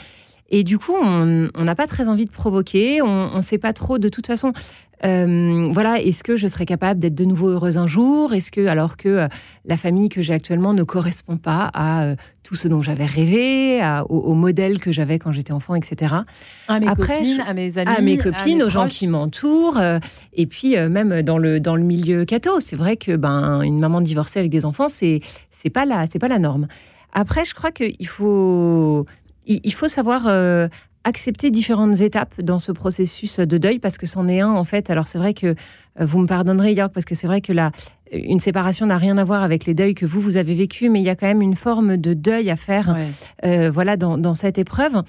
Et 0.52 0.64
du 0.64 0.78
coup, 0.80 0.96
on 0.96 1.50
n'a 1.56 1.76
pas 1.76 1.88
très 1.88 2.08
envie 2.08 2.26
de 2.26 2.32
provoquer, 2.32 3.02
on 3.02 3.36
ne 3.36 3.42
sait 3.42 3.60
pas 3.60 3.74
trop 3.74 3.98
de 4.00 4.10
toute 4.10 4.28
façon. 4.28 4.54
Euh, 5.06 5.70
voilà, 5.72 6.02
est-ce 6.02 6.24
que 6.24 6.36
je 6.36 6.47
serais 6.47 6.66
capable 6.66 7.00
d'être 7.00 7.16
de 7.16 7.24
nouveau 7.24 7.50
heureuse 7.50 7.78
un 7.78 7.88
jour? 7.88 8.34
Est-ce 8.34 8.52
que, 8.52 8.68
alors 8.68 8.97
que 8.97 9.08
euh, 9.08 9.28
la 9.66 9.78
famille 9.78 10.10
que 10.10 10.22
j'ai 10.22 10.34
actuellement 10.34 10.74
ne 10.74 10.84
correspond 10.84 11.38
pas 11.38 11.70
à 11.74 12.04
euh, 12.04 12.16
tout 12.43 12.56
ce 12.56 12.68
dont 12.68 12.82
j'avais 12.82 13.06
rêvé, 13.06 13.82
au, 14.10 14.34
modèle 14.34 14.80
que 14.80 14.91
j'avais 14.91 15.20
quand 15.20 15.32
j'étais 15.32 15.54
enfant, 15.54 15.76
etc. 15.76 16.16
À 16.68 16.80
mes 16.80 16.88
copines, 16.88 17.41
à 17.45 17.54
mes 17.54 17.78
amis, 17.78 17.91
à 17.95 18.02
mes 18.02 18.18
copines, 18.18 18.64
aux 18.64 18.70
gens 18.70 18.88
qui 18.88 19.08
m'entourent, 19.08 19.80
et 20.34 20.47
puis 20.47 20.76
même 20.76 21.22
dans 21.22 21.38
le 21.38 21.60
dans 21.60 21.76
le 21.76 21.84
milieu 21.84 22.26
catho, 22.26 22.60
c'est 22.60 22.76
vrai 22.76 22.97
que 22.97 23.16
ben 23.16 23.62
une 23.62 23.80
maman 23.80 24.02
divorcée 24.02 24.39
avec 24.39 24.52
des 24.52 24.66
enfants, 24.66 24.88
c'est 24.88 25.20
c'est 25.52 25.70
pas 25.70 25.86
la 25.86 26.08
c'est 26.08 26.18
pas 26.18 26.28
la 26.28 26.39
norme. 26.39 26.68
Après, 27.14 27.45
je 27.45 27.54
crois 27.54 27.72
qu'il 27.72 28.08
faut 28.08 29.06
il, 29.45 29.74
faut 29.74 29.88
savoir 29.88 30.28
accepter 31.04 31.52
différentes 31.52 32.02
étapes 32.02 32.41
dans 32.41 32.60
ce 32.60 32.72
processus 32.72 33.39
de 33.39 33.58
deuil 33.58 33.80
parce 33.80 33.97
que 33.97 34.06
c'en 34.06 34.28
est 34.28 34.41
un 34.41 34.52
en 34.52 34.64
fait. 34.64 34.89
Alors 34.89 35.08
c'est 35.08 35.18
vrai 35.18 35.34
que 35.34 35.47
euh, 35.47 35.54
vous 36.00 36.20
me 36.20 36.28
pardonnerez 36.28 36.74
York 36.74 36.91
parce 36.93 37.06
que 37.06 37.16
c'est 37.16 37.28
vrai 37.28 37.41
que 37.41 37.54
la 37.54 37.72
une 38.12 38.39
séparation 38.39 38.88
n'a 38.88 38.97
rien 38.97 39.20
à 39.20 39.24
voir 39.24 39.43
avec 39.43 39.66
les 39.66 39.76
deuils 39.76 39.93
que 39.93 40.06
vous 40.06 40.20
vous 40.20 40.38
avez 40.38 40.56
vécu, 40.56 40.89
mais 40.89 41.00
il 41.00 41.04
y 41.04 41.10
a 41.10 41.16
quand 41.16 41.28
même 41.28 41.43
une 41.43 41.56
forme 41.56 41.97
de 41.97 42.16
deuil 42.16 42.50
à 42.50 42.56
faire, 42.56 42.97
euh, 43.45 43.70
voilà, 43.70 43.97
dans, 43.97 44.34
cette 44.34 44.58
épreuve. 44.58 45.04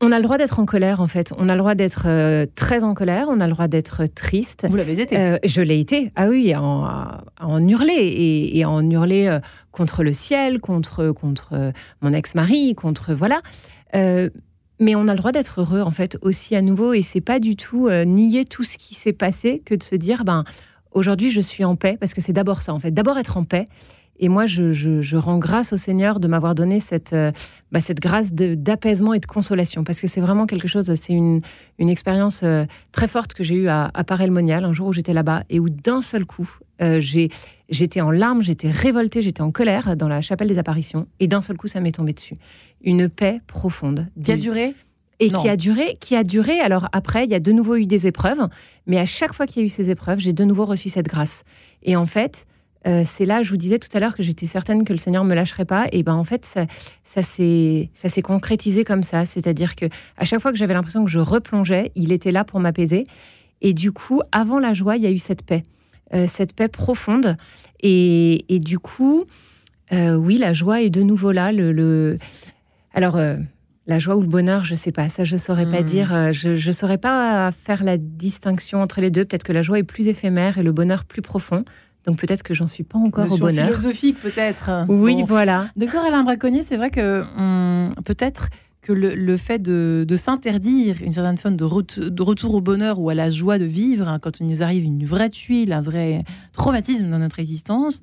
On 0.00 0.10
a 0.10 0.16
le 0.16 0.22
droit 0.22 0.38
d'être 0.38 0.58
en 0.58 0.64
colère, 0.64 1.02
en 1.02 1.06
fait. 1.06 1.34
On 1.36 1.50
a 1.50 1.52
le 1.52 1.58
droit 1.58 1.74
d'être 1.74 2.04
euh, 2.06 2.46
très 2.54 2.82
en 2.82 2.94
colère. 2.94 3.26
On 3.28 3.40
a 3.40 3.46
le 3.46 3.52
droit 3.52 3.68
d'être 3.68 4.06
triste. 4.06 4.66
Vous 4.70 4.76
l'avez 4.76 4.98
été. 4.98 5.36
je 5.44 5.60
l'ai 5.60 5.78
été. 5.78 6.12
Ah 6.16 6.28
oui, 6.28 6.56
en, 6.56 6.88
en 7.38 7.68
hurler 7.68 7.92
et, 7.92 8.58
et, 8.58 8.64
en 8.64 8.80
hurler 8.88 9.38
contre 9.70 10.02
le 10.02 10.14
ciel, 10.14 10.60
contre 10.60 11.10
contre 11.10 11.72
mon 12.00 12.14
ex-mari, 12.14 12.74
contre 12.74 13.12
voilà 13.12 13.42
mais 14.78 14.94
on 14.94 15.08
a 15.08 15.12
le 15.12 15.18
droit 15.18 15.32
d'être 15.32 15.60
heureux 15.60 15.80
en 15.80 15.90
fait 15.90 16.18
aussi 16.22 16.54
à 16.56 16.62
nouveau. 16.62 16.92
Et 16.92 17.02
c'est 17.02 17.20
pas 17.20 17.38
du 17.40 17.56
tout 17.56 17.88
euh, 17.88 18.04
nier 18.04 18.44
tout 18.44 18.64
ce 18.64 18.76
qui 18.78 18.94
s'est 18.94 19.12
passé 19.12 19.62
que 19.64 19.74
de 19.74 19.82
se 19.82 19.96
dire 19.96 20.24
ben 20.24 20.44
aujourd'hui 20.92 21.30
je 21.30 21.40
suis 21.40 21.64
en 21.64 21.76
paix. 21.76 21.96
Parce 21.98 22.14
que 22.14 22.20
c'est 22.20 22.32
d'abord 22.32 22.62
ça 22.62 22.72
en 22.72 22.78
fait. 22.78 22.90
D'abord 22.90 23.18
être 23.18 23.36
en 23.36 23.44
paix. 23.44 23.66
Et 24.18 24.30
moi 24.30 24.46
je, 24.46 25.16
rends 25.16 25.38
grâce 25.38 25.74
au 25.74 25.76
Seigneur 25.76 26.20
de 26.20 26.28
m'avoir 26.28 26.54
donné 26.54 26.80
cette 26.80 27.12
euh, 27.12 27.32
bah, 27.70 27.80
cette 27.80 28.00
grâce 28.00 28.32
d'apaisement 28.32 29.12
et 29.12 29.18
de 29.18 29.26
consolation. 29.26 29.84
Parce 29.84 30.00
que 30.00 30.06
c'est 30.06 30.22
vraiment 30.22 30.46
quelque 30.46 30.68
chose 30.68 30.92
c'est 30.94 31.12
une, 31.12 31.42
une 31.78 31.88
expérience 31.88 32.40
euh, 32.42 32.64
très 32.92 33.08
forte 33.08 33.34
que 33.34 33.42
j'ai 33.42 33.56
eue 33.56 33.68
à, 33.68 33.90
à 33.92 34.04
Parelmonial 34.04 34.64
un 34.64 34.72
jour 34.72 34.88
où 34.88 34.92
j'étais 34.92 35.12
là-bas 35.12 35.44
et 35.50 35.60
où 35.60 35.68
d'un 35.68 36.02
seul 36.02 36.24
coup 36.24 36.50
j'ai 36.98 37.30
J'étais 37.68 38.00
en 38.00 38.12
larmes, 38.12 38.42
j'étais 38.42 38.70
révoltée, 38.70 39.22
j'étais 39.22 39.40
en 39.40 39.50
colère 39.50 39.96
dans 39.96 40.06
la 40.06 40.20
chapelle 40.20 40.46
des 40.46 40.58
apparitions, 40.58 41.08
et 41.18 41.26
d'un 41.26 41.40
seul 41.40 41.56
coup, 41.56 41.66
ça 41.66 41.80
m'est 41.80 41.92
tombé 41.92 42.12
dessus. 42.12 42.34
Une 42.86 43.10
paix 43.10 43.42
profonde. 43.46 44.06
Qui 44.24 44.32
a 44.32 44.36
duré 44.38 44.74
et 45.18 45.30
qui 45.30 45.48
a 45.48 45.56
duré, 45.56 45.96
qui 46.00 46.14
a 46.16 46.24
duré. 46.24 46.60
Alors 46.60 46.88
après, 46.92 47.24
il 47.24 47.30
y 47.30 47.34
a 47.34 47.40
de 47.40 47.52
nouveau 47.52 47.76
eu 47.76 47.86
des 47.86 48.06
épreuves, 48.06 48.48
mais 48.86 48.98
à 48.98 49.06
chaque 49.06 49.32
fois 49.32 49.46
qu'il 49.46 49.62
y 49.62 49.64
a 49.64 49.66
eu 49.66 49.70
ces 49.70 49.90
épreuves, 49.90 50.18
j'ai 50.18 50.32
de 50.32 50.44
nouveau 50.44 50.66
reçu 50.66 50.88
cette 50.88 51.06
grâce. 51.06 51.44
Et 51.82 51.96
en 51.96 52.06
fait, 52.06 52.46
euh, 52.86 53.02
c'est 53.04 53.24
là, 53.24 53.42
je 53.42 53.50
vous 53.50 53.56
disais 53.56 53.78
tout 53.78 53.88
à 53.94 54.00
l'heure 54.00 54.14
que 54.14 54.22
j'étais 54.22 54.46
certaine 54.46 54.84
que 54.84 54.92
le 54.92 54.98
Seigneur 54.98 55.24
me 55.24 55.34
lâcherait 55.34 55.64
pas. 55.64 55.86
Et 55.92 56.02
ben 56.02 56.14
en 56.14 56.24
fait, 56.24 56.44
ça, 56.44 56.66
ça 57.04 57.22
s'est, 57.22 57.90
concrétisé 58.22 58.84
comme 58.84 59.02
ça. 59.02 59.24
C'est-à-dire 59.24 59.74
que 59.74 59.86
à 60.16 60.24
chaque 60.24 60.40
fois 60.40 60.52
que 60.52 60.58
j'avais 60.58 60.74
l'impression 60.74 61.04
que 61.04 61.10
je 61.10 61.18
replongeais, 61.20 61.92
il 61.94 62.12
était 62.12 62.32
là 62.32 62.44
pour 62.44 62.60
m'apaiser. 62.60 63.04
Et 63.62 63.72
du 63.72 63.92
coup, 63.92 64.20
avant 64.32 64.58
la 64.58 64.74
joie, 64.74 64.96
il 64.96 65.02
y 65.02 65.06
a 65.06 65.10
eu 65.10 65.18
cette 65.18 65.42
paix. 65.42 65.62
Euh, 66.14 66.26
cette 66.28 66.54
paix 66.54 66.68
profonde. 66.68 67.36
Et, 67.82 68.44
du 68.48 68.78
coup, 68.78 69.24
euh, 69.92 70.14
oui, 70.14 70.38
la 70.38 70.52
joie 70.52 70.82
est 70.82 70.90
de 70.90 71.02
nouveau 71.02 71.32
là. 71.32 71.50
Le, 71.50 72.18
Alors, 72.96 73.16
euh, 73.16 73.36
la 73.86 74.00
joie 74.00 74.16
ou 74.16 74.22
le 74.22 74.26
bonheur, 74.26 74.64
je 74.64 74.72
ne 74.72 74.76
sais 74.76 74.90
pas. 74.90 75.08
Ça, 75.08 75.22
je 75.22 75.34
ne 75.34 75.38
saurais 75.38 75.70
pas 75.70 75.82
hmm. 75.82 75.86
dire. 75.86 76.32
Je 76.32 76.66
ne 76.66 76.72
saurais 76.72 76.98
pas 76.98 77.52
faire 77.64 77.84
la 77.84 77.98
distinction 77.98 78.82
entre 78.82 79.00
les 79.00 79.12
deux. 79.12 79.24
Peut-être 79.24 79.44
que 79.44 79.52
la 79.52 79.62
joie 79.62 79.78
est 79.78 79.84
plus 79.84 80.08
éphémère 80.08 80.58
et 80.58 80.64
le 80.64 80.72
bonheur 80.72 81.04
plus 81.04 81.22
profond. 81.22 81.64
Donc 82.04 82.18
peut-être 82.18 82.42
que 82.42 82.54
j'en 82.54 82.66
suis 82.66 82.84
pas 82.84 82.98
encore 82.98 83.30
au 83.30 83.36
bonheur. 83.36 83.66
philosophique 83.66 84.20
peut-être. 84.20 84.86
Oui, 84.88 85.22
voilà. 85.26 85.70
Docteur 85.76 86.04
Alain 86.04 86.22
Braconnier, 86.22 86.62
c'est 86.62 86.76
vrai 86.76 86.90
que 86.90 87.22
peut-être 88.02 88.48
que 88.86 88.92
le, 88.92 89.36
fait 89.36 89.58
de, 89.58 90.06
s'interdire 90.14 90.96
une 91.02 91.12
certaine 91.12 91.38
forme 91.38 91.56
de, 91.56 91.64
retour 92.22 92.54
au 92.54 92.60
bonheur 92.60 93.00
ou 93.00 93.10
à 93.10 93.14
la 93.14 93.30
joie 93.30 93.58
de 93.58 93.64
vivre, 93.64 94.08
hein, 94.08 94.20
quand 94.20 94.38
il 94.38 94.46
nous 94.46 94.62
arrive 94.62 94.84
une 94.84 95.04
vraie 95.04 95.30
tuile, 95.30 95.72
un 95.72 95.80
vrai 95.80 96.22
traumatisme 96.52 97.10
dans 97.10 97.18
notre 97.18 97.40
existence, 97.40 98.02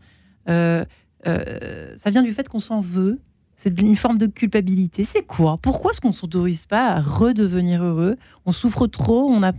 euh, 0.49 0.83
euh, 1.25 1.93
ça 1.95 2.09
vient 2.09 2.21
du 2.21 2.33
fait 2.33 2.49
qu'on 2.49 2.59
s'en 2.59 2.81
veut. 2.81 3.19
C'est 3.63 3.79
une 3.79 3.95
forme 3.95 4.17
de 4.17 4.27
culpabilité. 4.27 5.05
C'est 5.05 5.25
quoi? 5.25 5.57
Pourquoi 5.61 5.91
est-ce 5.91 6.01
qu'on 6.01 6.09
ne 6.09 6.13
s'autorise 6.13 6.65
pas 6.65 6.89
à 6.89 7.01
redevenir 7.01 7.81
heureux? 7.81 8.17
On 8.45 8.51
souffre 8.51 8.87
trop 8.87 9.29
On 9.29 9.41
a, 9.41 9.53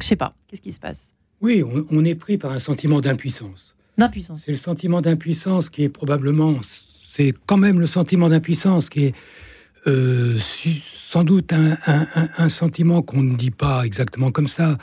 je 0.00 0.04
sais 0.04 0.16
pas. 0.16 0.34
Qu'est-ce 0.48 0.60
qui 0.60 0.72
se 0.72 0.80
passe? 0.80 1.12
Oui, 1.40 1.62
on, 1.62 1.86
on, 1.88 2.04
est 2.04 2.16
pris 2.16 2.36
par 2.36 2.50
un 2.50 2.58
sentiment 2.58 3.00
d'impuissance. 3.00 3.76
D'impuissance. 3.96 4.42
C'est 4.44 4.50
le 4.50 4.56
sentiment 4.56 5.00
d'impuissance 5.00 5.70
qui 5.70 5.84
est 5.84 5.88
probablement, 5.88 6.58
c'est 7.06 7.32
quand 7.46 7.56
même 7.56 7.78
le 7.78 7.86
sentiment 7.86 8.28
d'impuissance 8.28 8.90
qui 8.90 9.04
est 9.04 9.14
euh, 9.86 10.36
sans 10.36 11.22
doute 11.22 11.52
un, 11.52 12.48
sentiment 12.48 13.02
qu'on 13.02 13.22
ne 13.22 13.36
dit 13.36 13.52
pas 13.52 13.84
exactement 13.84 14.32
comme 14.32 14.48
ça, 14.48 14.78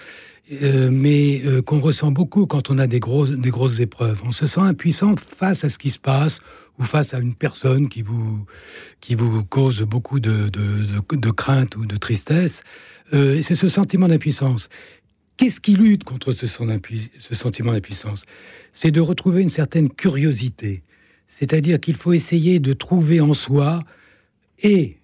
euh, 0.63 0.89
mais 0.89 1.41
euh, 1.43 1.61
qu'on 1.61 1.79
ressent 1.79 2.11
beaucoup 2.11 2.45
quand 2.45 2.69
on 2.69 2.77
a 2.77 2.87
des 2.87 3.01
grosses, 3.01 3.31
des 3.31 3.49
grosses 3.49 3.81
épreuves. 3.81 4.21
On 4.25 4.31
se 4.31 4.45
sent 4.45 4.61
impuissant 4.61 5.15
face 5.17 5.65
à 5.65 5.69
ce 5.69 5.77
qui 5.77 5.89
se 5.89 5.99
passe 5.99 6.39
face 6.81 7.13
à 7.13 7.19
une 7.19 7.35
personne 7.35 7.89
qui 7.89 8.01
vous, 8.01 8.45
qui 8.99 9.15
vous 9.15 9.43
cause 9.43 9.81
beaucoup 9.81 10.19
de, 10.19 10.49
de, 10.49 11.31
crainte 11.31 11.75
ou 11.75 11.85
de 11.85 11.97
tristesse. 11.97 12.63
c'est 13.11 13.55
ce 13.55 13.67
sentiment 13.67 14.07
d'impuissance. 14.07 14.69
Qu'est-ce 15.37 15.59
qui 15.59 15.75
lutte 15.75 16.03
contre 16.03 16.33
ce, 16.33 16.45
ce 16.45 17.35
sentiment 17.35 17.73
d'impuissance? 17.73 18.23
C'est 18.73 18.91
de 18.91 19.01
retrouver 19.01 19.41
une 19.41 19.49
certaine 19.49 19.89
curiosité. 19.89 20.83
C'est-à-dire 21.27 21.79
qu'il 21.79 21.95
faut 21.95 22.13
essayer 22.13 22.59
de 22.59 22.73
trouver 22.73 23.21
en 23.21 23.33
soi 23.33 23.83
et 24.61 24.97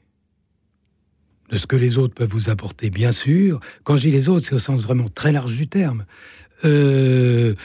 de 1.49 1.57
ce 1.57 1.65
que 1.65 1.75
les 1.75 1.97
autres 1.97 2.13
peuvent 2.13 2.29
vous 2.29 2.49
apporter, 2.49 2.89
bien 2.89 3.11
sûr. 3.11 3.59
Quand 3.83 3.95
je 3.95 4.01
dis 4.01 4.11
les 4.11 4.29
autres, 4.29 4.45
c'est 4.45 4.55
au 4.55 4.59
sens 4.59 4.83
vraiment 4.83 5.07
très 5.07 5.31
large 5.31 5.55
du 5.55 5.67
terme, 5.67 6.05
euh, 6.65 7.55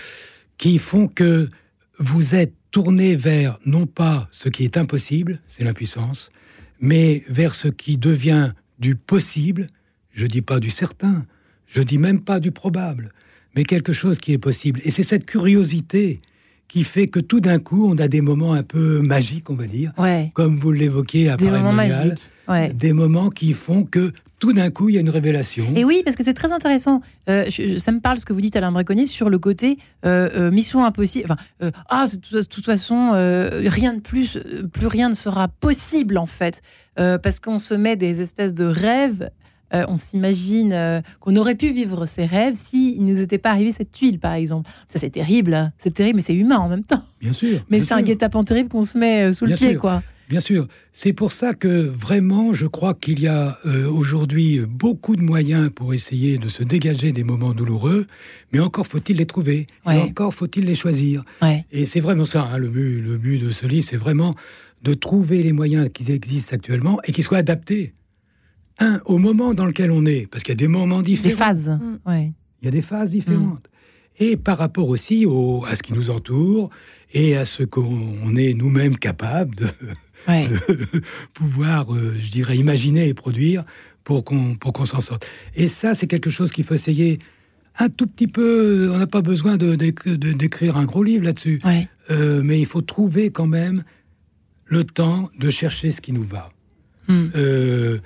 qui 0.58 0.78
font 0.78 1.08
que 1.08 1.50
vous 1.98 2.34
êtes 2.34 2.54
tourné 2.72 3.14
vers 3.14 3.58
non 3.64 3.86
pas 3.86 4.26
ce 4.32 4.48
qui 4.48 4.64
est 4.64 4.76
impossible, 4.76 5.40
c'est 5.46 5.62
l'impuissance, 5.62 6.32
mais 6.80 7.22
vers 7.28 7.54
ce 7.54 7.68
qui 7.68 7.98
devient 7.98 8.52
du 8.80 8.96
possible, 8.96 9.68
je 10.10 10.26
dis 10.26 10.42
pas 10.42 10.58
du 10.58 10.70
certain, 10.70 11.24
je 11.66 11.82
dis 11.82 11.98
même 11.98 12.20
pas 12.20 12.40
du 12.40 12.50
probable, 12.50 13.12
mais 13.54 13.62
quelque 13.62 13.92
chose 13.92 14.18
qui 14.18 14.32
est 14.32 14.38
possible. 14.38 14.80
Et 14.84 14.90
c'est 14.90 15.04
cette 15.04 15.26
curiosité 15.26 16.20
qui 16.66 16.84
fait 16.84 17.06
que 17.06 17.20
tout 17.20 17.40
d'un 17.40 17.58
coup, 17.58 17.86
on 17.86 17.98
a 17.98 18.08
des 18.08 18.22
moments 18.22 18.54
un 18.54 18.62
peu 18.62 19.00
magiques, 19.00 19.50
on 19.50 19.54
va 19.54 19.66
dire, 19.66 19.92
comme 20.32 20.58
vous 20.58 20.72
l'évoquez 20.72 21.28
à 21.28 21.36
des 21.36 21.50
moments 21.50 21.72
magiques. 21.72 22.18
Des 22.74 22.92
moments 22.92 23.30
qui 23.30 23.52
font 23.52 23.84
que 23.84 24.12
tout 24.42 24.52
d'un 24.52 24.70
coup, 24.70 24.88
il 24.88 24.96
y 24.96 24.98
a 24.98 25.00
une 25.00 25.08
révélation. 25.08 25.72
Et 25.76 25.84
oui, 25.84 26.02
parce 26.04 26.16
que 26.16 26.24
c'est 26.24 26.34
très 26.34 26.50
intéressant. 26.50 27.00
Euh, 27.30 27.48
ça 27.78 27.92
me 27.92 28.00
parle 28.00 28.18
ce 28.18 28.26
que 28.26 28.32
vous 28.32 28.40
dites, 28.40 28.56
Alain 28.56 28.72
Braconnier, 28.72 29.06
sur 29.06 29.30
le 29.30 29.38
côté 29.38 29.78
euh, 30.04 30.28
euh, 30.34 30.50
mission 30.50 30.84
impossible. 30.84 31.30
Enfin, 31.30 31.70
ah, 31.88 32.06
de 32.06 32.42
toute 32.42 32.64
façon, 32.64 33.12
rien 33.12 33.94
de 33.94 34.00
plus, 34.00 34.40
plus 34.72 34.88
rien 34.88 35.10
ne 35.10 35.14
sera 35.14 35.46
possible 35.46 36.18
en 36.18 36.26
fait, 36.26 36.60
parce 36.96 37.38
qu'on 37.38 37.60
se 37.60 37.74
met 37.74 37.94
des 37.94 38.20
espèces 38.20 38.52
de 38.52 38.64
rêves. 38.64 39.30
on 39.70 39.96
s'imagine 39.96 41.02
qu'on 41.20 41.36
aurait 41.36 41.54
pu 41.54 41.70
vivre 41.70 42.04
ces 42.04 42.26
rêves 42.26 42.54
s'il 42.54 42.94
si 42.94 43.00
ne 43.00 43.14
nous 43.14 43.20
était 43.20 43.38
pas 43.38 43.50
arrivé 43.50 43.70
cette 43.70 43.92
tuile, 43.92 44.18
par 44.18 44.32
exemple. 44.32 44.68
Ça, 44.88 44.98
c'est 44.98 45.10
terrible. 45.10 45.54
Hein. 45.54 45.70
C'est 45.78 45.94
terrible, 45.94 46.16
mais 46.16 46.22
c'est 46.22 46.34
humain 46.34 46.58
en 46.58 46.68
même 46.68 46.82
temps. 46.82 47.04
Bien 47.20 47.32
sûr. 47.32 47.60
Mais 47.70 47.78
c'est 47.78 47.94
un 47.94 48.02
guet-apens 48.02 48.42
terrible 48.42 48.70
qu'on 48.70 48.82
se 48.82 48.98
met 48.98 49.32
sous 49.32 49.46
le 49.46 49.54
pied, 49.54 49.76
quoi. 49.76 50.02
Bien 50.32 50.40
sûr, 50.40 50.66
c'est 50.94 51.12
pour 51.12 51.30
ça 51.30 51.52
que 51.52 51.68
vraiment, 51.68 52.54
je 52.54 52.66
crois 52.66 52.94
qu'il 52.94 53.20
y 53.20 53.26
a 53.26 53.58
euh, 53.66 53.86
aujourd'hui 53.86 54.60
beaucoup 54.60 55.14
de 55.14 55.20
moyens 55.20 55.70
pour 55.70 55.92
essayer 55.92 56.38
de 56.38 56.48
se 56.48 56.62
dégager 56.62 57.12
des 57.12 57.22
moments 57.22 57.52
douloureux, 57.52 58.06
mais 58.50 58.58
encore 58.58 58.86
faut-il 58.86 59.18
les 59.18 59.26
trouver, 59.26 59.66
et 59.86 59.98
encore 59.98 60.32
faut-il 60.32 60.64
les 60.64 60.74
choisir. 60.74 61.22
Et 61.70 61.84
c'est 61.84 62.00
vraiment 62.00 62.24
ça, 62.24 62.44
hein, 62.50 62.56
le, 62.56 62.68
but, 62.68 63.02
le 63.02 63.18
but 63.18 63.40
de 63.40 63.50
ce 63.50 63.66
livre, 63.66 63.86
c'est 63.86 63.98
vraiment 63.98 64.34
de 64.80 64.94
trouver 64.94 65.42
les 65.42 65.52
moyens 65.52 65.90
qui 65.92 66.10
existent 66.10 66.56
actuellement 66.56 66.98
et 67.04 67.12
qui 67.12 67.22
soient 67.22 67.36
adaptés. 67.36 67.92
Un, 68.78 69.02
au 69.04 69.18
moment 69.18 69.52
dans 69.52 69.66
lequel 69.66 69.90
on 69.90 70.06
est, 70.06 70.26
parce 70.30 70.44
qu'il 70.44 70.52
y 70.52 70.56
a 70.56 70.64
des 70.64 70.66
moments 70.66 71.02
différents. 71.02 71.28
Des 71.28 71.36
phases, 71.36 71.68
mm. 71.68 72.32
Il 72.62 72.64
y 72.64 72.68
a 72.68 72.70
des 72.70 72.80
phases 72.80 73.10
différentes. 73.10 73.68
Mm. 73.68 74.24
Et 74.24 74.36
par 74.38 74.56
rapport 74.56 74.88
aussi 74.88 75.26
au, 75.26 75.66
à 75.66 75.74
ce 75.74 75.82
qui 75.82 75.92
nous 75.92 76.08
entoure 76.08 76.70
et 77.12 77.36
à 77.36 77.44
ce 77.44 77.64
qu'on 77.64 78.34
est 78.34 78.54
nous-mêmes 78.54 78.96
capables 78.96 79.54
de, 79.56 79.66
de 80.28 81.02
pouvoir, 81.34 81.94
euh, 81.94 82.14
je 82.18 82.30
dirais, 82.30 82.56
imaginer 82.56 83.08
et 83.08 83.14
produire 83.14 83.64
pour 84.04 84.24
qu'on 84.24 84.84
s'en 84.84 85.00
sorte. 85.00 85.26
Et 85.54 85.68
ça, 85.68 85.94
c'est 85.94 86.06
quelque 86.06 86.30
chose 86.30 86.52
qu'il 86.52 86.64
faut 86.64 86.74
essayer 86.74 87.18
un 87.78 87.88
tout 87.88 88.06
petit 88.06 88.26
peu. 88.26 88.90
On 88.92 88.98
n'a 88.98 89.06
pas 89.06 89.22
besoin 89.22 89.56
de, 89.56 89.74
d'écrire 89.74 90.76
un 90.76 90.84
gros 90.84 91.02
livre 91.02 91.24
là-dessus, 91.24 91.60
euh, 92.10 92.42
mais 92.42 92.60
il 92.60 92.66
faut 92.66 92.82
trouver 92.82 93.30
quand 93.30 93.46
même 93.46 93.84
le 94.64 94.84
temps 94.84 95.30
de 95.38 95.50
chercher 95.50 95.90
ce 95.90 96.00
qui 96.00 96.12
nous 96.12 96.22
va. 96.22 96.50
Hmm. 97.08 97.28
Euh, 97.36 97.98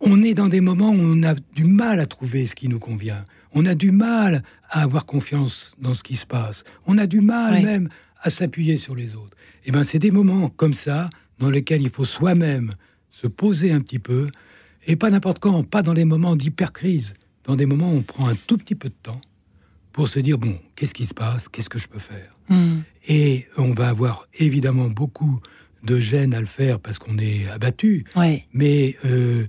on 0.00 0.22
est 0.22 0.34
dans 0.34 0.48
des 0.48 0.60
moments 0.60 0.90
où 0.90 1.00
on 1.00 1.22
a 1.22 1.34
du 1.54 1.64
mal 1.64 2.00
à 2.00 2.06
trouver 2.06 2.46
ce 2.46 2.54
qui 2.54 2.68
nous 2.68 2.78
convient. 2.78 3.24
On 3.52 3.66
a 3.66 3.74
du 3.74 3.92
mal 3.92 4.42
à 4.70 4.82
avoir 4.82 5.06
confiance 5.06 5.74
dans 5.80 5.94
ce 5.94 6.02
qui 6.02 6.16
se 6.16 6.26
passe. 6.26 6.64
On 6.86 6.98
a 6.98 7.06
du 7.06 7.20
mal 7.20 7.62
même 7.62 7.88
à 8.22 8.30
s'appuyer 8.30 8.76
sur 8.76 8.94
les 8.94 9.14
autres. 9.14 9.36
Et 9.64 9.68
eh 9.68 9.72
ben, 9.72 9.84
c'est 9.84 9.98
des 9.98 10.10
moments 10.10 10.48
comme 10.48 10.74
ça 10.74 11.10
dans 11.38 11.50
lesquels 11.50 11.82
il 11.82 11.90
faut 11.90 12.04
soi-même 12.04 12.74
se 13.10 13.26
poser 13.26 13.72
un 13.72 13.80
petit 13.80 13.98
peu, 13.98 14.28
et 14.86 14.96
pas 14.96 15.10
n'importe 15.10 15.38
quand, 15.38 15.62
pas 15.64 15.82
dans 15.82 15.92
les 15.92 16.04
moments 16.04 16.36
d'hypercrise, 16.36 17.14
dans 17.44 17.56
des 17.56 17.66
moments 17.66 17.92
où 17.92 17.96
on 17.96 18.02
prend 18.02 18.28
un 18.28 18.36
tout 18.46 18.56
petit 18.56 18.74
peu 18.74 18.88
de 18.88 18.94
temps 19.02 19.20
pour 19.92 20.08
se 20.08 20.20
dire, 20.20 20.38
bon, 20.38 20.58
qu'est-ce 20.76 20.94
qui 20.94 21.06
se 21.06 21.14
passe, 21.14 21.48
qu'est-ce 21.48 21.68
que 21.68 21.78
je 21.78 21.88
peux 21.88 21.98
faire? 21.98 22.36
Hmm. 22.48 22.80
Et 23.08 23.46
on 23.56 23.72
va 23.72 23.88
avoir 23.88 24.28
évidemment 24.38 24.88
beaucoup 24.88 25.40
de 25.82 25.98
gêne 25.98 26.34
à 26.34 26.40
le 26.40 26.46
faire 26.46 26.78
parce 26.78 26.98
qu'on 26.98 27.18
est 27.18 27.48
abattu, 27.48 28.04
mais 28.52 28.96
euh, 29.04 29.46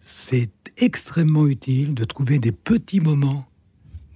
c'est 0.00 0.50
extrêmement 0.76 1.46
utile 1.46 1.94
de 1.94 2.04
trouver 2.04 2.38
des 2.38 2.52
petits 2.52 3.00
moments, 3.00 3.48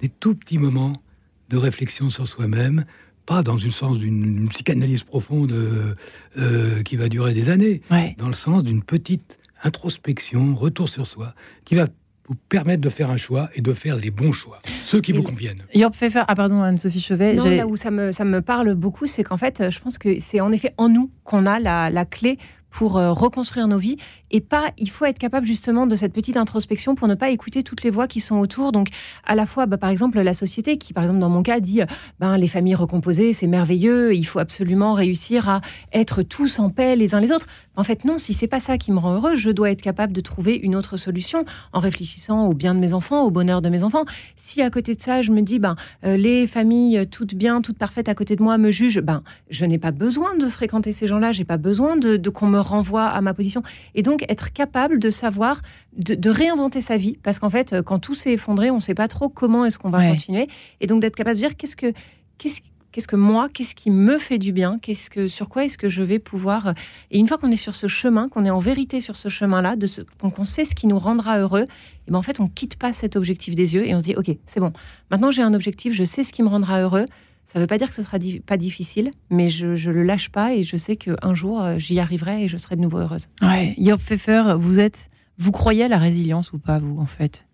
des 0.00 0.08
tout 0.08 0.34
petits 0.34 0.58
moments 0.58 1.02
de 1.48 1.56
réflexion 1.56 2.10
sur 2.10 2.28
soi-même, 2.28 2.84
pas 3.32 3.42
dans 3.42 3.54
le 3.54 3.70
sens 3.70 3.98
d'une 3.98 4.46
psychanalyse 4.50 5.04
profonde 5.04 5.52
euh, 5.52 5.94
euh, 6.36 6.82
qui 6.82 6.96
va 6.96 7.08
durer 7.08 7.32
des 7.32 7.48
années, 7.48 7.80
dans 8.18 8.26
le 8.26 8.34
sens 8.34 8.62
d'une 8.62 8.82
petite 8.82 9.38
introspection, 9.62 10.54
retour 10.54 10.90
sur 10.90 11.06
soi, 11.06 11.34
qui 11.64 11.74
va 11.74 11.86
vous 12.28 12.34
permettre 12.50 12.82
de 12.82 12.90
faire 12.90 13.08
un 13.08 13.16
choix 13.16 13.48
et 13.54 13.62
de 13.62 13.72
faire 13.72 13.96
les 13.96 14.10
bons 14.10 14.32
choix, 14.32 14.58
ceux 14.84 15.00
qui 15.00 15.12
vous 15.12 15.22
conviennent. 15.22 15.64
Yorp 15.74 15.94
faire 15.94 16.26
ah 16.28 16.34
pardon 16.34 16.60
Anne-Sophie 16.60 17.00
Chevet. 17.00 17.34
Non, 17.36 17.48
là 17.48 17.66
où 17.66 17.76
ça 17.76 17.90
me, 17.90 18.12
ça 18.12 18.26
me 18.26 18.42
parle 18.42 18.74
beaucoup, 18.74 19.06
c'est 19.06 19.24
qu'en 19.24 19.38
fait, 19.38 19.70
je 19.70 19.80
pense 19.80 19.96
que 19.96 20.20
c'est 20.20 20.42
en 20.42 20.52
effet 20.52 20.74
en 20.76 20.90
nous 20.90 21.10
qu'on 21.24 21.46
a 21.46 21.58
la, 21.58 21.88
la 21.88 22.04
clé 22.04 22.36
pour 22.72 22.96
euh, 22.96 23.12
reconstruire 23.12 23.68
nos 23.68 23.78
vies 23.78 23.98
et 24.32 24.40
pas 24.40 24.72
il 24.78 24.90
faut 24.90 25.04
être 25.04 25.18
capable 25.18 25.46
justement 25.46 25.86
de 25.86 25.94
cette 25.94 26.12
petite 26.12 26.36
introspection 26.36 26.94
pour 26.94 27.06
ne 27.06 27.14
pas 27.14 27.30
écouter 27.30 27.62
toutes 27.62 27.82
les 27.82 27.90
voix 27.90 28.08
qui 28.08 28.20
sont 28.20 28.38
autour. 28.38 28.72
Donc 28.72 28.88
à 29.24 29.34
la 29.34 29.46
fois 29.46 29.66
bah, 29.66 29.76
par 29.76 29.90
exemple 29.90 30.20
la 30.20 30.34
société 30.34 30.78
qui 30.78 30.92
par 30.92 31.04
exemple 31.04 31.20
dans 31.20 31.28
mon 31.28 31.42
cas 31.42 31.60
dit 31.60 31.82
ben 32.18 32.36
les 32.36 32.48
familles 32.48 32.74
recomposées 32.74 33.32
c'est 33.32 33.46
merveilleux 33.46 34.14
il 34.14 34.24
faut 34.24 34.40
absolument 34.40 34.94
réussir 34.94 35.48
à 35.48 35.60
être 35.92 36.22
tous 36.22 36.58
en 36.58 36.70
paix 36.70 36.96
les 36.96 37.14
uns 37.14 37.20
les 37.20 37.32
autres. 37.32 37.46
En 37.76 37.84
fait 37.84 38.04
non 38.04 38.18
si 38.18 38.34
c'est 38.34 38.48
pas 38.48 38.60
ça 38.60 38.78
qui 38.78 38.90
me 38.90 38.98
rend 38.98 39.14
heureux 39.14 39.34
je 39.34 39.50
dois 39.50 39.70
être 39.70 39.82
capable 39.82 40.12
de 40.12 40.20
trouver 40.20 40.54
une 40.54 40.74
autre 40.74 40.96
solution 40.96 41.44
en 41.72 41.80
réfléchissant 41.80 42.46
au 42.46 42.54
bien 42.54 42.74
de 42.74 42.80
mes 42.80 42.94
enfants 42.94 43.22
au 43.22 43.30
bonheur 43.30 43.62
de 43.62 43.68
mes 43.68 43.84
enfants. 43.84 44.04
Si 44.36 44.62
à 44.62 44.70
côté 44.70 44.94
de 44.94 45.00
ça 45.00 45.22
je 45.22 45.30
me 45.30 45.42
dis 45.42 45.58
ben 45.58 45.76
euh, 46.04 46.16
les 46.16 46.46
familles 46.46 47.06
toutes 47.10 47.34
bien 47.34 47.60
toutes 47.60 47.78
parfaites 47.78 48.08
à 48.08 48.14
côté 48.14 48.34
de 48.34 48.42
moi 48.42 48.58
me 48.58 48.70
jugent 48.70 49.00
ben 49.00 49.22
je 49.50 49.64
n'ai 49.64 49.78
pas 49.78 49.92
besoin 49.92 50.34
de 50.36 50.48
fréquenter 50.48 50.92
ces 50.92 51.06
gens-là 51.06 51.32
j'ai 51.32 51.44
pas 51.44 51.58
besoin 51.58 51.96
de 51.96 52.16
qu'on 52.32 52.46
me 52.48 52.58
renvoie 52.58 53.06
à 53.06 53.20
ma 53.20 53.34
position. 53.34 53.62
Et 53.94 54.02
donc, 54.02 54.21
être 54.28 54.52
capable 54.52 54.98
de 54.98 55.10
savoir, 55.10 55.62
de, 55.96 56.30
réinventer 56.30 56.80
sa 56.80 56.96
vie. 56.96 57.18
Parce 57.22 57.38
qu'en 57.38 57.50
fait, 57.50 57.82
quand 57.82 57.98
tout 57.98 58.14
s'est 58.14 58.32
effondré, 58.32 58.70
on 58.70 58.76
ne 58.76 58.80
sait 58.80 58.94
pas 58.94 59.08
trop 59.08 59.28
comment 59.28 59.64
est-ce 59.64 59.78
qu'on 59.78 59.90
va 59.90 60.08
continuer. 60.10 60.48
Et 60.80 60.86
donc, 60.86 61.00
d'être 61.00 61.16
capable 61.16 61.36
de 61.36 61.40
dire 61.40 61.56
qu'est-ce 61.56 61.76
que, 61.76 61.92
qu'est-ce, 62.38 62.60
qu'est-ce 62.92 63.08
que 63.08 63.16
moi, 63.16 63.48
qu'est-ce 63.48 63.74
qui 63.74 63.90
me 63.90 64.18
fait 64.18 64.38
du 64.38 64.52
bien, 64.52 64.78
qu'est-ce 64.78 65.10
que, 65.10 65.26
sur 65.26 65.48
quoi 65.48 65.64
est-ce 65.64 65.78
que 65.78 65.88
je 65.88 66.02
vais 66.02 66.18
pouvoir. 66.18 66.74
Et 67.10 67.18
une 67.18 67.26
fois 67.26 67.38
qu'on 67.38 67.50
est 67.50 67.56
sur 67.56 67.74
ce 67.74 67.88
chemin, 67.88 68.28
qu'on 68.28 68.44
est 68.44 68.50
en 68.50 68.60
vérité 68.60 69.00
sur 69.00 69.16
ce 69.16 69.28
chemin-là, 69.28 69.74
de 69.76 69.86
ce, 69.86 70.02
qu'on 70.02 70.44
sait 70.44 70.64
ce 70.64 70.74
qui 70.74 70.86
nous 70.86 70.98
rendra 70.98 71.38
heureux, 71.38 71.64
et 72.06 72.10
ben 72.10 72.18
en 72.18 72.22
fait, 72.22 72.38
on 72.38 72.48
quitte 72.48 72.76
pas 72.76 72.92
cet 72.92 73.16
objectif 73.16 73.54
des 73.54 73.74
yeux 73.74 73.86
et 73.86 73.94
on 73.94 73.98
se 73.98 74.04
dit, 74.04 74.14
ok, 74.14 74.36
c'est 74.46 74.60
bon. 74.60 74.72
Maintenant, 75.10 75.30
j'ai 75.30 75.42
un 75.42 75.54
objectif, 75.54 75.94
je 75.94 76.04
sais 76.04 76.22
ce 76.22 76.32
qui 76.32 76.42
me 76.42 76.48
rendra 76.48 76.80
heureux. 76.80 77.06
Ça 77.45 77.59
ne 77.59 77.64
veut 77.64 77.68
pas 77.68 77.78
dire 77.78 77.88
que 77.88 77.95
ce 77.95 78.03
sera 78.03 78.18
pas 78.47 78.57
difficile, 78.57 79.11
mais 79.30 79.49
je 79.49 79.66
ne 79.66 79.93
le 79.93 80.03
lâche 80.05 80.30
pas 80.30 80.55
et 80.55 80.62
je 80.62 80.76
sais 80.76 80.97
qu'un 80.97 81.34
jour, 81.34 81.62
euh, 81.62 81.78
j'y 81.78 82.01
arriverai 82.01 82.45
et 82.45 82.49
je 82.49 82.57
serai 82.57 82.76
de 82.76 82.80
nouveau 82.80 82.99
heureuse. 82.99 83.28
Ouais. 83.43 83.74
Job 83.78 84.01
Pfeffer, 84.01 84.55
vous, 84.57 84.80
êtes, 84.80 85.11
vous 85.38 85.53
croyez 85.53 85.84
à 85.84 85.88
la 85.88 85.99
résilience 85.99 86.53
ou 86.53 86.59
pas, 86.59 86.78
vous, 86.78 86.99
en 86.99 87.07
fait? 87.07 87.47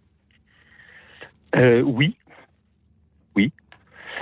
Euh, 1.57 1.82
Oui. 1.82 2.16
Oui. 3.34 3.53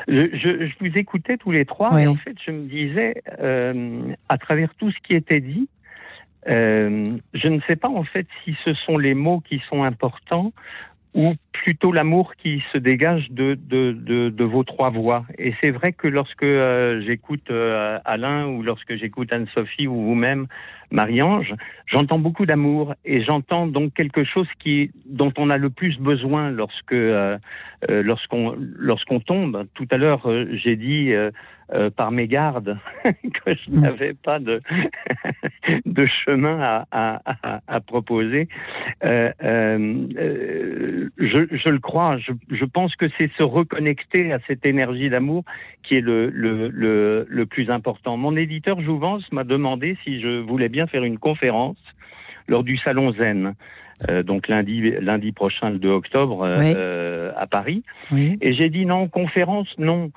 Je, 0.08 0.70
vous 0.80 0.92
écoutais 0.94 1.36
tous 1.36 1.50
les 1.50 1.64
trois 1.64 2.00
et 2.00 2.06
en 2.06 2.14
fait, 2.14 2.36
je 2.44 2.52
me 2.52 2.66
disais, 2.68 3.22
euh, 3.40 4.14
à 4.28 4.38
travers 4.38 4.74
tout 4.76 4.90
ce 4.90 4.96
qui 5.06 5.16
était 5.16 5.40
dit, 5.40 5.68
je 6.46 7.48
ne 7.48 7.60
sais 7.68 7.76
pas 7.76 7.88
en 7.88 8.04
fait 8.04 8.26
si 8.44 8.56
ce 8.64 8.72
sont 8.72 8.98
les 8.98 9.14
mots 9.14 9.40
qui 9.40 9.60
sont 9.68 9.82
importants 9.82 10.52
ou 11.16 11.34
plutôt 11.52 11.92
l'amour 11.92 12.34
qui 12.36 12.62
se 12.72 12.78
dégage 12.78 13.30
de, 13.30 13.54
de, 13.54 14.44
vos 14.44 14.62
trois 14.64 14.90
voix. 14.90 15.24
Et 15.38 15.54
c'est 15.60 15.70
vrai 15.70 15.92
que 15.92 16.06
lorsque 16.06 16.42
euh, 16.42 17.02
j'écoute 17.04 17.50
euh, 17.50 17.98
Alain 18.04 18.46
ou 18.46 18.62
lorsque 18.62 18.94
j'écoute 18.96 19.32
Anne-Sophie 19.32 19.88
ou 19.88 19.94
vous-même, 19.94 20.46
Marie-Ange, 20.90 21.54
j'entends 21.86 22.18
beaucoup 22.18 22.46
d'amour 22.46 22.94
et 23.04 23.22
j'entends 23.24 23.66
donc 23.66 23.94
quelque 23.94 24.24
chose 24.24 24.48
qui, 24.58 24.90
dont 25.06 25.32
on 25.38 25.50
a 25.50 25.56
le 25.56 25.70
plus 25.70 25.98
besoin 25.98 26.50
lorsque, 26.50 26.92
euh, 26.92 27.38
lorsqu'on, 27.88 28.54
lorsqu'on 28.58 29.20
tombe. 29.20 29.66
Tout 29.74 29.88
à 29.90 29.96
l'heure, 29.96 30.28
j'ai 30.52 30.76
dit 30.76 31.12
euh, 31.74 31.90
par 31.90 32.12
mes 32.12 32.28
gardes 32.28 32.78
que 33.04 33.54
je 33.54 33.70
mm. 33.72 33.80
n'avais 33.80 34.14
pas 34.14 34.38
de, 34.38 34.62
de 35.84 36.06
chemin 36.24 36.60
à, 36.60 36.86
à, 36.92 37.60
à, 37.66 37.80
proposer. 37.80 38.46
Euh, 39.04 39.32
euh, 39.42 41.08
je, 41.18 41.46
je, 41.50 41.68
le 41.68 41.80
crois, 41.80 42.18
je, 42.18 42.30
je 42.52 42.64
pense 42.64 42.94
que 42.94 43.06
c'est 43.18 43.32
se 43.32 43.42
reconnecter 43.42 44.32
à 44.32 44.38
cette 44.46 44.64
énergie 44.64 45.10
d'amour 45.10 45.42
qui 45.82 45.96
est 45.96 46.00
le, 46.00 46.30
le, 46.30 46.68
le, 46.68 47.26
le, 47.28 47.46
plus 47.46 47.68
important. 47.68 48.16
Mon 48.16 48.36
éditeur 48.36 48.80
Jouvence 48.80 49.24
m'a 49.32 49.42
demandé 49.42 49.96
si 50.04 50.20
je 50.20 50.38
voulais 50.38 50.68
bien 50.68 50.75
faire 50.86 51.04
une 51.04 51.18
conférence 51.18 51.78
lors 52.48 52.62
du 52.62 52.76
salon 52.76 53.12
Zen. 53.12 53.54
donc 54.24 54.48
lundi, 54.48 54.92
lundi 55.00 55.32
prochain, 55.32 55.70
le 55.70 55.78
2 55.78 55.88
octobre, 55.88 56.44
à 56.44 57.46
Paris. 57.46 57.82
Et 58.12 58.52
j'ai 58.52 58.68
dit 58.68 58.84
non, 58.84 59.08
conférence, 59.08 59.68
non. 59.78 60.10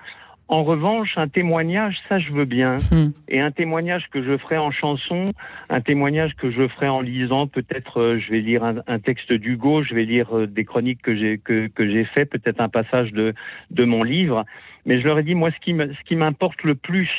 En 0.49 0.63
revanche, 0.63 1.11
un 1.15 1.27
témoignage, 1.27 1.95
ça 2.09 2.17
je 2.17 2.31
veux 2.31 2.45
bien. 2.45 2.77
Hmm. 2.91 3.11
Et 3.27 3.39
un 3.39 3.51
témoignage 3.51 4.05
que 4.11 4.23
je 4.23 4.35
ferai 4.37 4.57
en 4.57 4.71
chanson, 4.71 5.31
un 5.69 5.79
témoignage 5.79 6.35
que 6.35 6.49
je 6.49 6.67
ferai 6.67 6.87
en 6.87 7.01
lisant, 7.01 7.45
peut-être 7.45 8.01
euh, 8.01 8.19
je 8.19 8.31
vais 8.31 8.41
lire 8.41 8.63
un, 8.63 8.99
texte 8.99 9.31
d'Hugo, 9.31 9.83
je 9.83 9.93
vais 9.93 10.05
lire 10.05 10.35
euh, 10.35 10.47
des 10.47 10.65
chroniques 10.65 11.03
que 11.03 11.15
j'ai 11.15 11.37
que, 11.37 11.67
que 11.67 11.87
j'ai 11.87 12.03
fait, 12.03 12.25
peut-être 12.25 12.61
un 12.61 12.69
passage 12.69 13.13
de 13.13 13.35
de 13.69 13.85
mon 13.85 14.01
livre. 14.01 14.43
Mais 14.87 14.99
je 14.99 15.05
leur 15.05 15.19
ai 15.19 15.23
dit, 15.23 15.35
moi, 15.35 15.51
ce 15.51 15.59
qui 15.59 15.77
ce 15.77 16.03
qui 16.07 16.15
m'importe 16.15 16.63
le 16.63 16.73
plus, 16.73 17.11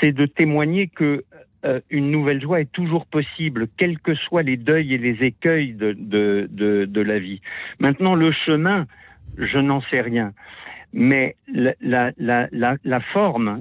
c'est 0.00 0.12
de 0.12 0.26
témoigner 0.26 0.86
que 0.86 1.24
euh, 1.64 1.80
une 1.90 2.10
nouvelle 2.10 2.40
joie 2.40 2.60
est 2.60 2.72
toujours 2.72 3.06
possible, 3.06 3.68
quels 3.76 3.98
que 3.98 4.14
soient 4.14 4.42
les 4.42 4.56
deuils 4.56 4.94
et 4.94 4.98
les 4.98 5.22
écueils 5.24 5.74
de, 5.74 5.92
de, 5.92 6.48
de, 6.50 6.86
de 6.86 7.00
la 7.00 7.18
vie. 7.18 7.40
Maintenant, 7.78 8.14
le 8.14 8.32
chemin, 8.32 8.86
je 9.36 9.58
n'en 9.58 9.82
sais 9.82 10.00
rien. 10.00 10.32
Mais 10.92 11.36
la, 11.52 11.74
la, 11.80 12.12
la, 12.18 12.76
la, 12.82 13.00
forme, 13.00 13.60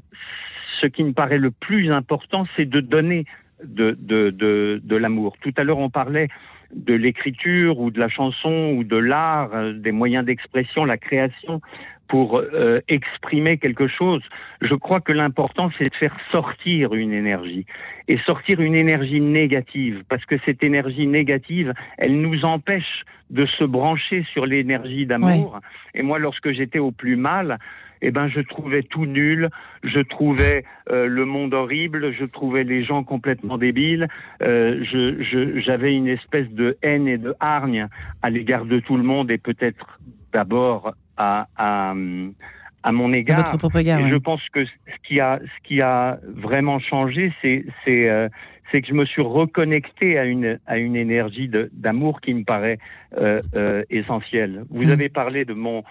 ce 0.82 0.88
qui 0.88 1.04
me 1.04 1.14
paraît 1.14 1.38
le 1.38 1.52
plus 1.52 1.92
important, 1.92 2.48
c'est 2.58 2.68
de 2.68 2.80
donner 2.80 3.26
de, 3.64 3.98
de, 4.00 4.96
l'amour. 4.96 5.36
Tout 5.42 5.54
à 5.58 5.64
l'heure, 5.64 5.78
on 5.78 5.90
parlait 5.90 6.30
de 6.74 6.94
l'écriture 6.94 7.80
ou 7.80 7.92
de 7.92 8.00
la 8.00 8.10
chanson 8.10 8.74
ou 8.78 8.84
de 8.84 8.98
l'art, 8.98 9.54
euh, 9.54 9.74
des 9.74 9.92
moyens 9.92 10.26
d'expression, 10.26 10.86
la 10.86 10.98
création 10.98 11.62
pour 12.10 12.40
euh, 12.40 12.82
exprimer 12.90 13.58
quelque 13.58 13.88
chose. 13.88 14.22
Je 14.62 14.76
crois 14.76 15.00
que 15.00 15.14
l'important, 15.14 15.70
c'est 15.78 15.90
de 15.90 15.96
faire 15.96 16.16
sortir 16.32 16.94
une 16.94 17.14
énergie 17.14 17.66
et 18.08 18.18
sortir 18.26 18.60
une 18.60 18.76
énergie 18.76 19.22
négative, 19.22 20.04
parce 20.10 20.26
que 20.26 20.36
cette 20.46 20.64
énergie 20.64 21.08
négative, 21.08 21.74
elle 21.98 22.20
nous 22.20 22.44
empêche 22.44 23.04
de 23.30 23.46
se 23.46 23.64
brancher 23.64 24.26
sur 24.34 24.48
l'énergie 24.48 25.06
d'amour. 25.06 25.60
Et 25.94 26.02
moi, 26.02 26.18
lorsque 26.18 26.52
j'étais 26.52 26.80
au 26.80 26.92
plus 26.92 27.16
mal, 27.16 27.60
eh 28.02 28.12
ben, 28.12 28.28
je 28.28 28.40
trouvais 28.40 28.82
tout 28.82 29.06
nul, 29.06 29.50
je 29.84 30.00
trouvais 30.00 30.64
euh, 30.90 31.06
le 31.06 31.26
monde 31.26 31.54
horrible, 31.54 32.14
je 32.14 32.26
trouvais 32.26 32.64
les 32.64 32.84
gens 32.84 33.04
complètement 33.04 33.58
débiles, 33.58 34.08
euh, 34.42 34.84
j'avais 35.58 35.94
une 35.94 36.08
espèce 36.08 36.50
de 36.50 36.78
haine 36.82 37.08
et 37.08 37.18
de 37.18 37.36
hargne 37.40 37.88
à 38.22 38.30
l'égard 38.30 38.66
de 38.66 38.80
tout 38.80 38.98
le 38.98 39.04
monde 39.04 39.30
et 39.30 39.38
peut-être 39.38 40.00
d'abord 40.32 40.94
à, 41.20 41.48
à, 41.58 41.94
à, 42.84 42.92
mon 42.92 43.14
égard. 43.14 43.38
Votre 43.38 43.58
propre 43.58 43.78
égard, 43.78 44.08
Je 44.08 44.16
pense 44.16 44.42
que 44.50 44.66
ce 44.66 44.72
qui 45.08 45.20
a, 45.20 45.40
ce 45.40 45.68
qui 45.68 45.82
a 45.82 46.18
vraiment 46.24 46.80
changé, 46.80 47.32
c'est 47.42 47.66
c'est 47.86 48.10
euh, 48.10 48.30
que 48.72 48.88
je 48.88 48.94
me 48.94 49.06
suis 49.06 49.22
reconnecté 49.22 50.18
à 50.18 50.26
une 50.26 50.60
à 50.66 50.78
une 50.78 50.96
énergie 50.96 51.52
d'amour 51.74 52.22
qui 52.22 52.34
me 52.34 52.44
paraît 52.44 52.80
euh, 53.18 53.42
euh, 53.56 53.84
essentielle. 53.90 54.64
Vous 54.70 54.86
mm. 54.86 54.92
avez 54.92 55.10
parlé 55.10 55.46
de 55.46 55.54
mon 55.54 55.84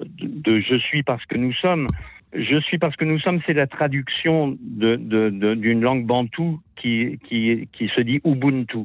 de, 0.00 0.06
de, 0.26 0.60
je 0.60 0.78
suis 0.78 1.02
parce 1.02 1.24
que 1.26 1.36
nous 1.36 1.52
sommes. 1.52 1.88
Je 2.34 2.60
suis 2.60 2.76
parce 2.76 2.96
que 2.96 3.04
nous 3.04 3.18
sommes, 3.18 3.40
c'est 3.46 3.54
la 3.54 3.66
traduction 3.66 4.58
d'une 4.60 5.08
de, 5.08 5.30
de, 5.30 5.70
langue 5.70 6.04
bantoue 6.04 6.60
qui, 6.74 7.18
qui, 7.26 7.66
qui 7.72 7.88
se 7.88 8.00
dit 8.02 8.20
Ubuntu. 8.24 8.80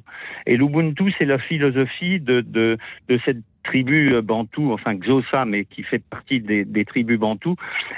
Et 0.46 0.56
l'Ubuntu, 0.56 1.12
c'est 1.18 1.26
la 1.26 1.38
philosophie 1.38 2.20
de, 2.20 2.42
de, 2.42 2.78
de 3.10 3.20
cette 3.26 3.44
tribu 3.64 4.14
euh, 4.14 4.22
bantou, 4.22 4.72
enfin 4.72 4.96
Xhosa, 4.96 5.46
mais 5.46 5.66
qui 5.66 5.84
fait 5.84 6.02
partie 6.04 6.40
des, 6.40 6.66
des, 6.66 6.86
tribus 6.86 7.20
bantou, 7.20 7.56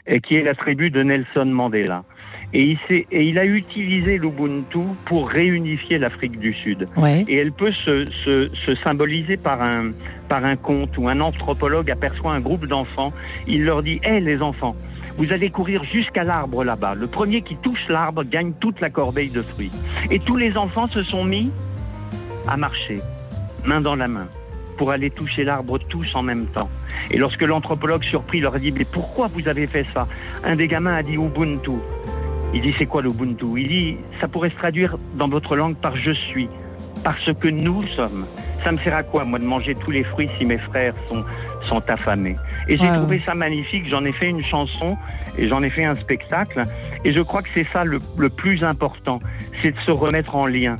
et 0.08 0.20
qui 0.20 0.36
est 0.36 0.44
la 0.44 0.56
tribu 0.56 0.90
de 0.90 1.04
Nelson 1.04 1.46
Mandela. 1.46 2.04
Et 2.54 2.64
il, 2.64 2.78
et 3.12 3.24
il 3.24 3.40
a 3.40 3.46
utilisé 3.46 4.20
l'Ubuntu 4.20 4.80
pour 5.06 5.28
réunifier 5.28 5.98
l'Afrique 5.98 6.38
du 6.38 6.54
Sud. 6.54 6.88
Et 7.28 7.38
elle 7.38 7.52
peut 7.52 7.72
se, 7.72 8.08
se, 8.24 8.50
se, 8.54 8.76
symboliser 8.84 9.38
par 9.38 9.62
un, 9.62 9.92
par 10.30 10.46
un 10.46 10.56
conte 10.56 10.96
où 11.00 11.10
un 11.10 11.20
anthropologue 11.20 11.90
aperçoit 11.90 12.34
un 12.34 12.42
groupe 12.42 12.68
d'enfants. 12.68 13.12
Il 13.48 13.66
leur 13.66 13.82
dit 13.82 14.00
Hé 14.04 14.20
les 14.20 14.42
enfants, 14.44 14.76
vous 15.18 15.32
allez 15.32 15.50
courir 15.50 15.84
jusqu'à 15.86 16.22
l'arbre 16.22 16.64
là-bas. 16.64 16.94
Le 16.94 17.08
premier 17.08 17.42
qui 17.42 17.56
touche 17.56 17.88
l'arbre 17.90 18.24
gagne 18.24 18.54
toute 18.60 18.80
la 18.82 18.92
corbeille 18.92 19.32
de 19.32 19.42
fruits. 19.42 19.72
Et 20.12 20.20
tous 20.20 20.38
les 20.38 20.56
enfants 20.56 20.88
se 20.90 21.02
sont 21.02 21.24
mis 21.24 21.50
à 22.48 22.56
marcher, 22.56 22.98
main 23.66 23.82
dans 23.82 23.96
la 23.96 24.08
main 24.08 24.28
pour 24.78 24.92
aller 24.92 25.10
toucher 25.10 25.44
l'arbre 25.44 25.78
tous 25.78 26.16
en 26.16 26.22
même 26.22 26.48
temps. 26.48 26.70
Et 27.12 27.18
lorsque 27.18 27.42
l'anthropologue 27.42 28.04
surpris 28.04 28.40
leur 28.40 28.56
a 28.56 28.60
dit 28.60 28.72
Mais 28.72 28.86
pourquoi 28.86 29.28
vous 29.28 29.48
avez 29.48 29.68
fait 29.68 29.86
ça? 29.94 30.08
Un 30.44 30.56
des 30.56 30.68
gamins 30.68 30.96
a 30.96 31.04
dit 31.04 31.14
Ubuntu. 31.14 31.72
Il 32.54 32.62
dit 32.62 32.74
C'est 32.78 32.86
quoi 32.86 33.02
l'Ubuntu? 33.02 33.46
Il 33.58 33.68
dit 33.68 33.98
Ça 34.20 34.28
pourrait 34.28 34.50
se 34.50 34.56
traduire 34.56 34.98
dans 35.16 35.28
votre 35.28 35.56
langue 35.56 35.76
par 35.76 35.96
je 35.98 36.12
suis, 36.12 36.48
parce 37.04 37.32
que 37.34 37.48
nous 37.48 37.84
sommes. 37.96 38.26
Ça 38.64 38.72
me 38.72 38.78
sert 38.78 38.96
à 38.96 39.04
quoi, 39.04 39.26
moi, 39.26 39.40
de 39.40 39.46
manger 39.46 39.76
tous 39.76 39.92
les 39.92 40.04
fruits 40.04 40.30
si 40.38 40.46
mes 40.46 40.58
frères 40.58 40.94
sont, 41.12 41.24
sont 41.64 41.90
affamés? 41.90 42.36
Et 42.70 42.78
j'ai 42.78 42.88
trouvé 42.88 43.22
ça 43.26 43.36
magnifique. 43.36 43.88
J'en 43.90 44.06
ai 44.06 44.14
fait 44.14 44.30
une 44.30 44.44
chanson 44.46 44.98
et 45.38 45.50
j'en 45.50 45.62
ai 45.64 45.70
fait 45.70 45.84
un 45.84 45.96
spectacle. 45.96 46.64
Et 47.04 47.14
je 47.14 47.22
crois 47.22 47.42
que 47.42 47.50
c'est 47.54 47.68
ça 47.74 47.84
le, 47.84 48.00
le 48.18 48.30
plus 48.30 48.64
important 48.64 49.20
c'est 49.64 49.72
de 49.72 49.80
se 49.86 49.92
remettre 49.92 50.36
en 50.36 50.46
lien 50.46 50.76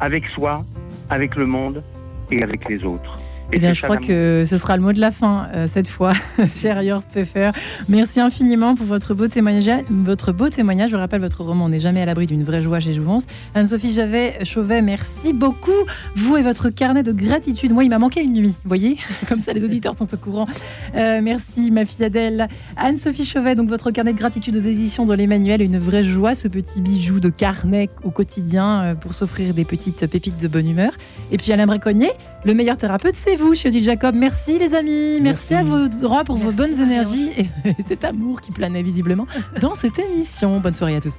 avec 0.00 0.24
soi, 0.28 0.62
avec 1.10 1.34
le 1.34 1.46
monde 1.46 1.82
et 2.30 2.42
avec 2.42 2.68
les 2.68 2.84
autres. 2.84 3.17
Eh 3.50 3.58
bien, 3.60 3.72
je 3.72 3.82
crois 3.82 3.96
que 3.96 4.44
ce 4.46 4.58
sera 4.58 4.76
le 4.76 4.82
mot 4.82 4.92
de 4.92 5.00
la 5.00 5.10
fin 5.10 5.48
euh, 5.54 5.66
cette 5.66 5.88
fois, 5.88 6.12
cher 6.48 6.82
York 6.82 7.04
Pfeffer. 7.10 7.50
Merci 7.88 8.20
infiniment 8.20 8.74
pour 8.74 8.84
votre 8.84 9.14
beau 9.14 9.26
témoignage. 9.26 9.84
Votre 9.88 10.32
beau 10.32 10.50
témoignage. 10.50 10.90
Je 10.90 10.96
rappelle, 10.96 11.22
votre 11.22 11.42
roman 11.42 11.64
On 11.64 11.68
n'est 11.70 11.80
jamais 11.80 12.02
à 12.02 12.04
l'abri 12.04 12.26
d'une 12.26 12.44
vraie 12.44 12.60
joie 12.60 12.78
chez 12.78 12.92
Jouvence. 12.92 13.26
Anne-Sophie 13.54 13.92
Javet, 13.92 14.44
Chauvet, 14.44 14.82
merci 14.82 15.32
beaucoup. 15.32 15.70
Vous 16.14 16.36
et 16.36 16.42
votre 16.42 16.68
carnet 16.68 17.02
de 17.02 17.12
gratitude. 17.12 17.72
Moi, 17.72 17.84
il 17.84 17.88
m'a 17.88 17.98
manqué 17.98 18.20
une 18.20 18.34
nuit. 18.34 18.54
Vous 18.64 18.68
voyez 18.68 18.98
Comme 19.28 19.40
ça, 19.40 19.54
les 19.54 19.64
auditeurs 19.64 19.94
sont 19.94 20.12
au 20.12 20.18
courant. 20.18 20.46
Euh, 20.94 21.20
merci, 21.22 21.70
ma 21.70 21.86
fille 21.86 22.04
Adèle. 22.04 22.48
Anne-Sophie 22.76 23.24
Chauvet, 23.24 23.54
donc 23.54 23.70
votre 23.70 23.90
carnet 23.90 24.12
de 24.12 24.18
gratitude 24.18 24.56
aux 24.56 24.60
éditions 24.60 25.06
de 25.06 25.14
l'Emmanuel. 25.14 25.62
Une 25.62 25.78
vraie 25.78 26.04
joie, 26.04 26.34
ce 26.34 26.48
petit 26.48 26.82
bijou 26.82 27.18
de 27.18 27.30
carnet 27.30 27.88
au 28.04 28.10
quotidien 28.10 28.82
euh, 28.82 28.94
pour 28.94 29.14
s'offrir 29.14 29.54
des 29.54 29.64
petites 29.64 30.06
pépites 30.06 30.38
de 30.38 30.48
bonne 30.48 30.68
humeur. 30.68 30.92
Et 31.32 31.38
puis 31.38 31.50
Alain 31.52 31.66
Bréconnier, 31.66 32.10
le 32.48 32.54
meilleur 32.54 32.78
thérapeute, 32.78 33.14
c'est 33.14 33.36
vous, 33.36 33.52
Odile 33.52 33.82
Jacob. 33.82 34.14
Merci 34.14 34.58
les 34.58 34.74
amis, 34.74 35.20
merci, 35.20 35.52
à 35.54 35.62
vous 35.62 35.86
droits 35.88 36.24
pour 36.24 36.38
vos 36.38 36.50
bonnes 36.50 36.80
énergies 36.80 37.30
et 37.36 37.50
cet 37.88 38.04
amour 38.04 38.40
qui 38.40 38.52
planait 38.52 38.82
visiblement 38.82 39.26
dans 39.60 39.74
cette 39.74 39.98
émission. 39.98 40.58
Bonne 40.58 40.72
soirée 40.72 40.96
à 40.96 41.00
tous. 41.00 41.18